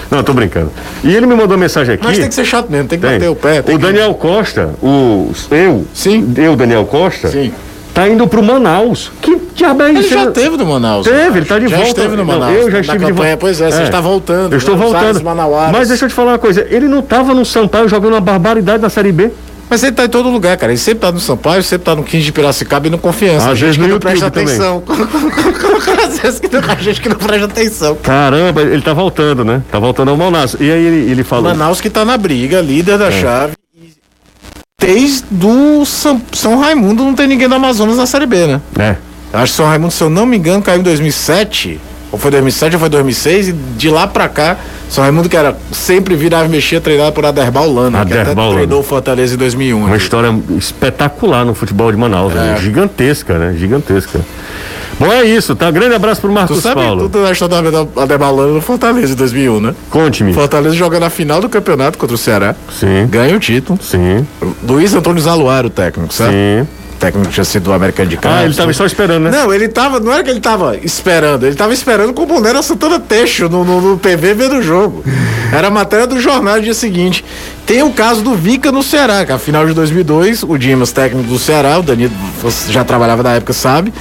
Não, 0.09 0.23
tô 0.23 0.33
brincando. 0.33 0.71
E 1.03 1.13
ele 1.13 1.27
me 1.27 1.35
mandou 1.35 1.57
uma 1.57 1.57
mensagem 1.65 1.97
aqui. 1.97 2.05
Mas 2.05 2.17
tem 2.17 2.29
que 2.29 2.35
ser 2.37 2.45
chato 2.45 2.71
mesmo, 2.71 2.87
tem 2.87 3.01
que 3.01 3.05
Tem. 3.05 3.15
bater 3.19 3.29
o 3.29 3.35
pé. 3.35 3.59
O 3.59 3.65
que- 3.65 3.77
Daniel 3.79 4.15
Costa, 4.15 4.71
o 4.81 5.33
eu, 5.51 5.85
Sim. 5.93 6.33
eu, 6.37 6.55
Daniel 6.55 6.85
Costa, 6.85 7.27
Sim. 7.29 7.53
Tá 7.95 8.09
indo 8.09 8.27
pro 8.27 8.43
Manaus. 8.43 9.11
Que 9.21 9.37
diabo 9.55 9.83
é 9.83 9.91
Ele 9.91 10.01
isso? 10.01 10.09
já 10.11 10.31
teve 10.31 10.57
no 10.57 10.67
Manaus. 10.67 11.07
Teve, 11.07 11.39
ele 11.39 11.47
tá 11.47 11.59
de 11.59 11.69
já 11.69 11.77
volta. 11.77 11.91
esteve 11.91 12.17
no 12.17 12.25
Não, 12.25 12.39
Manaus. 12.39 12.57
eu 12.57 12.65
já 12.67 12.71
Na 12.73 12.81
estive 12.81 12.99
de 12.99 13.05
campanha, 13.13 13.15
volta. 13.31 13.37
Pois 13.39 13.61
é, 13.61 13.71
você 13.71 13.83
está 13.83 14.01
voltando. 14.01 14.53
Eu 14.53 14.59
estou 14.59 14.77
né? 14.77 14.83
Voltando. 14.85 15.23
Mas 15.73 15.89
deixa 15.89 16.05
eu 16.05 16.09
te 16.09 16.15
falar 16.15 16.33
uma 16.33 16.39
coisa, 16.39 16.67
ele 16.71 16.89
não 16.89 17.03
tava 17.03 17.35
no 17.35 17.45
Sampaio 17.45 17.89
jogando 17.89 18.13
uma 18.15 18.21
barbaridade 18.21 18.83
na 18.83 18.89
Série 18.89 19.13
B. 19.13 19.31
Mas 19.69 19.85
ele 19.85 19.93
tá 19.93 20.05
em 20.05 20.09
todo 20.09 20.29
lugar, 20.29 20.57
cara. 20.57 20.73
Ele 20.73 20.79
sempre 20.81 21.03
tá 21.03 21.13
no 21.13 21.21
Sampaio, 21.21 21.63
sempre 21.63 21.85
tá 21.85 21.95
no 21.95 22.03
15 22.03 22.25
de 22.25 22.33
Piracicaba 22.33 22.89
e 22.89 22.91
no 22.91 22.99
Confiança. 22.99 23.47
Às 23.47 23.53
a 23.53 23.55
gente 23.55 23.61
vezes 23.61 23.77
que 23.77 23.83
no 23.83 23.87
não 23.89 23.95
YouTube 23.95 24.11
presta 24.11 24.31
também. 24.31 24.49
atenção. 24.49 24.83
Às 26.05 26.19
vezes 26.19 26.41
que 26.41 26.49
não- 26.49 26.61
a 26.69 26.75
gente 26.75 27.01
que 27.01 27.09
não 27.09 27.17
presta 27.17 27.45
atenção. 27.47 27.95
Caramba, 28.03 28.63
ele 28.63 28.83
tá 28.83 28.93
voltando, 28.93 29.45
né? 29.45 29.63
Tá 29.71 29.79
voltando 29.79 30.11
ao 30.11 30.17
Manaus. 30.17 30.57
E 30.59 30.65
aí 30.71 30.85
ele, 30.87 31.11
ele 31.13 31.23
falou. 31.23 31.45
Manaus 31.51 31.81
que 31.81 31.89
tá 31.89 32.05
na 32.05 32.17
briga, 32.19 32.61
líder 32.61 32.95
É. 32.95 32.99
da 32.99 33.11
chave. 33.13 33.53
Desde 34.81 35.25
do 35.31 35.85
São, 35.85 36.21
São 36.33 36.59
Raimundo 36.59 37.05
não 37.05 37.15
tem 37.15 37.27
ninguém 37.27 37.49
do 37.49 37.55
Amazonas 37.55 37.99
na 37.99 38.07
Série 38.07 38.27
B, 38.27 38.47
né? 38.47 38.61
É. 38.79 38.97
Acho 39.33 39.53
que 39.53 39.57
São 39.57 39.67
Raimundo, 39.67 39.93
se 39.93 40.03
eu 40.03 40.11
não 40.11 40.25
me 40.27 40.39
engano, 40.39 40.63
caiu 40.63 40.81
em 40.81 40.83
2007. 40.83 41.79
Ou 42.13 42.19
foi 42.19 42.31
2007 42.31 42.75
ou 42.75 42.81
foi 42.81 42.89
2006. 42.89 43.49
E 43.49 43.53
de 43.53 43.89
lá 43.89 44.07
pra 44.07 44.29
cá, 44.29 44.57
São 44.89 45.03
Raimundo 45.05 45.29
que 45.29 45.37
era 45.37 45.57
sempre 45.71 46.15
virava 46.17 46.47
e 46.47 46.49
mexia, 46.49 46.81
treinado 46.81 47.13
por 47.13 47.25
Aderbal 47.25 47.71
Lana. 47.73 48.05
que 48.05 48.13
até 48.13 48.23
Aderbal 48.23 48.47
Lana. 48.49 48.57
treinou 48.59 48.81
o 48.81 48.83
Fortaleza 48.83 49.35
em 49.35 49.39
2001. 49.39 49.85
Uma 49.87 49.97
história 49.97 50.35
espetacular 50.59 51.45
no 51.45 51.55
futebol 51.55 51.91
de 51.91 51.97
Manaus, 51.99 52.33
né? 52.35 52.57
É. 52.59 52.61
gigantesca, 52.61 53.39
né? 53.39 53.55
Gigantesca. 53.57 54.21
Bom, 54.99 55.11
é 55.11 55.25
isso, 55.25 55.57
tá? 55.57 55.71
Grande 55.71 55.95
abraço 55.95 56.21
pro 56.21 56.29
Tu 56.29 56.35
Marcos 56.35 56.59
sabe 56.61 56.83
Paulo. 56.83 57.03
tudo 57.09 57.23
da 57.25 57.33
história 57.33 57.71
da 57.71 57.87
Adebalano 58.03 58.55
no 58.55 58.61
Fortaleza 58.61 59.15
em 59.15 59.17
2001, 59.17 59.61
né? 59.61 59.75
Conte-me. 59.89 60.35
Fortaleza 60.35 60.75
joga 60.75 61.01
na 61.01 61.09
final 61.09 61.41
do 61.41 61.49
campeonato 61.49 61.97
contra 61.97 62.15
o 62.15 62.19
Ceará. 62.19 62.55
Sim, 62.79 63.07
Ganha 63.09 63.35
o 63.35 63.41
título. 63.41 63.79
sim, 63.83 64.27
Luiz 64.63 64.93
Antônio 64.95 65.23
Zaluar, 65.23 65.65
o 65.65 65.71
técnico, 65.71 66.13
sabe? 66.13 66.33
sim. 66.33 66.69
O 67.01 67.07
técnico 67.11 67.31
tinha 67.31 67.45
sido 67.45 67.63
do 67.65 67.73
Americano 67.73 68.11
de 68.11 68.19
Carlos. 68.19 68.41
Ah, 68.43 68.45
ele 68.45 68.55
tava 68.55 68.73
só 68.75 68.85
esperando, 68.85 69.23
né? 69.25 69.31
Não, 69.31 69.55
ele 69.55 69.69
tava. 69.69 69.99
Não 69.99 70.13
era 70.13 70.23
que 70.23 70.29
ele 70.29 70.39
tava 70.39 70.77
esperando, 70.77 71.47
ele 71.47 71.57
tava 71.57 71.73
esperando 71.73 72.13
com 72.13 72.25
o 72.25 72.27
boné 72.27 72.53
da 72.53 72.63
Santana 72.63 73.01
Teixo 73.01 73.49
no, 73.49 73.65
no, 73.65 73.81
no 73.81 73.99
PV 73.99 74.35
vendo 74.35 74.57
o 74.57 74.63
jogo. 74.63 75.03
Era 75.51 75.69
a 75.69 75.71
matéria 75.71 76.07
do 76.07 76.21
jornal 76.21 76.57
do 76.57 76.63
dia 76.63 76.75
seguinte. 76.75 77.25
Tem 77.65 77.83
o 77.83 77.91
caso 77.91 78.21
do 78.21 78.35
Vica 78.35 78.71
no 78.71 78.83
Ceará, 78.83 79.25
que 79.25 79.33
a 79.33 79.39
final 79.39 79.67
de 79.67 79.73
2002, 79.73 80.43
o 80.43 80.59
Dimas, 80.59 80.93
técnico 80.93 81.27
do 81.27 81.39
Ceará, 81.39 81.79
o 81.79 81.83
Danilo 81.83 82.13
já 82.69 82.85
trabalhava 82.85 83.23
na 83.23 83.33
época, 83.33 83.55
sabe? 83.55 83.95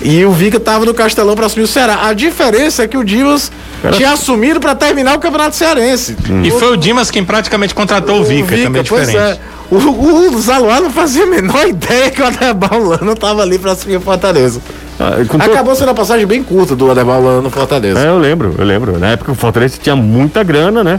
E 0.00 0.24
o 0.24 0.32
Vica 0.32 0.58
tava 0.58 0.86
no 0.86 0.94
Castelão 0.94 1.34
pra 1.34 1.46
assumir 1.46 1.64
o 1.64 1.68
Ceará. 1.68 2.06
A 2.06 2.14
diferença 2.14 2.82
é 2.84 2.88
que 2.88 2.96
o 2.96 3.04
Dimas 3.04 3.52
tinha 3.92 4.12
assumido 4.12 4.58
pra 4.58 4.74
terminar 4.74 5.16
o 5.16 5.18
Campeonato 5.18 5.54
Cearense. 5.54 6.16
E 6.42 6.50
foi 6.50 6.72
o 6.72 6.76
Dimas 6.78 7.10
quem 7.10 7.24
praticamente 7.24 7.74
contratou 7.74 8.20
o 8.20 8.24
Vica, 8.24 8.56
também 8.56 8.80
é 8.80 8.84
pois 8.84 9.06
diferente. 9.06 9.38
é. 9.38 9.57
O, 9.70 9.76
o 9.76 10.40
Zaluar 10.40 10.80
não 10.80 10.90
fazia 10.90 11.24
a 11.24 11.26
menor 11.26 11.66
ideia 11.68 12.10
que 12.10 12.22
o 12.22 12.26
Adebal 12.26 12.82
Lano 12.82 13.14
tava 13.14 13.42
ali 13.42 13.58
pra 13.58 13.72
assumir 13.72 13.96
o 13.96 14.00
Fortaleza. 14.00 14.60
Ah, 14.98 15.22
com 15.28 15.38
to- 15.38 15.44
Acabou 15.44 15.74
sendo 15.76 15.88
uma 15.88 15.94
passagem 15.94 16.26
bem 16.26 16.42
curta 16.42 16.74
do 16.74 16.90
Adebal 16.90 17.22
Lano 17.22 17.42
no 17.42 17.50
Fortaleza. 17.50 18.00
É, 18.00 18.08
eu 18.08 18.18
lembro, 18.18 18.54
eu 18.58 18.64
lembro. 18.64 18.98
Na 18.98 19.08
época 19.08 19.32
o 19.32 19.34
Fortaleza 19.34 19.76
tinha 19.82 19.94
muita 19.94 20.42
grana, 20.42 20.82
né? 20.82 20.98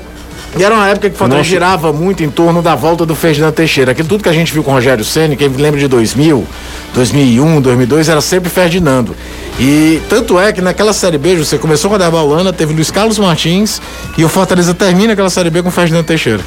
E 0.57 0.63
era 0.63 0.73
uma 0.73 0.87
época 0.87 1.09
que 1.09 1.15
o 1.15 1.17
Fortaleza 1.17 1.43
Nossa. 1.43 1.49
girava 1.49 1.93
muito 1.93 2.23
em 2.23 2.29
torno 2.29 2.61
da 2.61 2.73
volta 2.73 3.05
do 3.05 3.13
Ferdinand 3.15 3.51
Teixeira. 3.51 3.91
Aquilo 3.91 4.07
tudo 4.07 4.23
que 4.23 4.29
a 4.29 4.33
gente 4.33 4.51
viu 4.53 4.63
com 4.63 4.71
o 4.71 4.73
Rogério 4.73 5.03
Senna, 5.05 5.35
quem 5.35 5.47
lembra 5.47 5.79
de 5.79 5.87
2000, 5.87 6.43
2001, 6.93 7.61
2002, 7.61 8.09
era 8.09 8.19
sempre 8.21 8.49
Ferdinando. 8.49 9.15
E 9.59 10.01
tanto 10.09 10.39
é 10.39 10.51
que 10.51 10.59
naquela 10.61 10.91
Série 10.93 11.17
B, 11.19 11.35
você 11.35 11.57
começou 11.57 11.89
com 11.89 11.95
a 11.95 11.99
Derbalana, 11.99 12.51
teve 12.51 12.73
Luiz 12.73 12.89
Carlos 12.89 13.19
Martins 13.19 13.79
e 14.17 14.23
o 14.25 14.29
Fortaleza 14.29 14.73
termina 14.73 15.13
aquela 15.13 15.29
Série 15.29 15.49
B 15.51 15.61
com 15.61 15.69
o 15.69 15.71
Ferdinand 15.71 16.03
Teixeira. 16.03 16.41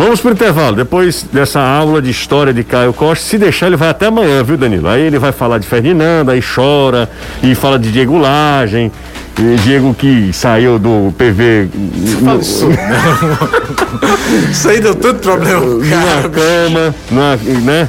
Vamos 0.00 0.18
pro 0.18 0.32
intervalo. 0.32 0.74
Depois 0.76 1.26
dessa 1.30 1.60
aula 1.60 2.00
de 2.00 2.10
história 2.10 2.54
de 2.54 2.64
Caio 2.64 2.90
Costa, 2.94 3.22
se 3.22 3.36
deixar, 3.36 3.66
ele 3.66 3.76
vai 3.76 3.90
até 3.90 4.06
amanhã, 4.06 4.42
viu, 4.42 4.56
Danilo? 4.56 4.88
Aí 4.88 5.02
ele 5.02 5.18
vai 5.18 5.30
falar 5.30 5.58
de 5.58 5.66
Ferdinando, 5.66 6.30
aí 6.30 6.40
chora, 6.42 7.06
e 7.42 7.54
fala 7.54 7.78
de 7.78 7.92
Diego 7.92 8.16
Lagem, 8.16 8.90
Diego 9.62 9.92
que 9.92 10.32
saiu 10.32 10.78
do 10.78 11.12
PV 11.18 11.68
no- 12.22 12.40
Isso 14.50 14.68
aí 14.70 14.80
deu 14.80 14.94
tanto 14.94 15.20
problema. 15.20 15.60
numa 15.60 16.28
cama, 16.30 16.94
numa, 17.10 17.36
né? 17.60 17.86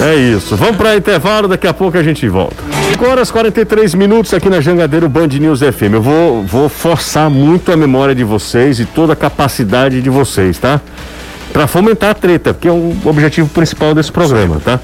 É 0.00 0.14
isso. 0.14 0.56
Vamos 0.56 0.76
para 0.76 0.96
intervalo, 0.96 1.48
daqui 1.48 1.66
a 1.66 1.74
pouco 1.74 1.98
a 1.98 2.02
gente 2.02 2.26
volta. 2.28 2.56
5 2.92 3.06
horas 3.06 3.30
43 3.30 3.94
minutos 3.94 4.32
aqui 4.32 4.48
na 4.48 4.60
Jangadeiro 4.62 5.06
Band 5.08 5.26
News 5.28 5.60
FM. 5.60 5.92
Eu 5.94 6.02
vou, 6.02 6.42
vou 6.44 6.68
forçar 6.70 7.28
muito 7.28 7.70
a 7.70 7.76
memória 7.76 8.14
de 8.14 8.24
vocês 8.24 8.80
e 8.80 8.86
toda 8.86 9.12
a 9.12 9.16
capacidade 9.16 10.00
de 10.00 10.08
vocês, 10.08 10.56
tá? 10.58 10.80
Para 11.56 11.66
fomentar 11.66 12.10
a 12.10 12.14
treta, 12.14 12.52
que 12.52 12.68
é 12.68 12.70
o 12.70 12.94
objetivo 13.06 13.48
principal 13.48 13.94
desse 13.94 14.12
programa, 14.12 14.60
tá? 14.62 14.78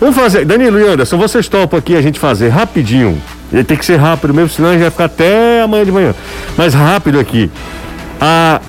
Vamos 0.00 0.14
fazer. 0.14 0.44
Danilo 0.44 0.78
e 0.78 0.86
Anderson, 0.86 1.18
vocês 1.18 1.48
topam 1.48 1.76
aqui 1.76 1.96
a 1.96 2.00
gente 2.00 2.20
fazer 2.20 2.50
rapidinho. 2.50 3.20
Ele 3.52 3.64
tem 3.64 3.76
que 3.76 3.84
ser 3.84 3.96
rápido 3.96 4.32
mesmo, 4.32 4.48
senão 4.48 4.68
a 4.68 4.72
gente 4.74 4.82
vai 4.82 4.90
ficar 4.92 5.06
até 5.06 5.62
amanhã 5.62 5.84
de 5.84 5.90
manhã. 5.90 6.14
Mas 6.56 6.72
rápido 6.72 7.18
aqui. 7.18 7.50
A 8.20 8.60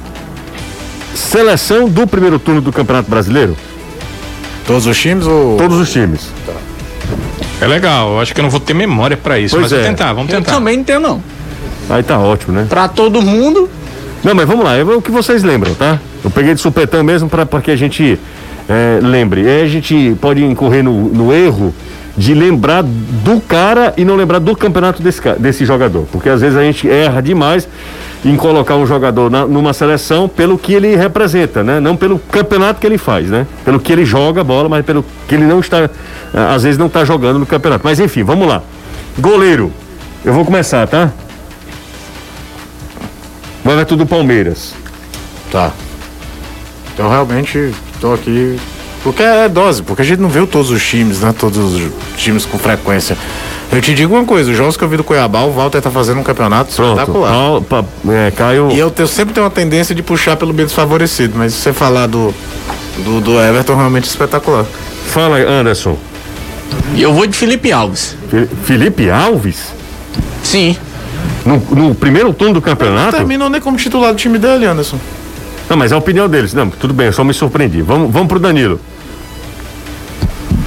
seleção 1.13 1.87
do 1.87 2.07
primeiro 2.07 2.39
turno 2.39 2.61
do 2.61 2.71
Campeonato 2.71 3.11
Brasileiro? 3.11 3.55
Todos 4.65 4.87
os 4.87 4.99
times 4.99 5.27
ou. 5.27 5.55
Todos 5.55 5.77
os 5.77 5.91
times. 5.91 6.21
É 7.61 7.67
legal, 7.67 8.13
eu 8.13 8.21
acho 8.21 8.33
que 8.33 8.39
eu 8.39 8.43
não 8.43 8.49
vou 8.49 8.59
ter 8.59 8.73
memória 8.73 9.15
pra 9.15 9.37
isso, 9.37 9.55
Pois 9.55 9.65
mas 9.65 9.71
vou 9.71 9.81
é. 9.81 9.83
tentar, 9.83 10.13
vamos 10.13 10.33
Eu 10.33 10.39
tentar. 10.39 10.51
também 10.55 10.77
não 10.77 10.83
tenho, 10.83 10.99
não. 10.99 11.23
Aí 11.91 12.01
tá 12.01 12.17
ótimo, 12.17 12.53
né? 12.53 12.65
Pra 12.67 12.87
todo 12.87 13.21
mundo, 13.21 13.69
Não, 14.25 14.33
mas 14.33 14.47
vamos 14.47 14.65
lá, 14.65 14.75
é 14.75 14.83
o 14.83 15.01
que 15.01 15.11
vocês 15.11 15.43
lembram, 15.43 15.73
tá? 15.75 15.99
Eu 16.23 16.31
peguei 16.31 16.55
de 16.55 16.59
supetão 16.59 17.03
mesmo 17.03 17.29
para 17.29 17.45
que 17.61 17.69
a 17.69 17.75
gente 17.75 18.19
é, 18.67 18.99
lembre. 19.01 19.47
Aí 19.47 19.61
a 19.61 19.67
gente 19.67 20.17
pode 20.19 20.43
incorrer 20.43 20.83
no, 20.83 21.09
no 21.09 21.31
erro 21.31 21.71
de 22.17 22.33
lembrar 22.33 22.81
do 22.81 23.39
cara 23.39 23.93
e 23.95 24.03
não 24.03 24.15
lembrar 24.15 24.39
do 24.39 24.55
campeonato 24.55 25.03
desse, 25.03 25.21
desse 25.37 25.63
jogador. 25.63 26.07
Porque 26.11 26.27
às 26.27 26.41
vezes 26.41 26.57
a 26.57 26.63
gente 26.63 26.89
erra 26.89 27.21
demais 27.21 27.67
em 28.23 28.35
colocar 28.35 28.75
um 28.77 28.87
jogador 28.87 29.29
na- 29.29 29.45
numa 29.45 29.73
seleção 29.73 30.27
pelo 30.27 30.57
que 30.57 30.73
ele 30.73 30.95
representa, 30.95 31.63
né? 31.63 31.79
Não 31.79 31.95
pelo 31.95 32.17
campeonato 32.17 32.79
que 32.81 32.87
ele 32.87 32.97
faz, 32.97 33.29
né? 33.29 33.45
Pelo 33.63 33.79
que 33.79 33.93
ele 33.93 34.05
joga 34.05 34.41
a 34.41 34.43
bola, 34.43 34.67
mas 34.67 34.83
pelo 34.83 35.05
que 35.27 35.35
ele 35.35 35.43
não 35.45 35.59
está, 35.59 35.87
às 36.33 36.63
vezes 36.63 36.79
não 36.79 36.87
está 36.87 37.05
jogando 37.05 37.37
no 37.37 37.45
campeonato. 37.45 37.81
Mas 37.85 37.99
enfim, 37.99 38.23
vamos 38.23 38.47
lá. 38.47 38.63
Goleiro. 39.19 39.71
Eu 40.23 40.33
vou 40.33 40.43
começar, 40.43 40.87
tá? 40.87 41.11
O 43.65 43.69
Everton 43.71 43.97
do 43.97 44.05
Palmeiras. 44.05 44.73
Tá. 45.51 45.71
Então 46.93 47.09
realmente 47.09 47.73
tô 47.99 48.13
aqui. 48.13 48.57
Porque 49.03 49.21
é 49.21 49.47
dose, 49.49 49.83
porque 49.83 50.01
a 50.01 50.05
gente 50.05 50.19
não 50.19 50.29
viu 50.29 50.47
todos 50.47 50.71
os 50.71 50.83
times, 50.83 51.19
né? 51.21 51.33
Todos 51.37 51.73
os 51.75 51.91
times 52.17 52.45
com 52.45 52.57
frequência. 52.57 53.17
Eu 53.71 53.81
te 53.81 53.93
digo 53.93 54.13
uma 54.15 54.23
coisa, 54.25 54.49
os 54.51 54.57
jogos 54.57 54.77
que 54.77 54.83
eu 54.83 54.87
vi 54.89 54.97
do 54.97 55.03
Cuiabá, 55.03 55.41
o 55.41 55.51
Walter 55.51 55.81
tá 55.81 55.91
fazendo 55.91 56.19
um 56.19 56.23
campeonato 56.23 56.73
Pronto. 56.75 56.99
espetacular. 56.99 57.61
Pa- 57.61 57.83
é, 58.09 58.31
Caio. 58.31 58.71
E 58.71 58.79
eu 58.79 58.89
tenho- 58.89 59.07
sempre 59.07 59.33
tenho 59.33 59.43
uma 59.45 59.51
tendência 59.51 59.93
de 59.93 60.01
puxar 60.01 60.35
pelo 60.37 60.53
bem 60.53 60.65
desfavorecido, 60.65 61.33
mas 61.37 61.53
se 61.53 61.59
você 61.61 61.73
falar 61.73 62.07
do, 62.07 62.33
do, 63.03 63.21
do 63.21 63.39
Everton, 63.39 63.75
realmente 63.75 64.05
espetacular. 64.05 64.65
Fala, 65.07 65.37
Anderson. 65.37 65.97
e 66.95 67.01
eu 67.01 67.13
vou 67.13 67.27
de 67.27 67.35
Felipe 67.37 67.71
Alves. 67.71 68.15
Felipe 68.63 69.09
Alves? 69.09 69.73
Sim. 70.43 70.75
No, 71.45 71.57
no 71.75 71.95
primeiro 71.95 72.33
turno 72.33 72.55
do 72.55 72.61
campeonato? 72.61 73.11
Não 73.11 73.19
terminou 73.19 73.49
nem 73.49 73.61
como 73.61 73.77
titular 73.77 74.11
do 74.11 74.17
time 74.17 74.39
dele, 74.39 74.65
Anderson. 74.65 74.99
Não, 75.69 75.77
mas 75.77 75.91
é 75.91 75.95
a 75.95 75.97
opinião 75.97 76.27
deles. 76.27 76.53
Não, 76.53 76.69
tudo 76.69 76.93
bem, 76.93 77.07
eu 77.07 77.13
só 77.13 77.23
me 77.23 77.33
surpreendi. 77.33 77.81
Vamos, 77.81 78.11
vamos 78.11 78.27
pro 78.27 78.39
Danilo. 78.39 78.79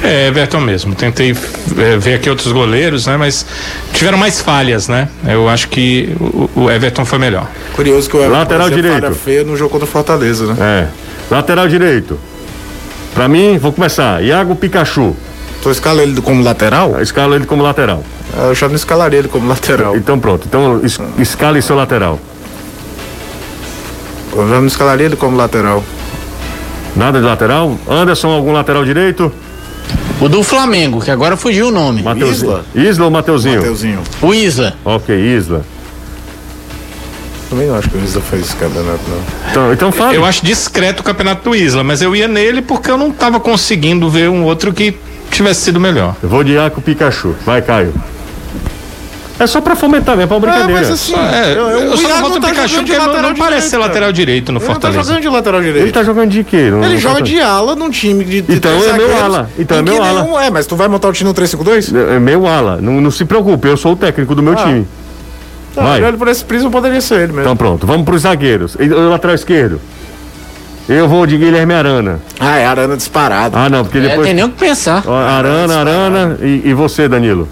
É, 0.02 0.28
Everton 0.28 0.60
mesmo. 0.60 0.94
Tentei 0.94 1.32
é, 1.32 1.96
ver 1.96 2.14
aqui 2.14 2.30
outros 2.30 2.52
goleiros, 2.52 3.06
né? 3.06 3.16
Mas 3.16 3.44
tiveram 3.92 4.16
mais 4.16 4.40
falhas, 4.40 4.88
né? 4.88 5.08
Eu 5.26 5.48
acho 5.48 5.68
que 5.68 6.16
o, 6.20 6.62
o 6.62 6.70
Everton 6.70 7.04
foi 7.04 7.18
melhor. 7.18 7.48
Curioso 7.74 8.08
que 8.08 8.16
o 8.16 8.20
Everton 8.20 8.38
Lateral 8.38 8.70
direito. 8.70 9.14
feia 9.14 9.44
no 9.44 9.56
jogo 9.56 9.70
contra 9.70 9.86
o 9.86 9.90
Fortaleza, 9.90 10.46
né? 10.46 10.56
É. 10.60 11.34
Lateral 11.34 11.68
direito. 11.68 12.18
Pra 13.14 13.28
mim, 13.28 13.58
vou 13.58 13.72
começar. 13.72 14.22
Iago 14.22 14.54
Pikachu. 14.54 15.16
Tu 15.62 15.70
escala 15.70 16.02
ele 16.02 16.20
como 16.20 16.42
lateral? 16.42 16.92
Eu 16.92 17.02
escalo 17.02 17.34
ele 17.34 17.44
como 17.44 17.62
lateral. 17.62 18.04
Eu 18.36 18.54
já 18.54 18.68
não 18.68 18.74
escalaria 18.74 19.18
ele 19.18 19.28
como 19.28 19.48
lateral. 19.48 19.96
Então 19.96 20.18
pronto. 20.18 20.46
Então 20.46 20.80
es, 20.82 20.98
escale 21.18 21.62
seu 21.62 21.76
lateral. 21.76 22.18
Eu 24.32 24.48
já 24.48 24.56
não 24.56 24.66
escalaria 24.66 25.06
ele 25.06 25.16
como 25.16 25.36
lateral. 25.36 25.82
Nada 26.94 27.18
de 27.20 27.24
lateral? 27.24 27.78
Anderson, 27.88 28.28
algum 28.28 28.52
lateral 28.52 28.84
direito? 28.84 29.32
O 30.20 30.28
do 30.28 30.42
Flamengo, 30.42 31.00
que 31.00 31.10
agora 31.10 31.36
fugiu 31.36 31.68
o 31.68 31.70
nome. 31.70 32.02
Mateuzinho. 32.02 32.50
Isla? 32.50 32.64
Isla 32.74 33.04
ou 33.04 33.10
Mateuzinho? 33.10 33.56
Mateuzinho. 33.56 34.00
O 34.20 34.34
Isla. 34.34 34.74
Ok, 34.84 35.14
Isla. 35.16 35.62
Também 37.48 37.66
não 37.66 37.76
acho 37.76 37.88
que 37.88 37.96
o 37.96 38.04
Isla 38.04 38.20
fez 38.20 38.42
esse 38.46 38.56
campeonato, 38.56 39.00
não. 39.08 39.50
Então, 39.50 39.72
então 39.72 39.92
fala. 39.92 40.14
Eu 40.14 40.24
acho 40.24 40.44
discreto 40.44 41.00
o 41.00 41.04
campeonato 41.04 41.48
do 41.48 41.56
Isla, 41.56 41.82
mas 41.82 42.02
eu 42.02 42.14
ia 42.14 42.28
nele 42.28 42.60
porque 42.60 42.90
eu 42.90 42.98
não 42.98 43.10
tava 43.10 43.40
conseguindo 43.40 44.10
ver 44.10 44.28
um 44.28 44.42
outro 44.44 44.72
que 44.72 44.96
tivesse 45.30 45.62
sido 45.62 45.80
melhor. 45.80 46.14
Eu 46.22 46.28
vou 46.28 46.42
de 46.42 46.52
Iago 46.52 46.80
Pikachu. 46.80 47.34
Vai, 47.46 47.62
Caio. 47.62 47.94
É 49.40 49.46
só 49.46 49.60
pra 49.60 49.76
fomentar, 49.76 50.16
né? 50.16 50.26
Pra 50.26 50.38
brincadeira. 50.40 50.72
mas 50.72 50.90
assim, 50.90 51.14
É, 51.14 51.52
eu, 51.52 51.68
eu, 51.68 51.92
o 51.92 51.96
só 51.96 52.02
não 52.02 52.08
Iago 52.10 52.22
voto 52.22 52.30
não 52.32 52.38
o 52.38 52.40
tá 52.40 52.48
Pikachu 52.48 52.74
porque 52.76 52.92
não, 52.98 53.06
lateral 53.06 53.22
não 53.30 53.36
parece 53.36 53.54
direito, 53.56 53.70
ser 53.70 53.76
lateral 53.78 54.12
direito 54.12 54.52
no 54.52 54.58
Ele 54.58 54.66
não 54.66 54.74
tá 54.74 54.80
Fortaleza. 54.80 55.02
jogando 55.08 55.22
de 55.22 55.28
lateral 55.28 55.60
direito. 55.60 55.84
Ele 55.84 55.92
tá 55.92 56.02
jogando 56.02 56.30
de 56.30 56.44
quê? 56.44 56.70
No- 56.70 56.84
Ele 56.84 56.94
no 56.94 57.00
joga 57.00 57.14
Fortaleza? 57.16 57.24
de 57.36 57.40
ala 57.40 57.76
num 57.76 57.90
time 57.90 58.24
de. 58.24 58.40
de 58.42 58.54
Então 58.56 58.78
três 58.80 58.86
é 58.94 58.96
meu 58.98 59.16
ala. 59.24 59.50
Então 59.58 59.78
é 59.78 59.82
meu 59.82 60.02
ala. 60.02 60.22
nenhum 60.22 60.40
É, 60.40 60.50
mas 60.50 60.66
tu 60.66 60.74
vai 60.74 60.88
montar 60.88 61.08
o 61.08 61.12
time 61.12 61.28
no 61.28 61.34
3-5-2? 61.34 61.94
É 62.16 62.18
meu 62.18 62.46
ala. 62.46 62.78
Não, 62.82 63.00
não 63.00 63.10
se 63.12 63.24
preocupe, 63.24 63.68
eu 63.68 63.76
sou 63.76 63.92
o 63.92 63.96
técnico 63.96 64.34
do 64.34 64.42
meu 64.42 64.54
Ah. 64.54 64.56
time. 64.56 64.86
Tá, 65.74 65.82
Vai. 65.84 65.98
olhando 66.02 66.18
por 66.18 66.26
esse 66.26 66.44
prisma 66.44 66.68
poderia 66.70 67.00
ser 67.00 67.16
ele 67.16 67.26
mesmo. 67.28 67.42
Então 67.42 67.56
pronto, 67.56 67.86
vamos 67.86 68.04
pros 68.04 68.22
zagueiros. 68.22 68.76
E 68.80 68.88
o 68.88 69.08
lateral 69.08 69.36
esquerdo. 69.36 69.80
Eu 70.88 71.06
vou 71.06 71.26
de 71.26 71.36
Guilherme 71.36 71.74
Arana. 71.74 72.18
Ah, 72.40 72.56
é 72.56 72.66
Arana 72.66 72.96
disparado. 72.96 73.56
Ah, 73.56 73.68
não, 73.68 73.84
porque 73.84 73.98
É, 73.98 74.00
depois. 74.00 74.26
tem 74.26 74.34
nem 74.34 74.44
o 74.44 74.48
que 74.48 74.58
pensar. 74.58 75.04
Ó, 75.06 75.14
Arana, 75.14 75.78
Arana 75.80 76.38
e, 76.42 76.62
e 76.64 76.74
você, 76.74 77.06
Danilo. 77.06 77.46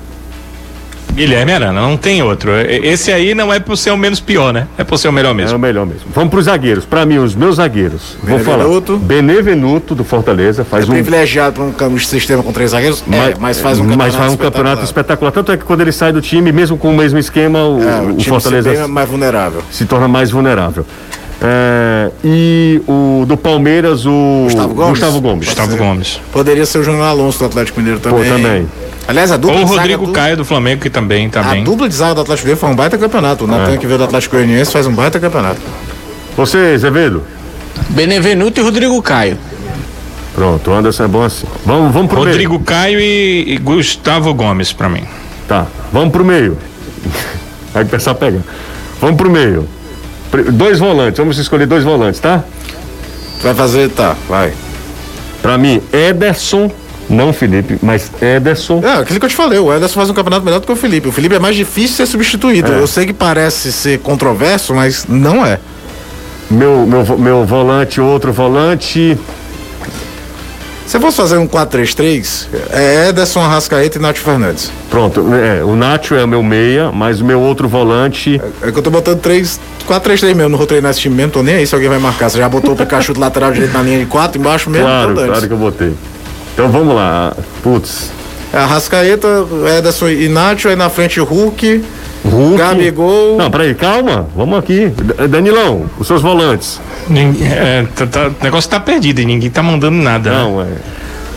Guilherme 1.17 1.53
Arana, 1.53 1.81
não 1.81 1.97
tem 1.97 2.23
outro. 2.23 2.51
Esse 2.61 3.11
aí 3.11 3.35
não 3.35 3.53
é 3.53 3.59
por 3.59 3.77
ser 3.77 3.91
o 3.91 3.97
menos 3.97 4.21
pior, 4.21 4.53
né? 4.53 4.67
É 4.77 4.85
por 4.85 4.99
ser 4.99 5.09
o 5.09 5.13
melhor 5.13 5.31
É 5.31 5.35
mesmo. 5.35 5.57
o 5.57 5.59
melhor 5.59 5.87
mesmo. 5.87 6.03
Vamos 6.15 6.31
pros 6.31 6.45
zagueiros. 6.45 6.85
Pra 6.85 7.07
mim, 7.07 7.17
os 7.19 7.35
meus 7.35 7.57
zagueiros. 7.57 8.17
Vou 8.23 8.39
falar. 8.39 8.59
Benevenuto. 8.59 8.97
Benevenuto 8.99 9.95
do 9.95 10.05
Fortaleza 10.05 10.65
faz 10.65 10.85
É 10.85 10.87
um. 10.89 10.93
privilegiado 10.93 11.55
para 11.55 11.65
um 11.65 11.73
cam- 11.73 11.99
sistema 11.99 12.43
com 12.43 12.53
três 12.53 12.71
zagueiros? 12.73 13.03
é, 13.11 13.35
mas 13.41 13.59
faz 13.61 13.79
um 13.79 13.83
campeonato 13.83 13.99
mas 13.99 14.15
faz 14.15 14.33
um 14.33 14.37
campeonato 14.37 14.85
espetacular. 14.85 14.85
espetacular. 14.85 15.33
Tanto 15.33 15.53
é 15.53 15.57
que 15.57 15.65
quando 15.65 15.81
ele 15.81 15.93
sai 15.93 16.13
do 16.13 16.21
time, 16.21 16.53
mesmo 16.53 16.77
com 16.77 16.91
o 16.93 16.97
mesmo 16.97 17.19
esquema, 17.19 17.65
o, 17.65 17.83
É, 17.83 18.01
o, 18.03 18.11
o 18.11 18.17
time 18.17 18.25
Fortaleza 18.25 18.71
se 18.71 18.79
bem 18.81 18.87
mais 18.89 19.09
vulnerável. 19.09 19.63
se 19.71 19.85
torna 19.87 20.07
mais 20.07 20.31
vulnerável. 20.31 20.85
É, 21.43 22.11
e 22.25 22.81
o 22.89 23.25
do 23.27 23.37
Palmeiras, 23.37 24.07
o 24.07 24.45
Gustavo 24.45 24.75
Gomes? 24.75 24.91
Gustavo 24.93 25.21
Gomes. 25.21 25.47
Gustavo 25.47 25.77
Gomes. 25.77 26.21
Poderia 26.33 26.65
ser 26.65 26.79
o 26.79 26.83
Júnior 26.83 27.05
Alonso 27.05 27.39
do 27.41 27.45
Atlético 27.45 27.79
Mineiro 27.79 28.01
Pô, 28.01 28.11
também. 28.11 28.31
também. 28.31 28.69
Aliás, 29.07 29.31
a 29.31 29.37
dupla 29.37 29.59
Ou 29.59 29.63
o 29.63 29.65
de 29.67 29.71
zaga 29.71 29.81
Rodrigo 29.83 30.07
do- 30.07 30.13
Caio 30.13 30.37
do 30.37 30.45
Flamengo, 30.45 30.81
que 30.83 30.91
também 30.91 31.29
tá 31.29 31.41
A 31.41 31.45
bem. 31.51 31.63
dupla 31.63 31.89
de 31.89 31.95
zaga 31.95 32.15
do 32.15 32.21
Atlético 32.23 32.47
Mineiro 32.47 32.61
foi 32.61 32.71
um 32.71 32.75
baita 32.75 32.99
campeonato. 32.99 33.45
O 33.45 33.47
Natan 33.47 33.73
É. 33.75 33.77
que 33.77 33.87
veio 33.87 33.99
do 33.99 34.05
Atlético 34.05 34.35
Goianiense 34.37 34.73
faz 34.73 34.87
um 34.87 34.93
baita 34.93 35.21
campeonato. 35.21 35.61
Você, 36.37 36.77
Zevedo? 36.79 37.23
Benevenuto 37.91 38.59
e 38.59 38.63
Rodrigo 38.65 39.01
Caio. 39.03 39.37
Pronto, 40.35 40.71
o 40.71 40.75
Anderson 40.75 41.05
é 41.05 41.09
bom 41.09 41.23
assim. 41.23 41.47
Vamos, 41.65 41.93
vamos 41.93 42.09
pro 42.09 42.19
Rodrigo 42.19 42.55
meio. 42.55 42.65
Caio 42.65 42.99
e, 43.01 43.45
e 43.55 43.59
Gustavo 43.59 44.35
Gomes 44.35 44.73
pra 44.73 44.89
mim. 44.89 45.05
Tá, 45.47 45.67
vamos 45.93 46.11
pro 46.11 46.25
meio. 46.25 46.59
Vai 47.73 47.85
começar 47.85 48.11
a 48.11 48.15
pegar. 48.15 48.41
Vamos 49.01 49.17
pro 49.17 49.31
meio. 49.31 49.69
Dois 50.53 50.79
volantes, 50.79 51.19
vamos 51.19 51.39
escolher 51.39 51.67
dois 51.67 51.85
volantes, 51.85 52.21
tá? 52.21 52.45
Vai 53.43 53.55
fazer, 53.55 53.91
tá, 53.91 54.17
vai. 54.29 54.53
Pra 55.41 55.57
mim, 55.57 55.81
Ederson, 55.93 56.71
não 57.09 57.33
Felipe, 57.33 57.79
mas 57.83 58.11
Ederson. 58.21 58.81
É, 58.83 59.01
aquilo 59.01 59.21
que 59.21 59.27
eu 59.27 59.31
te 59.31 59.37
falei, 59.37 59.59
o 59.59 59.73
Ederson 59.73 59.95
faz 59.95 60.11
um 60.11 60.15
campeonato 60.15 60.45
melhor 60.45 60.61
do 60.61 60.67
que 60.67 60.73
o 60.73 60.77
Felipe. 60.77 61.09
O 61.09 61.13
Felipe 61.13 61.35
é 61.35 61.39
mais 61.39 61.55
difícil 61.55 61.97
ser 61.97 62.07
substituído. 62.07 62.73
É. 62.73 62.81
Eu 62.81 62.87
sei 62.87 63.07
que 63.07 63.13
parece 63.13 63.73
ser 63.73 64.01
controverso, 64.01 64.75
mas 64.75 65.07
não 65.09 65.45
é. 65.45 65.59
Meu, 66.51 66.87
meu, 66.87 67.19
meu 67.19 67.45
volante, 67.45 68.01
outro 68.01 68.33
volante. 68.33 69.17
Se 70.87 70.97
eu 70.97 71.01
fosse 71.01 71.17
fazer 71.17 71.37
um 71.37 71.49
4-3-3, 71.49 72.47
é 72.71 73.09
Ederson, 73.09 73.41
Arrascaeta 73.41 73.99
e 73.99 74.01
Nath 74.01 74.19
Fernandes. 74.19 74.71
Pronto, 74.89 75.35
é, 75.35 75.65
o 75.65 75.75
Nacho 75.75 76.15
é 76.15 76.23
o 76.23 76.29
meu 76.29 76.45
meia, 76.45 76.93
mas 76.93 77.21
o 77.21 77.25
meu 77.25 77.41
outro 77.41 77.69
volante. 77.69 78.41
É 78.63 78.71
que 78.71 78.79
eu 78.79 78.83
tô 78.83 78.91
botando 78.91 79.21
3, 79.21 79.59
4-3-3 79.89 80.35
mesmo, 80.35 80.51
não 80.51 80.59
vou 80.59 80.67
treinar 80.67 80.93
esse 80.93 81.01
time 81.01 81.17
mesmo, 81.17 81.33
tô 81.33 81.43
nem 81.43 81.57
aí 81.57 81.67
se 81.67 81.75
alguém 81.75 81.89
vai 81.89 81.99
marcar. 81.99 82.29
Você 82.31 82.39
já 82.39 82.49
botou 82.49 82.75
o 82.75 82.77
Pikachu 82.77 83.13
do 83.15 83.21
lateral 83.21 83.51
direito 83.51 83.73
na 83.73 83.83
linha 83.83 83.99
de 83.99 84.07
4, 84.07 84.41
embaixo 84.41 84.71
mesmo, 84.71 84.87
Claro, 84.87 85.13
então 85.13 85.27
claro 85.27 85.47
que 85.49 85.53
eu 85.53 85.59
botei. 85.59 85.93
Então 86.55 86.71
vamos 86.71 86.95
lá. 86.95 87.35
Putz. 87.65 88.11
É 88.53 88.59
Arrascaeta, 88.59 89.27
Ederson 89.77 90.09
e 90.09 90.29
Nacho, 90.29 90.69
aí 90.69 90.77
na 90.77 90.89
frente 90.89 91.19
Hulk, 91.19 91.83
Hulk. 92.31 92.57
Gabigol. 92.59 93.37
Não, 93.39 93.51
peraí, 93.51 93.75
calma. 93.75 94.29
Vamos 94.37 94.59
aqui. 94.59 94.93
Danilão, 95.29 95.89
os 95.99 96.07
seus 96.07 96.23
volantes. 96.23 96.81
Ninguém- 97.09 97.47
é, 97.49 97.87
tá- 97.95 98.07
tá- 98.07 98.29
o 98.29 98.45
negócio 98.45 98.69
tá 98.71 98.81
perdido 98.81 99.21
e 99.21 99.25
ninguém 99.25 99.51
tá 99.51 99.63
mandando 99.63 99.97
nada. 100.03 100.31
né? 100.31 100.37
Não, 100.39 100.61
é. 100.63 100.67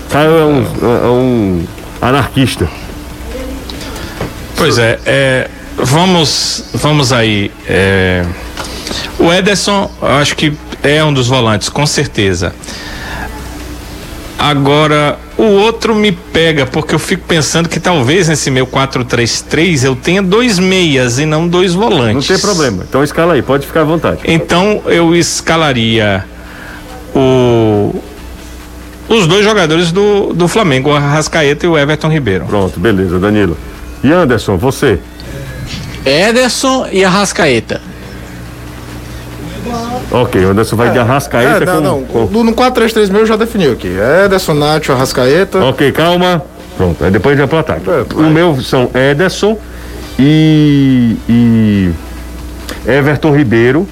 Caio 0.10 0.32
é 0.32 0.44
um, 0.46 0.66
é 0.82 1.08
um 1.08 1.64
anarquista. 2.02 2.68
Pois 4.58 4.78
é, 4.78 5.00
é, 5.06 5.48
vamos, 5.78 6.66
vamos 6.74 7.14
aí. 7.14 7.52
é, 7.68 8.26
o 9.20 9.32
Ederson, 9.32 9.90
eu 10.02 10.08
acho 10.08 10.36
que 10.36 10.54
é 10.84 11.04
um 11.04 11.14
dos 11.14 11.28
volantes, 11.28 11.70
com 11.70 11.86
certeza. 11.86 12.54
Agora, 14.38 15.18
o 15.42 15.44
outro 15.60 15.96
me 15.96 16.12
pega, 16.12 16.66
porque 16.66 16.94
eu 16.94 17.00
fico 17.00 17.24
pensando 17.26 17.70
que 17.70 17.80
talvez 17.80 18.28
nesse 18.28 18.52
meu 18.52 18.68
4-3-3 18.68 19.86
eu 19.86 19.96
tenha 19.96 20.22
dois 20.22 20.60
meias 20.60 21.18
e 21.18 21.26
não 21.26 21.48
dois 21.48 21.74
Não 21.74 21.82
volantes. 21.82 22.28
tem 22.28 22.38
problema. 22.38 22.84
Então 22.88 23.02
escala 23.04 23.34
aí, 23.34 23.42
pode 23.42 23.66
ficar 23.66 23.82
à 23.82 23.84
vontade. 23.86 24.20
Então 24.26 24.82
eu 24.88 25.16
escalaria 25.16 26.26
o, 27.16 27.96
os 29.08 29.28
dois 29.28 29.46
jogadores 29.46 29.92
do, 29.92 30.34
do 30.34 30.48
Flamengo, 30.48 30.90
o 30.90 30.94
Arrascaeta 30.94 31.66
e 31.66 31.70
o 31.70 31.78
Everton 31.78 32.10
Ribeiro. 32.10 32.46
Pronto, 32.46 32.80
beleza, 32.80 33.18
Danilo. 33.18 33.58
E 34.04 34.12
Anderson, 34.12 34.58
você? 34.58 35.00
Ederson 36.06 36.88
e 36.92 37.04
Arrascaeta. 37.04 37.82
Ok, 40.12 40.44
o 40.46 40.50
Anderson 40.50 40.76
vai 40.76 40.92
de 40.92 41.00
Arrascaeta 41.00 41.64
É, 41.64 41.66
não, 41.66 41.76
com, 41.76 41.82
não. 41.82 42.04
com- 42.04 42.26
No, 42.32 42.44
no 42.44 42.54
4-3-3 42.54 43.10
meu 43.10 43.26
já 43.26 43.36
definiu 43.36 43.74
aqui. 43.74 43.90
Ederson, 44.26 44.54
Nacho, 44.54 44.92
Arrascaeta. 44.92 45.60
Ok, 45.66 45.92
calma. 45.92 46.42
Pronto, 46.78 47.04
aí 47.04 47.12
depois 47.12 47.38
já 47.38 47.48
pro 47.48 47.60
ataque. 47.60 47.84
É, 47.90 48.06
o 48.16 48.30
meu 48.30 48.60
são 48.62 48.90
Ederson 48.94 49.58
e, 50.18 51.18
e 51.28 51.92
Everton 52.88 53.36
Ribeiro, 53.36 53.88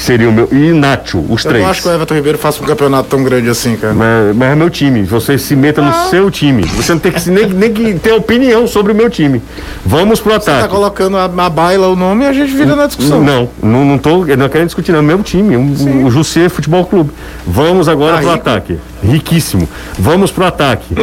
que 0.00 0.06
seria 0.06 0.30
o 0.30 0.32
meu, 0.32 0.48
e 0.50 0.72
Nacho, 0.72 1.18
os 1.28 1.44
Eu 1.44 1.50
três. 1.50 1.62
não 1.62 1.70
acho 1.70 1.82
que 1.82 1.88
o 1.88 1.92
Everton 1.92 2.14
Ribeiro 2.14 2.38
faça 2.38 2.62
um 2.62 2.64
campeonato 2.66 3.10
tão 3.10 3.22
grande 3.22 3.50
assim, 3.50 3.76
cara. 3.76 3.92
Mas, 3.92 4.34
mas 4.34 4.52
é 4.52 4.54
meu 4.54 4.70
time. 4.70 5.02
Você 5.02 5.36
se 5.36 5.54
meta 5.54 5.82
no 5.82 5.92
seu 6.08 6.30
time. 6.30 6.62
Você 6.64 6.92
não 6.92 6.98
tem 6.98 7.12
que 7.12 7.20
se- 7.20 7.30
nem, 7.30 7.46
nem 7.46 7.70
que 7.70 7.94
ter 7.98 8.12
opinião 8.14 8.66
sobre 8.66 8.92
o 8.92 8.94
meu 8.94 9.10
time. 9.10 9.42
Vamos 9.84 10.18
pro 10.18 10.30
Tá 10.32 10.36
ataque. 10.38 10.68
colocando 10.70 11.18
a, 11.18 11.24
a 11.24 11.50
baila 11.50 11.88
o 11.88 11.94
nome 11.96 12.24
e 12.24 12.28
a 12.28 12.32
gente 12.32 12.50
vira 12.54 12.74
na 12.74 12.86
discussão. 12.86 13.22
Não, 13.22 13.46
não, 13.62 13.84
não 13.84 13.98
tô 13.98 14.24
eu 14.24 14.38
não 14.38 14.48
quero 14.48 14.64
discutir, 14.64 14.90
não. 14.90 15.00
É 15.00 15.02
meu 15.02 15.22
time, 15.22 15.54
o, 15.56 16.06
o 16.06 16.10
Jussier 16.10 16.48
Futebol 16.48 16.86
Clube. 16.86 17.10
Vamos 17.46 17.86
agora 17.86 18.14
Tá 18.14 18.18
pro 18.22 18.30
rico. 18.32 18.48
ataque. 18.48 18.78
Riquíssimo. 19.02 19.68
Vamos 19.98 20.30
pro 20.30 20.46
ataque. 20.46 20.94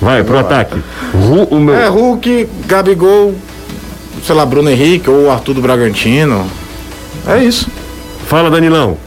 Vai, 0.00 0.22
pro 0.22 0.38
ataque. 0.38 0.80
Ru- 1.12 1.48
o 1.50 1.58
meu, 1.58 1.74
É, 1.74 1.88
Hulk, 1.88 2.48
Gabigol, 2.68 3.34
sei 4.24 4.34
lá, 4.36 4.46
Bruno 4.46 4.70
Henrique 4.70 5.10
ou 5.10 5.28
Arthur 5.28 5.54
do 5.54 5.60
Bragantino. 5.60 6.46
É 7.26 7.42
isso. 7.42 7.68
Fala, 8.28 8.50
Danilão. 8.50 8.98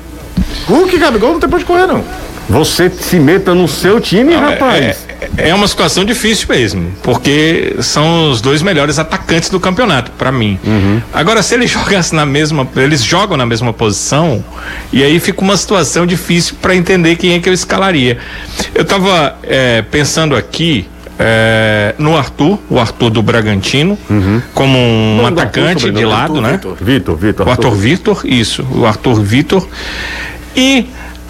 Hulk 0.68 0.96
e 0.96 0.98
Gabigol 0.98 1.34
não 1.34 1.40
tem 1.40 1.48
pra 1.48 1.58
onde 1.58 1.66
correr, 1.66 1.86
não. 1.86 2.04
Você 2.50 2.90
se 2.90 3.20
meta 3.20 3.54
no 3.54 3.68
seu 3.68 4.02
time, 4.02 4.34
rapaz. 4.34 5.08
É, 5.38 5.50
é 5.50 5.56
uma 5.56 5.68
situação 5.68 6.04
difícil 6.04 6.48
mesmo, 6.50 6.92
porque 7.04 7.76
são 7.82 8.32
os 8.32 8.42
dois 8.42 8.64
melhores 8.64 8.98
atacantes 8.98 9.50
do 9.50 9.60
campeonato, 9.60 10.12
pra 10.18 10.32
mim. 10.32 10.60
Agora, 11.14 11.44
se 11.44 11.54
eles 11.54 11.70
jogassem 11.72 12.18
na 12.18 12.26
mesma, 12.26 12.68
eles 12.76 13.04
jogam 13.04 13.38
na 13.38 13.46
mesma 13.46 13.72
posição, 13.72 14.44
e 14.92 15.04
aí 15.04 15.20
fica 15.20 15.40
uma 15.42 15.56
situação 15.56 16.06
difícil 16.06 16.56
pra 16.60 16.76
entender 16.76 17.16
quem 17.16 17.36
é 17.36 17.40
que 17.40 17.48
eu 17.48 17.54
escalaria. 17.54 18.18
Eu 18.74 18.84
tava 18.84 19.36
é, 19.44 19.84
pensando 19.84 20.36
aqui 20.36 20.90
é, 21.24 21.96
no 21.98 22.18
Arthur, 22.18 22.58
o 22.70 22.80
Arthur 22.80 23.10
do 23.10 23.22
Bragantino, 23.22 23.98
como 24.54 24.78
um 24.78 25.18
Não, 25.18 25.32
do 25.32 25.40
Arthur, 25.40 25.62
atacante 25.62 25.92
de 25.92 26.06
lado, 26.06 26.22
Arthur 26.38 26.42
né? 26.42 26.52
Vitor. 26.54 26.78
Vitor, 26.82 27.16
Vitor. 27.16 27.48
O 27.48 27.52
Arthur 27.52 27.72
Vitor, 27.76 28.22
isso, 28.26 28.66
o 28.74 28.86
Arthur 28.86 29.22
Vitor. 29.22 29.68
E 30.56 30.88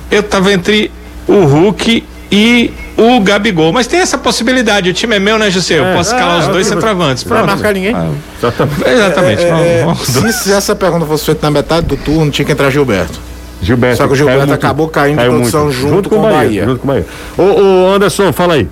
eu 0.10 0.24
tava 0.24 0.52
entre 0.54 0.90
o 1.28 1.44
Hulk 1.46 2.04
e 2.32 2.72
o 2.98 3.20
Gabigol. 3.20 3.72
Mas 3.74 3.88
tem 3.88 4.00
essa 4.00 4.18
possibilidade, 4.18 4.90
o 4.90 4.94
time 4.94 5.16
é 5.16 5.20
meu, 5.20 5.38
né, 5.38 5.50
José? 5.50 5.80
Eu 5.80 5.86
É, 5.86 5.96
posso 5.96 6.14
escalar 6.14 6.38
é, 6.38 6.40
os 6.40 6.48
é, 6.48 6.52
dois 6.52 6.68
é, 6.68 6.70
centroavantes. 6.70 7.26
Não 7.26 7.38
vai 7.38 7.46
marcar 7.46 7.74
ninguém. 7.74 7.96
Exatamente. 8.38 8.90
Exatamente. 8.90 9.44
É, 9.44 9.84
vamos- 9.86 10.08
se, 10.08 10.34
se 10.44 10.52
essa 10.54 10.76
pergunta 10.76 11.06
fosse 11.06 11.26
feita 11.26 11.46
na 11.48 11.52
metade 11.52 11.88
do 11.88 11.98
turno, 11.98 12.32
tinha 12.32 12.46
que 12.46 12.52
entrar 12.52 12.70
Gilberto. 12.70 13.20
Gilberto. 13.62 13.98
Só 13.98 14.08
que 14.08 14.14
o 14.14 14.16
Gilberto 14.16 14.40
caiu 14.40 14.48
muito- 14.50 14.66
acabou 14.66 14.88
caindo 14.88 15.18
de 15.18 15.22
caiu 15.22 15.32
produção 15.34 15.66
muito. 15.66 15.78
junto 15.78 16.10
com 16.10 16.18
o 16.18 16.22
Bahia. 16.24 16.66
Junto 16.66 16.80
com 16.80 16.88
o 16.88 16.92
Bahia. 16.92 17.06
Ô, 17.38 17.44
ô, 17.44 17.94
Anderson, 17.94 18.34
fala 18.34 18.56
aí. 18.56 18.68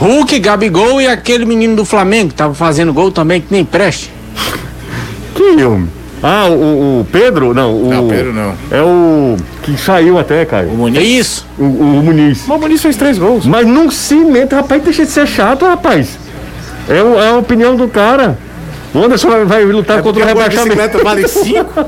Hulk, 0.00 0.38
Gabigol 0.38 1.00
e 1.00 1.06
aquele 1.06 1.44
menino 1.44 1.76
do 1.76 1.84
Flamengo 1.84 2.30
que 2.30 2.34
tava 2.34 2.54
fazendo 2.54 2.92
gol 2.92 3.12
também, 3.12 3.40
que 3.40 3.48
nem 3.52 3.64
preste. 3.64 4.10
Que 5.34 5.62
homem? 5.62 5.88
Ah, 6.22 6.46
o, 6.48 7.00
o 7.00 7.06
Pedro? 7.10 7.54
Não, 7.54 7.74
o. 7.74 7.88
Não, 7.88 8.08
Pedro 8.08 8.32
não. 8.32 8.54
É 8.70 8.82
o. 8.82 9.36
Que 9.62 9.76
saiu 9.78 10.18
até, 10.18 10.44
Caio. 10.44 10.68
O 10.68 10.72
É 10.72 10.76
Muniz. 10.76 11.02
isso. 11.02 11.46
O, 11.58 11.64
o 11.64 12.02
Muniz. 12.02 12.44
Mas 12.46 12.56
o 12.58 12.60
Muniz 12.60 12.82
fez 12.82 12.96
três 12.96 13.18
gols. 13.18 13.46
Mas 13.46 13.66
não 13.66 13.90
se 13.90 14.14
meta, 14.16 14.56
rapaz, 14.56 14.82
deixa 14.82 15.04
de 15.04 15.10
ser 15.10 15.26
chato, 15.26 15.64
rapaz. 15.64 16.18
É, 16.88 16.96
é 16.98 17.28
a 17.28 17.36
opinião 17.38 17.74
do 17.76 17.88
cara. 17.88 18.38
O 18.92 19.04
Anderson 19.04 19.28
vai, 19.28 19.44
vai 19.44 19.64
lutar 19.66 20.02
contra 20.02 20.24
o 20.24 20.28
É 20.28 20.34
Porque 20.34 20.40
a 20.40 20.62
rebaixamento. 20.62 20.76
bicicleta 20.76 21.04
vale 21.04 21.28
cinco. 21.28 21.84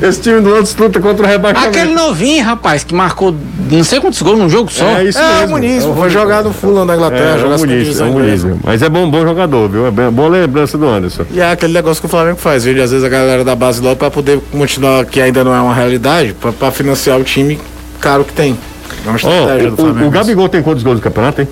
Esse 0.02 0.20
time 0.22 0.40
do 0.40 0.50
Anderson 0.54 0.82
luta 0.84 1.00
contra 1.00 1.26
o 1.26 1.28
rebaixamento. 1.28 1.68
Aquele 1.78 1.94
novinho, 1.94 2.44
rapaz, 2.44 2.82
que 2.82 2.94
marcou 2.94 3.34
não 3.70 3.84
sei 3.84 4.00
quantos 4.00 4.22
gols 4.22 4.38
num 4.38 4.48
jogo 4.48 4.72
só. 4.72 4.86
É 4.96 5.04
isso 5.04 5.18
É, 5.18 5.22
o 5.22 5.34
mesmo. 5.40 5.50
Muniz, 5.50 5.84
É 5.84 5.86
o 5.86 5.94
foi 5.94 6.08
jogar 6.10 6.42
no 6.42 6.52
Fulham 6.52 6.86
da 6.86 6.94
Inglaterra, 6.94 7.32
É, 7.32 7.34
é 7.34 7.38
jogar 7.38 7.56
o 7.56 7.58
Muniz, 7.58 7.74
é 7.74 7.78
divisão 7.80 8.08
o 8.10 8.12
Muniz. 8.14 8.40
inglesa. 8.42 8.58
Mas 8.64 8.82
é 8.82 8.88
bom, 8.88 9.10
bom 9.10 9.22
jogador, 9.22 9.68
viu? 9.68 9.86
É 9.86 9.90
bem, 9.90 10.10
boa 10.10 10.28
lembrança 10.30 10.78
do 10.78 10.88
Anderson. 10.88 11.24
E 11.30 11.40
é 11.40 11.50
aquele 11.52 11.74
negócio 11.74 12.00
que 12.00 12.06
o 12.06 12.10
Flamengo 12.10 12.38
faz, 12.38 12.64
viu? 12.64 12.82
Às 12.82 12.90
vezes 12.90 13.04
a 13.04 13.08
galera 13.10 13.44
da 13.44 13.54
base 13.54 13.82
logo 13.82 13.96
pra 13.96 14.10
poder 14.10 14.40
continuar, 14.50 15.04
que 15.04 15.20
ainda 15.20 15.44
não 15.44 15.54
é 15.54 15.60
uma 15.60 15.74
realidade, 15.74 16.32
pra, 16.40 16.52
pra 16.52 16.70
financiar 16.70 17.18
o 17.20 17.24
time 17.24 17.60
caro 18.00 18.24
que 18.24 18.32
tem. 18.32 18.56
É 19.04 19.08
uma 19.08 19.16
estratégia 19.16 19.68
do 19.70 19.74
o, 19.74 19.76
Flamengo. 19.76 20.06
o 20.06 20.10
Gabigol 20.10 20.48
tem 20.48 20.62
quantos 20.62 20.82
gols 20.82 20.96
no 20.96 21.02
campeonato, 21.02 21.42
hein? 21.42 21.48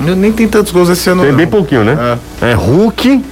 Nem 0.00 0.32
tem 0.32 0.48
tantos 0.48 0.72
gols 0.72 0.88
esse 0.88 1.08
ano, 1.10 1.20
Tem 1.22 1.30
não. 1.30 1.36
bem 1.36 1.46
pouquinho, 1.46 1.84
né? 1.84 2.18
É, 2.40 2.54
Hulk. 2.54 3.22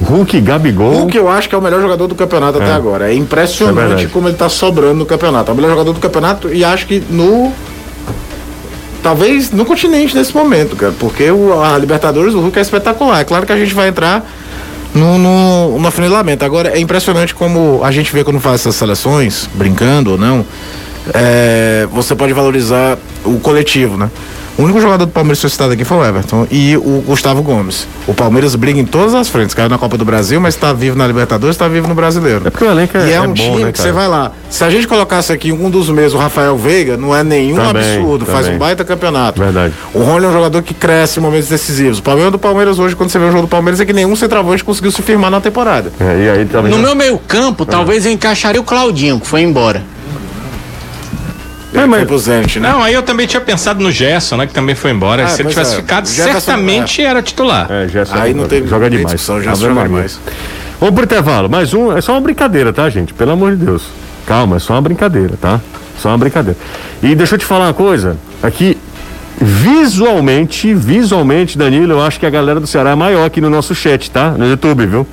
Hulk, 0.00 0.40
Gabigol. 0.40 0.92
Hulk 0.92 1.16
eu 1.16 1.28
acho 1.28 1.48
que 1.48 1.54
é 1.54 1.58
o 1.58 1.62
melhor 1.62 1.80
jogador 1.80 2.06
do 2.06 2.14
campeonato 2.14 2.58
até 2.58 2.72
agora. 2.72 3.08
É 3.08 3.12
É 3.12 3.14
impressionante 3.16 3.76
verdade. 3.76 4.06
como 4.08 4.28
ele 4.28 4.36
tá 4.36 4.48
sobrando 4.48 4.94
no 4.94 5.06
campeonato. 5.06 5.50
É 5.50 5.52
o 5.52 5.56
melhor 5.56 5.70
jogador 5.70 5.92
do 5.92 6.00
campeonato 6.00 6.52
e 6.52 6.64
acho 6.64 6.86
que 6.86 7.02
no. 7.10 7.52
Talvez 9.02 9.50
no 9.52 9.64
continente 9.64 10.14
nesse 10.14 10.34
momento, 10.34 10.76
cara. 10.76 10.92
Porque 10.98 11.30
o, 11.30 11.62
a 11.62 11.76
Libertadores, 11.78 12.34
o 12.34 12.40
Hulk 12.40 12.58
é 12.58 12.62
espetacular. 12.62 13.20
É 13.20 13.24
claro 13.24 13.46
que 13.46 13.52
a 13.52 13.56
gente 13.56 13.74
vai 13.74 13.88
entrar 13.88 14.24
no, 14.94 15.18
no, 15.18 15.78
no 15.78 15.88
afunilamento. 15.88 16.44
Agora, 16.44 16.70
é 16.70 16.80
impressionante 16.80 17.34
como 17.34 17.80
a 17.82 17.90
gente 17.90 18.12
vê 18.12 18.24
quando 18.24 18.40
faz 18.40 18.60
essas 18.60 18.74
seleções, 18.74 19.48
brincando 19.54 20.12
ou 20.12 20.18
não, 20.18 20.44
é, 21.14 21.86
você 21.92 22.14
pode 22.14 22.32
valorizar 22.32 22.98
o 23.24 23.38
coletivo, 23.38 23.96
né? 23.96 24.10
O 24.58 24.64
único 24.64 24.80
jogador 24.80 25.06
do 25.06 25.12
Palmeiras 25.12 25.38
que 25.38 25.42
foi 25.42 25.50
citado 25.50 25.72
aqui 25.72 25.84
foi 25.84 25.98
o 25.98 26.04
Everton 26.04 26.44
e 26.50 26.76
o 26.76 27.00
Gustavo 27.06 27.44
Gomes. 27.44 27.86
O 28.08 28.12
Palmeiras 28.12 28.56
briga 28.56 28.80
em 28.80 28.84
todas 28.84 29.14
as 29.14 29.28
frentes. 29.28 29.54
Caiu 29.54 29.68
na 29.68 29.78
Copa 29.78 29.96
do 29.96 30.04
Brasil, 30.04 30.40
mas 30.40 30.56
está 30.56 30.72
vivo 30.72 30.98
na 30.98 31.06
Libertadores, 31.06 31.54
está 31.54 31.68
vivo 31.68 31.86
no 31.86 31.94
Brasileiro. 31.94 32.42
É 32.44 32.50
porque 32.50 32.64
o 32.64 32.68
elenco 32.68 32.98
é, 32.98 33.06
E 33.06 33.12
é, 33.12 33.14
é 33.14 33.20
um 33.20 33.28
bom, 33.28 33.34
time 33.34 33.64
né, 33.64 33.70
que 33.70 33.80
você 33.80 33.92
vai 33.92 34.08
lá. 34.08 34.32
Se 34.50 34.64
a 34.64 34.70
gente 34.70 34.88
colocasse 34.88 35.32
aqui 35.32 35.52
um 35.52 35.70
dos 35.70 35.88
meses, 35.90 36.12
o 36.12 36.18
Rafael 36.18 36.56
Veiga, 36.58 36.96
não 36.96 37.14
é 37.14 37.22
nenhum 37.22 37.54
Também, 37.54 37.98
absurdo. 37.98 38.26
Faz 38.26 38.46
também. 38.46 38.56
um 38.56 38.58
baita 38.58 38.84
campeonato. 38.84 39.40
Verdade. 39.40 39.72
O 39.94 40.02
Rony 40.02 40.26
é 40.26 40.28
um 40.28 40.32
jogador 40.32 40.60
que 40.60 40.74
cresce 40.74 41.20
em 41.20 41.22
momentos 41.22 41.48
decisivos. 41.48 42.00
O 42.00 42.02
problema 42.02 42.28
do 42.28 42.38
Palmeiras 42.38 42.80
hoje, 42.80 42.96
quando 42.96 43.10
você 43.10 43.18
vê 43.20 43.26
o 43.26 43.30
jogo 43.30 43.42
do 43.42 43.48
Palmeiras, 43.48 43.78
é 43.78 43.84
que 43.84 43.92
nenhum 43.92 44.16
centroavante 44.16 44.64
conseguiu 44.64 44.90
se 44.90 45.00
firmar 45.02 45.30
na 45.30 45.40
temporada. 45.40 45.92
É, 46.00 46.24
e 46.24 46.30
aí 46.30 46.44
também. 46.46 46.72
No 46.72 46.78
meu 46.78 46.96
meio-campo, 46.96 47.64
talvez 47.64 48.06
eu 48.06 48.10
encaixaria 48.10 48.60
o 48.60 48.64
Claudinho, 48.64 49.20
que 49.20 49.26
foi 49.28 49.42
embora. 49.42 49.84
É, 51.74 51.84
mas- 51.86 52.00
Foi 52.00 52.06
pro 52.06 52.18
Zenit, 52.18 52.58
né? 52.60 52.70
Não, 52.70 52.82
aí 52.82 52.94
eu 52.94 53.02
também 53.02 53.26
tinha 53.26 53.40
pensado 53.40 53.82
no 53.82 53.90
Gerson, 53.90 54.36
né? 54.36 54.46
Que 54.46 54.54
também 54.54 54.74
foi 54.74 54.90
embora. 54.90 55.24
Ah, 55.24 55.28
Se 55.28 55.42
ele 55.42 55.50
tivesse 55.50 55.74
é. 55.74 55.76
ficado, 55.76 56.06
O 56.06 56.08
Jefferson, 56.08 56.40
certamente 56.40 57.02
era 57.02 57.20
titular. 57.22 57.70
É, 57.70 57.86
Gerson 57.88 58.14
Aí 58.16 58.32
não 58.32 58.46
teve 58.48 58.66
joga 58.68 58.88
demais. 58.88 59.06
discussão, 59.12 59.42
já 59.42 59.50
Ave 59.52 59.60
joga 59.60 59.82
demais. 59.82 60.18
Vamos 60.80 60.94
pro 60.94 61.04
intervalo. 61.04 61.48
Mais 61.50 61.74
um, 61.74 61.96
é 61.96 62.00
só 62.00 62.12
uma 62.12 62.20
brincadeira, 62.20 62.72
tá, 62.72 62.88
gente? 62.88 63.12
Pelo 63.12 63.32
amor 63.32 63.54
de 63.56 63.64
Deus. 63.64 63.82
Calma, 64.26 64.56
é 64.56 64.58
só 64.58 64.74
uma 64.74 64.82
brincadeira, 64.82 65.34
tá? 65.40 65.60
Só 65.98 66.08
uma 66.10 66.18
brincadeira. 66.18 66.58
E 67.02 67.14
deixa 67.14 67.34
eu 67.34 67.38
te 67.38 67.44
falar 67.44 67.66
uma 67.66 67.74
coisa. 67.74 68.16
Aqui, 68.42 68.78
visualmente, 69.40 70.72
visualmente, 70.74 71.58
Danilo, 71.58 71.92
eu 71.94 72.02
acho 72.02 72.18
que 72.18 72.26
a 72.26 72.30
galera 72.30 72.60
do 72.60 72.66
Ceará 72.66 72.90
é 72.90 72.94
maior 72.94 73.24
aqui 73.26 73.40
no 73.40 73.50
nosso 73.50 73.74
chat, 73.74 74.10
tá? 74.10 74.30
No 74.30 74.46
YouTube, 74.48 74.86
viu? 74.86 75.06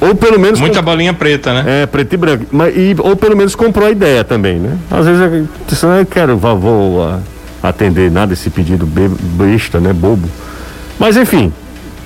Ou 0.00 0.14
pelo 0.14 0.38
menos. 0.38 0.58
Muita 0.60 0.80
bolinha 0.80 1.12
preta, 1.12 1.52
né? 1.52 1.82
É, 1.82 1.86
preto 1.86 2.14
e 2.14 2.16
branco. 2.16 2.46
Mas, 2.50 2.74
e, 2.76 2.96
ou 2.98 3.14
pelo 3.16 3.36
menos 3.36 3.54
comprou 3.54 3.86
a 3.86 3.90
ideia 3.90 4.24
também, 4.24 4.58
né? 4.58 4.78
Às 4.90 5.06
vezes 5.06 5.20
eu, 5.20 5.48
você 5.68 5.86
não 5.86 6.04
quero, 6.04 6.36
vou 6.38 7.02
ah, 7.02 7.18
atender 7.62 8.10
nada 8.10 8.32
esse 8.32 8.48
pedido 8.48 8.86
be- 8.86 9.08
besta, 9.08 9.78
né? 9.78 9.92
Bobo. 9.92 10.28
Mas 10.98 11.16
enfim, 11.16 11.52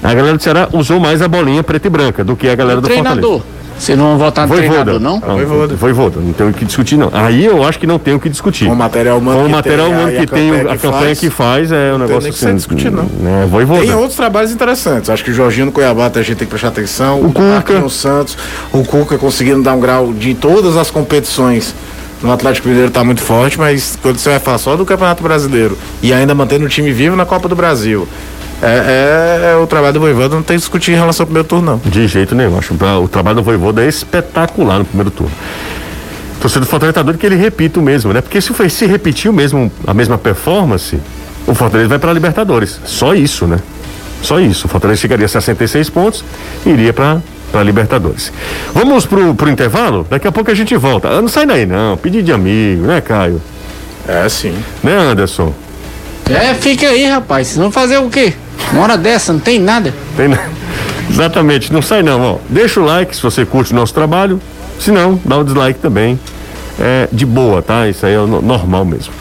a 0.02 0.12
galera 0.12 0.36
do 0.36 0.42
Ceará 0.42 0.68
usou 0.72 0.98
mais 0.98 1.22
a 1.22 1.28
bolinha 1.28 1.62
preta 1.62 1.86
e 1.86 1.90
branca 1.90 2.24
do 2.24 2.34
que 2.34 2.48
a 2.48 2.54
galera 2.54 2.78
O 2.78 2.82
do 2.82 2.86
treinador. 2.88 3.22
Fortaleza. 3.40 3.53
Vocês 3.78 3.98
não 3.98 4.06
vão 4.10 4.18
votar 4.18 4.46
no 4.46 4.54
Voivoda. 4.54 4.84
treinador, 4.84 5.00
não? 5.00 5.20
Não, 5.20 5.34
Voivoda. 5.34 5.74
Voivoda, 5.74 6.20
não 6.20 6.32
tem 6.32 6.48
o 6.48 6.52
que 6.52 6.64
discutir, 6.64 6.96
não. 6.96 7.10
Aí 7.12 7.44
eu 7.44 7.62
acho 7.64 7.78
que 7.78 7.86
não 7.86 7.98
tem 7.98 8.14
o 8.14 8.20
que 8.20 8.28
discutir. 8.28 8.66
Com 8.66 8.72
o 8.72 8.76
material 8.76 9.18
humano 9.18 9.38
Com 9.38 9.44
o 9.44 9.46
que 9.48 9.52
material 9.52 9.86
tem, 9.86 9.94
humano 9.96 10.10
que 10.10 10.16
a 10.16 10.26
tem, 10.26 10.50
campanha 10.50 10.72
a 10.72 10.76
que 10.76 10.82
campanha 10.82 11.04
faz, 11.06 11.18
que 11.20 11.30
faz 11.30 11.72
é 11.72 11.76
um 11.92 11.98
tem 11.98 11.98
negócio 12.06 12.22
nem 12.22 12.32
que 12.32 12.38
ser 12.38 12.46
assim. 12.46 12.56
discutido, 12.56 12.96
não. 12.96 13.04
Né, 13.04 13.46
Voivoda. 13.50 13.80
Tem 13.82 13.94
outros 13.94 14.14
trabalhos 14.16 14.52
interessantes. 14.52 15.10
Acho 15.10 15.24
que 15.24 15.30
o 15.30 15.34
Jorginho 15.34 15.66
no 15.66 15.72
Cuiabá 15.72 16.06
a 16.06 16.22
gente 16.22 16.36
tem 16.36 16.46
que 16.46 16.50
prestar 16.50 16.68
atenção. 16.68 17.20
O 17.20 17.26
Cuca. 17.26 17.42
Marquinhos 17.42 17.94
Santos, 17.94 18.38
o 18.72 18.84
Cuca 18.84 19.18
conseguindo 19.18 19.62
dar 19.62 19.74
um 19.74 19.80
grau 19.80 20.12
de 20.12 20.34
todas 20.34 20.76
as 20.76 20.90
competições. 20.90 21.74
No 22.22 22.32
Atlético 22.32 22.68
Mineiro 22.68 22.88
está 22.88 23.04
muito 23.04 23.20
forte, 23.20 23.58
mas 23.58 23.98
quando 24.00 24.16
você 24.18 24.30
vai 24.30 24.38
falar 24.38 24.56
só 24.56 24.76
do 24.76 24.86
Campeonato 24.86 25.22
Brasileiro 25.22 25.76
e 26.02 26.10
ainda 26.10 26.34
mantendo 26.34 26.64
o 26.64 26.68
time 26.70 26.90
vivo 26.90 27.14
na 27.14 27.26
Copa 27.26 27.48
do 27.48 27.54
Brasil, 27.54 28.08
é, 28.62 29.52
é- 29.52 29.56
o 29.56 29.66
trabalho 29.66 29.94
do 29.94 30.00
Voivoda 30.00 30.34
não 30.34 30.42
tem 30.42 30.56
que 30.56 30.60
discutir 30.60 30.92
em 30.92 30.96
relação 30.96 31.24
ao 31.24 31.26
primeiro 31.26 31.46
turno, 31.48 31.72
não. 31.84 31.90
De 31.90 32.06
jeito 32.06 32.34
nenhum. 32.34 32.58
Acho 32.58 32.74
que 32.74 32.84
o 32.84 33.08
trabalho 33.08 33.36
do 33.36 33.42
Voivoda 33.42 33.82
é 33.84 33.88
espetacular 33.88 34.78
no 34.78 34.84
primeiro 34.84 35.10
turno. 35.10 35.32
Torcedor 36.40 36.66
do 36.66 36.70
Fortaleza 36.70 36.94
tá 36.94 37.02
doido 37.02 37.18
que 37.18 37.26
ele 37.26 37.36
repita 37.36 37.80
o 37.80 37.82
mesmo, 37.82 38.12
né? 38.12 38.20
Porque 38.20 38.40
se 38.40 38.52
foi 38.52 38.68
se 38.68 38.86
repetir 38.86 39.30
o 39.30 39.34
mesmo, 39.34 39.70
a 39.86 39.94
mesma 39.94 40.18
performance, 40.18 40.98
o 41.46 41.54
Fortaleza 41.54 41.88
vai 41.88 41.98
para 41.98 42.10
a 42.10 42.14
Libertadores. 42.14 42.80
Só 42.84 43.14
isso, 43.14 43.46
né? 43.46 43.58
Só 44.22 44.38
isso. 44.40 44.66
O 44.66 44.68
Fortaleza 44.70 45.00
chegaria 45.00 45.24
a 45.26 45.28
66 45.28 45.88
pontos 45.90 46.24
e 46.66 46.70
iria 46.70 46.92
para 46.92 47.20
para 47.52 47.62
Libertadores. 47.62 48.32
Vamos 48.74 49.06
pro, 49.06 49.32
pro 49.32 49.48
intervalo? 49.48 50.04
Daqui 50.10 50.26
a 50.26 50.32
pouco 50.32 50.50
a 50.50 50.54
gente 50.54 50.74
volta. 50.76 51.08
Ah, 51.08 51.22
Não 51.22 51.28
sai 51.28 51.46
daí 51.46 51.64
não. 51.64 51.96
Pedir 51.96 52.20
de 52.22 52.32
amigo, 52.32 52.82
né, 52.84 53.00
Caio? 53.00 53.40
É, 54.08 54.28
sim. 54.28 54.52
Né, 54.82 54.92
Anderson? 54.98 55.54
É, 56.28 56.52
fica 56.54 56.88
aí, 56.88 57.04
rapaz. 57.06 57.46
Vocês 57.46 57.58
vão 57.58 57.70
fazer 57.70 57.98
o 57.98 58.10
quê? 58.10 58.32
Uma 58.72 58.82
hora 58.82 58.96
dessa, 58.96 59.32
não 59.32 59.40
tem 59.40 59.58
nada. 59.58 59.92
Tem 60.16 60.28
na- 60.28 60.38
Exatamente, 61.10 61.72
não 61.72 61.82
sai 61.82 62.02
não, 62.02 62.20
ó. 62.22 62.36
Deixa 62.48 62.80
o 62.80 62.84
like 62.84 63.14
se 63.14 63.22
você 63.22 63.44
curte 63.44 63.72
o 63.72 63.76
nosso 63.76 63.92
trabalho. 63.94 64.40
Se 64.80 64.90
não, 64.90 65.20
dá 65.24 65.36
o 65.38 65.44
dislike 65.44 65.78
também. 65.78 66.18
É 66.80 67.08
de 67.12 67.24
boa, 67.24 67.62
tá? 67.62 67.86
Isso 67.88 68.04
aí 68.04 68.14
é 68.14 68.18
o 68.18 68.26
no- 68.26 68.42
normal 68.42 68.84
mesmo. 68.84 69.12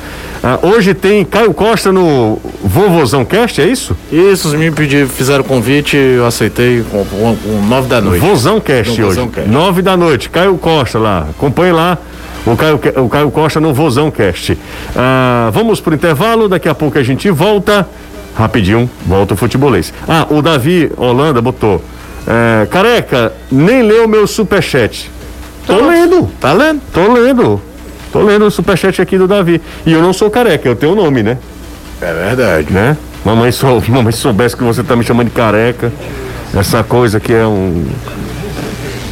Ah, 0.43 0.59
hoje 0.61 0.93
tem 0.93 1.23
Caio 1.23 1.53
Costa 1.53 1.91
no 1.91 2.39
Vovozão 2.63 3.23
Cast, 3.23 3.61
é 3.61 3.65
isso? 3.65 3.95
Isso, 4.11 4.47
os 4.49 4.53
me 4.55 4.69
pediram, 4.71 5.07
fizeram 5.07 5.43
convite, 5.43 5.95
eu 5.95 6.25
aceitei 6.25 6.83
com, 6.91 7.05
com, 7.05 7.35
com 7.37 7.61
nove 7.67 7.87
da 7.87 8.01
noite. 8.01 8.19
Vozão 8.21 8.59
Cast 8.59 8.89
No 8.99 9.07
hoje. 9.07 9.15
Vozão 9.15 9.27
Cast. 9.29 9.49
Nove 9.49 9.81
da 9.81 9.95
noite. 9.95 10.29
Caio 10.29 10.57
Costa 10.57 10.97
lá. 10.99 11.27
Acompanhe 11.29 11.71
lá 11.71 11.97
o 12.45 12.57
Caio, 12.57 12.79
o 12.97 13.07
Caio 13.07 13.31
Costa 13.31 13.59
no 13.61 13.73
Vozão 13.73 14.09
Cast. 14.11 14.57
Ah, 14.95 15.49
vamos 15.53 15.79
pro 15.79 15.93
intervalo, 15.93 16.49
daqui 16.49 16.67
a 16.67 16.75
pouco 16.75 16.97
a 16.97 17.03
gente 17.03 17.29
volta. 17.29 17.87
Rapidinho, 18.35 18.89
volta 19.05 19.33
o 19.33 19.37
futebolês. 19.37 19.93
Ah, 20.07 20.25
o 20.29 20.41
Davi 20.41 20.91
Holanda 20.97 21.41
botou. 21.41 21.83
é, 22.27 22.65
careca, 22.65 23.33
nem 23.51 23.83
leu 23.83 24.07
meu 24.07 24.25
superchat. 24.25 25.09
Tô 25.67 25.75
lendo. 25.87 26.29
Tá 26.39 26.51
lendo? 26.53 26.81
Tô 26.91 27.13
lendo. 27.13 27.61
Tô 28.11 28.21
lendo 28.21 28.45
o 28.45 28.51
superchat 28.51 29.01
aqui 29.01 29.17
do 29.17 29.27
Davi. 29.27 29.61
E 29.85 29.91
eu 29.93 30.01
não 30.01 30.13
sou 30.13 30.29
careca, 30.29 30.67
eu 30.67 30.75
tenho 30.75 30.93
o 30.93 30.95
nome, 30.95 31.23
né? 31.23 31.37
É 32.01 32.13
verdade. 32.13 32.71
né? 32.71 32.97
Mamãe, 33.23 33.51
sou, 33.51 33.81
mamãe 33.87 34.11
soubesse 34.11 34.55
que 34.57 34.63
você 34.63 34.83
tá 34.83 34.95
me 34.95 35.03
chamando 35.03 35.27
de 35.27 35.33
careca. 35.33 35.91
Essa 36.55 36.83
coisa 36.83 37.19
que 37.19 37.33
é 37.33 37.45
um. 37.45 37.85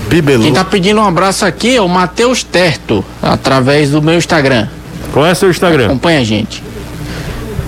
Bibelu. 0.10 0.44
Quem 0.44 0.54
tá 0.54 0.66
pedindo 0.66 1.00
um 1.00 1.06
abraço 1.06 1.46
aqui 1.46 1.78
é 1.78 1.82
o 1.82 1.88
Matheus 1.88 2.44
Terto, 2.44 3.04
através 3.22 3.92
do 3.92 4.02
meu 4.02 4.16
Instagram. 4.16 4.68
Qual 5.14 5.26
é 5.26 5.34
seu 5.34 5.50
Instagram? 5.50 5.86
Acompanha 5.86 6.20
a 6.20 6.24
gente. 6.24 6.62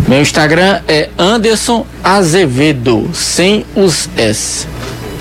Meu 0.07 0.21
Instagram 0.21 0.81
é 0.87 1.09
Anderson 1.17 1.85
Azevedo, 2.03 3.09
sem 3.13 3.65
os 3.75 4.09
S. 4.17 4.67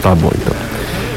Tá 0.03 0.15
bom, 0.15 0.31
então. 0.35 0.55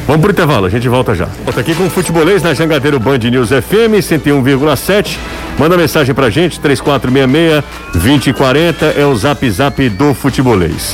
Vamos 0.08 0.22
pro 0.22 0.32
intervalo, 0.32 0.68
a 0.68 0.70
gente 0.70 0.88
volta 0.88 1.16
já. 1.16 1.26
Volta 1.44 1.62
aqui 1.62 1.74
com 1.74 1.88
o 1.88 1.90
Futebolês 1.90 2.44
na 2.44 2.54
Jangadeiro 2.54 3.00
Band 3.00 3.18
News 3.18 3.50
FM 3.50 3.98
101,7. 4.02 5.18
Manda 5.58 5.76
mensagem 5.76 6.14
pra 6.14 6.30
gente, 6.30 6.60
3466-2040 6.60 8.94
é 8.96 9.04
o 9.06 9.16
zap 9.16 9.50
zap 9.50 9.90
do 9.90 10.14
Futebolês. 10.14 10.94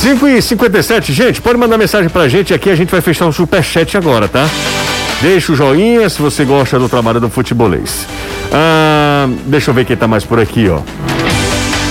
Cinco 0.00 0.26
e 0.26 0.40
57 0.40 1.12
gente, 1.12 1.40
pode 1.40 1.58
mandar 1.58 1.78
mensagem 1.78 2.08
pra 2.08 2.28
gente 2.28 2.52
aqui, 2.54 2.70
a 2.70 2.74
gente 2.74 2.90
vai 2.90 3.00
fechar 3.00 3.26
o 3.26 3.32
superchat 3.32 3.96
agora, 3.96 4.26
tá? 4.26 4.48
Deixa 5.22 5.52
o 5.52 5.54
joinha 5.54 6.08
se 6.08 6.20
você 6.20 6.44
gosta 6.44 6.80
do 6.80 6.88
trabalho 6.88 7.20
do 7.20 7.30
futebolês. 7.30 8.08
Ah, 8.52 9.28
deixa 9.46 9.70
eu 9.70 9.74
ver 9.74 9.84
quem 9.84 9.96
tá 9.96 10.08
mais 10.08 10.24
por 10.24 10.40
aqui, 10.40 10.68
ó. 10.68 10.80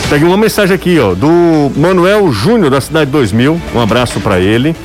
Peguei 0.09 0.27
uma 0.27 0.35
mensagem 0.35 0.75
aqui, 0.75 0.99
ó, 0.99 1.13
do 1.15 1.71
Manuel 1.77 2.29
Júnior, 2.33 2.69
da 2.69 2.81
Cidade 2.81 3.09
2000. 3.09 3.61
Um 3.73 3.79
abraço 3.79 4.19
pra 4.19 4.37
ele. 4.37 4.75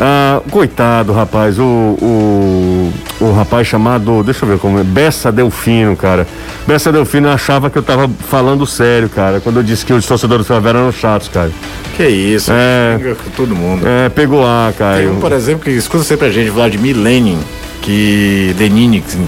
Ah, 0.00 0.40
coitado, 0.50 1.12
rapaz, 1.12 1.58
o, 1.58 1.62
o, 1.64 2.92
o 3.20 3.32
rapaz 3.32 3.66
chamado, 3.66 4.22
deixa 4.22 4.44
eu 4.44 4.48
ver 4.50 4.58
como 4.58 4.78
é, 4.78 4.84
Bessa 4.84 5.32
Delfino, 5.32 5.96
cara. 5.96 6.24
Bessa 6.68 6.92
Delfino 6.92 7.28
achava 7.28 7.68
que 7.68 7.76
eu 7.78 7.82
tava 7.82 8.08
falando 8.28 8.64
sério, 8.64 9.08
cara, 9.08 9.40
quando 9.40 9.56
eu 9.56 9.62
disse 9.64 9.84
que 9.84 9.92
os 9.92 10.06
torcedores 10.06 10.46
do 10.46 10.54
Favela 10.54 10.78
eram 10.80 10.92
chatos, 10.92 11.26
cara. 11.28 11.50
Que 11.96 12.06
isso, 12.06 12.52
É. 12.52 12.96
com 13.24 13.30
todo 13.30 13.56
mundo. 13.56 13.84
É, 13.88 14.08
pegou 14.08 14.46
a, 14.46 14.68
Tem 14.68 14.78
Caio. 14.78 15.12
um, 15.14 15.20
por 15.20 15.32
exemplo, 15.32 15.64
que 15.64 15.70
escuta 15.70 16.04
sempre 16.04 16.26
a 16.28 16.30
gente, 16.30 16.48
Vladimir 16.50 16.96
Lenin, 16.96 17.38
que. 17.82 18.54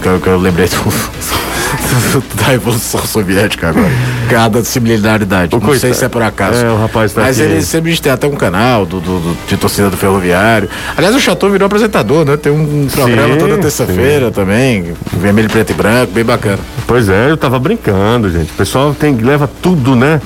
Eu, 0.04 0.20
que 0.20 0.26
eu 0.28 0.38
lembrei 0.38 0.68
do, 0.68 0.74
da 2.34 2.46
Revolução 2.48 3.00
Soviética 3.04 3.68
agora. 3.68 3.90
Cada 4.28 4.64
similaridade. 4.64 5.56
Não 5.60 5.74
sei 5.78 5.94
se 5.94 6.04
é 6.04 6.08
por 6.08 6.22
acaso. 6.22 6.64
É, 6.64 6.70
o 6.70 6.76
rapaz 6.76 7.12
tá 7.12 7.22
Mas 7.22 7.40
aqui. 7.40 7.50
ele 7.50 7.62
sempre 7.62 7.96
tem 7.98 8.10
até 8.12 8.26
um 8.26 8.36
canal 8.36 8.84
do, 8.86 9.00
do- 9.00 9.20
do- 9.20 9.36
de 9.46 9.56
torcida 9.56 9.90
do 9.90 9.96
ferroviário. 9.96 10.68
Aliás, 10.96 11.14
o 11.14 11.20
Chateau 11.20 11.50
virou 11.50 11.66
apresentador, 11.66 12.24
né? 12.24 12.36
Tem 12.36 12.52
um 12.52 12.86
programa 12.90 13.36
toda 13.36 13.58
terça-feira 13.58 14.30
também. 14.30 14.92
Vermelho, 15.12 15.48
preto 15.48 15.70
e 15.70 15.74
branco, 15.74 16.12
bem 16.12 16.24
bacana. 16.24 16.58
Pois 16.86 17.08
é, 17.08 17.30
eu 17.30 17.36
tava 17.36 17.58
brincando, 17.58 18.30
gente. 18.30 18.50
O 18.50 18.54
pessoal 18.54 18.94
tem, 18.94 19.16
leva 19.16 19.48
tudo, 19.62 19.94
né? 19.96 20.20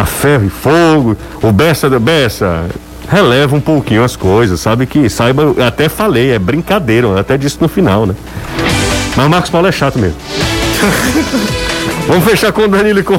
A 0.00 0.04
ferro 0.06 0.44
e 0.46 0.50
fogo. 0.50 1.16
O 1.42 1.52
Bessa, 1.52 1.88
Bessa, 2.00 2.64
releva 3.10 3.54
um 3.54 3.60
pouquinho 3.60 4.02
as 4.02 4.16
coisas, 4.16 4.58
sabe? 4.60 4.86
Que 4.86 5.08
saiba, 5.08 5.42
eu 5.56 5.64
até 5.64 5.88
falei, 5.88 6.32
é 6.32 6.38
brincadeira, 6.38 7.18
até 7.20 7.36
disse 7.36 7.58
no 7.60 7.68
final, 7.68 8.06
né? 8.06 8.14
Mas 9.14 9.26
o 9.26 9.30
Marcos 9.30 9.50
Paulo 9.50 9.66
é 9.66 9.72
chato 9.72 9.98
mesmo. 9.98 10.16
Vamos 12.06 12.24
fechar 12.24 12.52
com 12.52 12.62
o 12.62 12.68
Danilo 12.68 13.00
e 13.00 13.02
com, 13.02 13.18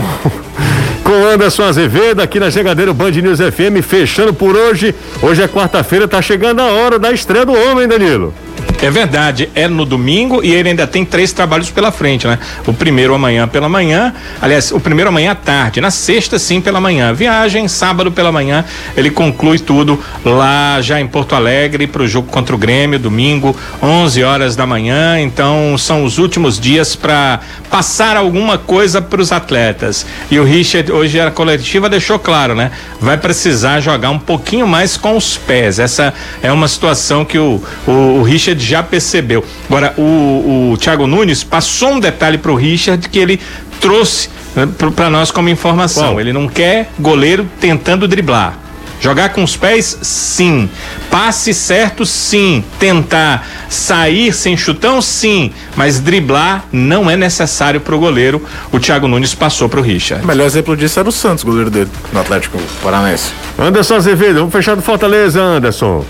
com 1.04 1.12
o 1.12 1.28
Anderson 1.28 1.64
Azevedo 1.64 2.22
aqui 2.22 2.40
na 2.40 2.50
Chegadeiro 2.50 2.94
Band 2.94 3.12
News 3.12 3.40
FM, 3.40 3.84
fechando 3.88 4.34
por 4.34 4.56
hoje. 4.56 4.96
Hoje 5.22 5.42
é 5.42 5.48
quarta-feira, 5.48 6.08
tá 6.08 6.22
chegando 6.22 6.62
a 6.62 6.68
hora 6.68 6.98
da 6.98 7.12
estreia 7.12 7.46
do 7.46 7.54
homem, 7.54 7.88
Danilo. 7.88 8.34
É 8.80 8.92
verdade, 8.92 9.50
é 9.56 9.68
no 9.68 9.86
domingo 9.86 10.44
e 10.44 10.52
ele 10.52 10.70
ainda 10.70 10.86
tem 10.86 11.04
três 11.04 11.34
trabalhos 11.34 11.72
pela 11.72 11.92
frente, 11.92 12.28
né? 12.28 12.38
O 12.66 12.72
primeiro 12.72 13.14
amanhã 13.14 13.48
pela 13.48 13.68
manhã, 13.68 14.14
aliás, 14.40 14.72
o 14.72 14.80
primeiro 14.80 15.10
amanhã 15.10 15.32
à 15.32 15.36
tarde, 15.36 15.82
na 15.82 15.90
sexta 15.90 16.38
sim 16.38 16.62
pela 16.62 16.80
manhã. 16.80 17.12
Viagem, 17.12 17.68
sábado 17.68 18.12
pela 18.12 18.32
manhã, 18.32 18.64
ele 18.96 19.10
conclui 19.10 19.58
tudo 19.58 20.00
lá 20.24 20.80
já 20.80 21.02
em 21.02 21.08
Porto 21.08 21.34
Alegre 21.34 21.88
para 21.88 22.04
o 22.04 22.08
jogo 22.08 22.28
contra 22.30 22.54
o 22.54 22.58
Grêmio, 22.58 23.00
domingo, 23.00 23.56
11 23.82 24.24
horas 24.24 24.56
da 24.56 24.68
manhã. 24.68 25.20
Então 25.20 25.76
são 25.80 26.04
os 26.04 26.20
últimos 26.20 26.60
dias 26.60 26.96
para 26.96 27.40
passar 27.72 28.16
alguma 28.16 28.60
coisa 28.60 29.02
para 29.02 29.20
os 29.20 29.32
atletas. 29.32 30.06
E 30.30 30.40
o 30.40 30.44
Richard, 30.44 30.92
hoje 30.92 31.20
a 31.20 31.32
coletiva 31.32 31.90
deixou 31.90 32.20
claro, 32.20 32.54
né? 32.54 32.72
Vai 33.02 33.18
precisar 33.18 33.80
jogar 33.80 34.12
um 34.12 34.20
pouquinho 34.20 34.68
mais 34.68 34.98
com 34.98 35.18
os 35.18 35.36
pés. 35.36 35.80
Essa 35.80 36.14
é 36.44 36.52
uma 36.52 36.68
situação 36.68 37.26
que 37.26 37.40
o, 37.40 37.60
o, 37.88 37.92
o 37.92 38.24
Richard 38.24 38.67
já 38.68 38.84
percebeu. 38.84 39.44
Agora, 39.68 39.94
o, 39.98 40.72
o 40.74 40.78
Thiago 40.78 41.08
Nunes 41.08 41.44
passou 41.44 41.94
um 41.94 42.00
detalhe 42.00 42.38
para 42.38 42.52
o 42.52 42.56
Richard 42.56 43.08
que 43.10 43.18
ele 43.18 43.40
trouxe 43.80 44.30
né, 44.56 44.68
para 44.96 45.10
nós 45.10 45.32
como 45.32 45.50
informação. 45.50 46.20
Ele 46.20 46.34
não 46.34 46.48
quer 46.48 46.90
goleiro 47.00 47.48
tentando 47.60 48.08
driblar. 48.08 48.67
Jogar 49.00 49.30
com 49.30 49.44
os 49.44 49.56
pés, 49.56 49.98
sim. 50.02 50.70
Passe 51.10 51.54
certo, 51.54 52.06
sim. 52.06 52.64
Tentar 52.80 53.48
sair 53.70 54.34
sem 54.34 54.58
chutão, 54.58 55.02
sim. 55.02 55.52
Mas 55.76 56.00
driblar 56.00 56.66
não 56.72 57.10
é 57.10 57.16
necessário 57.16 57.80
para 57.80 57.96
o 57.96 58.00
goleiro. 58.00 58.42
O 58.72 58.80
Thiago 58.80 59.08
Nunes 59.08 59.36
passou 59.36 59.70
para 59.70 59.80
o 59.80 59.84
Richard. 59.84 60.24
O 60.24 60.28
melhor 60.28 60.46
exemplo 60.46 60.76
disso 60.76 61.00
era 61.00 61.08
o 61.08 61.12
Santos, 61.12 61.44
goleiro 61.44 61.70
dele, 61.70 61.90
no 62.12 62.20
Atlético 62.20 62.58
Paranaense. 62.82 63.32
Anderson 63.58 63.96
Azevedo, 63.96 64.40
vamos 64.40 64.52
fechar 64.52 64.76
do 64.76 64.82
Fortaleza, 64.82 65.42
Anderson. 65.42 66.04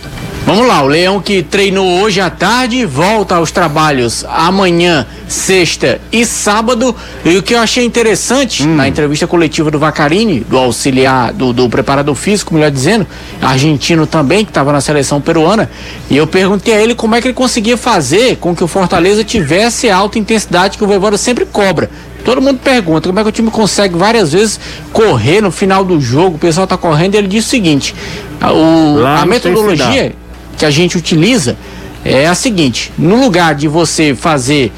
Vamos 0.48 0.66
lá, 0.66 0.82
o 0.82 0.88
Leão 0.88 1.20
que 1.20 1.44
treinou 1.44 2.02
hoje 2.02 2.22
à 2.22 2.30
tarde 2.30 2.86
volta 2.86 3.36
aos 3.36 3.52
trabalhos 3.52 4.24
amanhã, 4.30 5.06
sexta 5.28 6.00
e 6.10 6.26
sábado. 6.26 6.96
E 7.26 7.36
o 7.36 7.44
que 7.44 7.54
eu 7.54 7.60
achei 7.60 7.84
interessante 7.84 8.64
hum. 8.64 8.74
na 8.74 8.88
entrevista 8.88 9.28
coletiva 9.28 9.70
do 9.70 9.78
Vacarini, 9.78 10.40
do 10.40 10.58
auxiliar, 10.58 11.34
do, 11.34 11.52
do 11.52 11.68
preparador 11.68 12.16
físico, 12.16 12.54
melhor 12.54 12.72
dizendo, 12.78 13.06
argentino 13.42 14.08
também, 14.08 14.46
que 14.46 14.52
estava 14.52 14.72
na 14.72 14.80
seleção 14.80 15.20
peruana, 15.20 15.70
e 16.10 16.16
eu 16.16 16.26
perguntei 16.26 16.74
a 16.74 16.82
ele 16.82 16.96
como 16.96 17.16
é 17.16 17.22
que 17.22 17.28
ele 17.28 17.34
conseguia 17.34 17.76
fazer 17.76 18.38
com 18.38 18.56
que 18.56 18.64
o 18.64 18.68
Fortaleza 18.68 19.24
tivesse 19.24 19.90
a 19.90 19.98
alta 19.98 20.18
intensidade 20.18 20.78
que 20.78 20.84
o 20.84 20.88
Voivoda 20.88 21.18
sempre 21.18 21.46
cobra. 21.46 21.90
Todo 22.24 22.42
mundo 22.42 22.60
pergunta 22.62 23.08
como 23.08 23.20
é 23.20 23.24
que 23.24 23.30
o 23.30 23.32
time 23.32 23.50
consegue 23.50 23.96
várias 23.98 24.34
vezes 24.34 24.60
correr 24.92 25.42
no 25.42 25.52
final 25.52 25.84
do 25.84 26.00
jogo, 26.00 26.36
o 26.36 26.40
pessoal 26.40 26.66
está 26.66 26.78
correndo, 26.78 27.16
e 27.16 27.18
ele 27.18 27.28
diz 27.28 27.46
o 27.46 27.50
seguinte: 27.50 27.96
o, 28.42 29.06
a 29.06 29.26
metodologia 29.26 30.14
que 30.58 30.66
a 30.66 30.70
gente 30.70 30.98
utiliza 30.98 31.58
é 32.04 32.28
a 32.28 32.36
seguinte: 32.36 32.92
no 32.98 33.20
lugar 33.20 33.56
de 33.56 33.68
você 33.68 34.14
fazer 34.14 34.72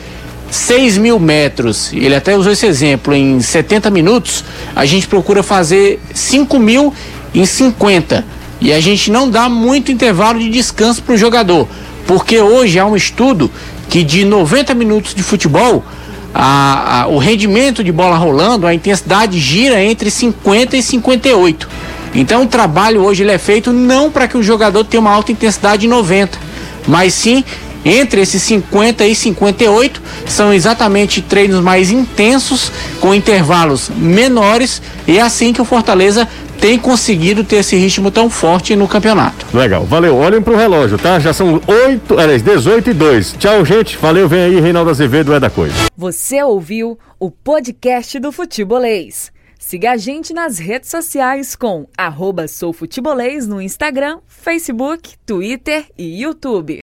6 0.51 0.97
mil 0.97 1.19
metros, 1.19 1.91
ele 1.93 2.15
até 2.15 2.35
usou 2.35 2.51
esse 2.51 2.65
exemplo, 2.65 3.13
em 3.13 3.39
70 3.39 3.89
minutos, 3.89 4.43
a 4.75 4.85
gente 4.85 5.07
procura 5.07 5.43
fazer 5.43 5.99
5 6.13 6.59
mil 6.59 6.93
em 7.33 7.45
50. 7.45 8.25
E 8.61 8.73
a 8.73 8.79
gente 8.79 9.09
não 9.09 9.29
dá 9.29 9.47
muito 9.47 9.91
intervalo 9.91 10.39
de 10.39 10.49
descanso 10.49 11.01
para 11.01 11.15
o 11.15 11.17
jogador. 11.17 11.67
Porque 12.05 12.39
hoje 12.39 12.79
há 12.79 12.85
um 12.85 12.95
estudo 12.95 13.49
que 13.89 14.03
de 14.03 14.25
90 14.25 14.73
minutos 14.73 15.15
de 15.15 15.23
futebol, 15.23 15.83
a, 16.33 17.01
a, 17.01 17.07
o 17.07 17.17
rendimento 17.17 17.83
de 17.83 17.91
bola 17.91 18.17
rolando, 18.17 18.67
a 18.67 18.73
intensidade 18.73 19.39
gira 19.39 19.81
entre 19.81 20.11
50 20.11 20.77
e 20.77 20.83
58. 20.83 21.69
Então 22.13 22.43
o 22.43 22.47
trabalho 22.47 23.01
hoje 23.03 23.23
ele 23.23 23.31
é 23.31 23.37
feito 23.37 23.71
não 23.71 24.11
para 24.11 24.27
que 24.27 24.37
o 24.37 24.43
jogador 24.43 24.83
tenha 24.83 25.01
uma 25.01 25.11
alta 25.11 25.31
intensidade 25.31 25.81
de 25.81 25.87
90, 25.87 26.37
mas 26.87 27.13
sim 27.13 27.43
entre 27.85 28.21
esses 28.21 28.41
50 28.43 29.05
e 29.05 29.15
58 29.15 30.01
são 30.27 30.53
exatamente 30.53 31.21
treinos 31.21 31.61
mais 31.61 31.91
intensos, 31.91 32.71
com 32.99 33.13
intervalos 33.13 33.89
menores, 33.95 34.81
e 35.07 35.17
é 35.17 35.21
assim 35.21 35.53
que 35.53 35.61
o 35.61 35.65
Fortaleza 35.65 36.27
tem 36.59 36.77
conseguido 36.77 37.43
ter 37.43 37.57
esse 37.57 37.75
ritmo 37.75 38.11
tão 38.11 38.29
forte 38.29 38.75
no 38.75 38.87
campeonato. 38.87 39.45
Legal, 39.55 39.85
valeu. 39.85 40.15
Olhem 40.15 40.41
pro 40.41 40.55
relógio, 40.55 40.97
tá? 40.97 41.19
Já 41.19 41.33
são 41.33 41.61
8, 41.65 42.19
aliás, 42.19 42.41
18 42.41 42.89
e 42.89 42.93
2. 42.93 43.35
Tchau, 43.39 43.65
gente. 43.65 43.97
Valeu, 43.97 44.27
vem 44.27 44.41
aí, 44.41 44.59
Reinaldo 44.59 44.89
Azevedo 44.89 45.33
é 45.33 45.39
da 45.39 45.49
coisa. 45.49 45.75
Você 45.95 46.41
ouviu 46.43 46.97
o 47.19 47.31
podcast 47.31 48.19
do 48.19 48.31
Futebolês. 48.31 49.31
Siga 49.57 49.91
a 49.91 49.97
gente 49.97 50.33
nas 50.33 50.57
redes 50.57 50.89
sociais 50.89 51.55
com 51.55 51.85
arroba 51.97 52.47
soufutebolês 52.47 53.45
no 53.45 53.61
Instagram, 53.61 54.19
Facebook, 54.27 55.15
Twitter 55.25 55.85
e 55.97 56.21
YouTube. 56.21 56.79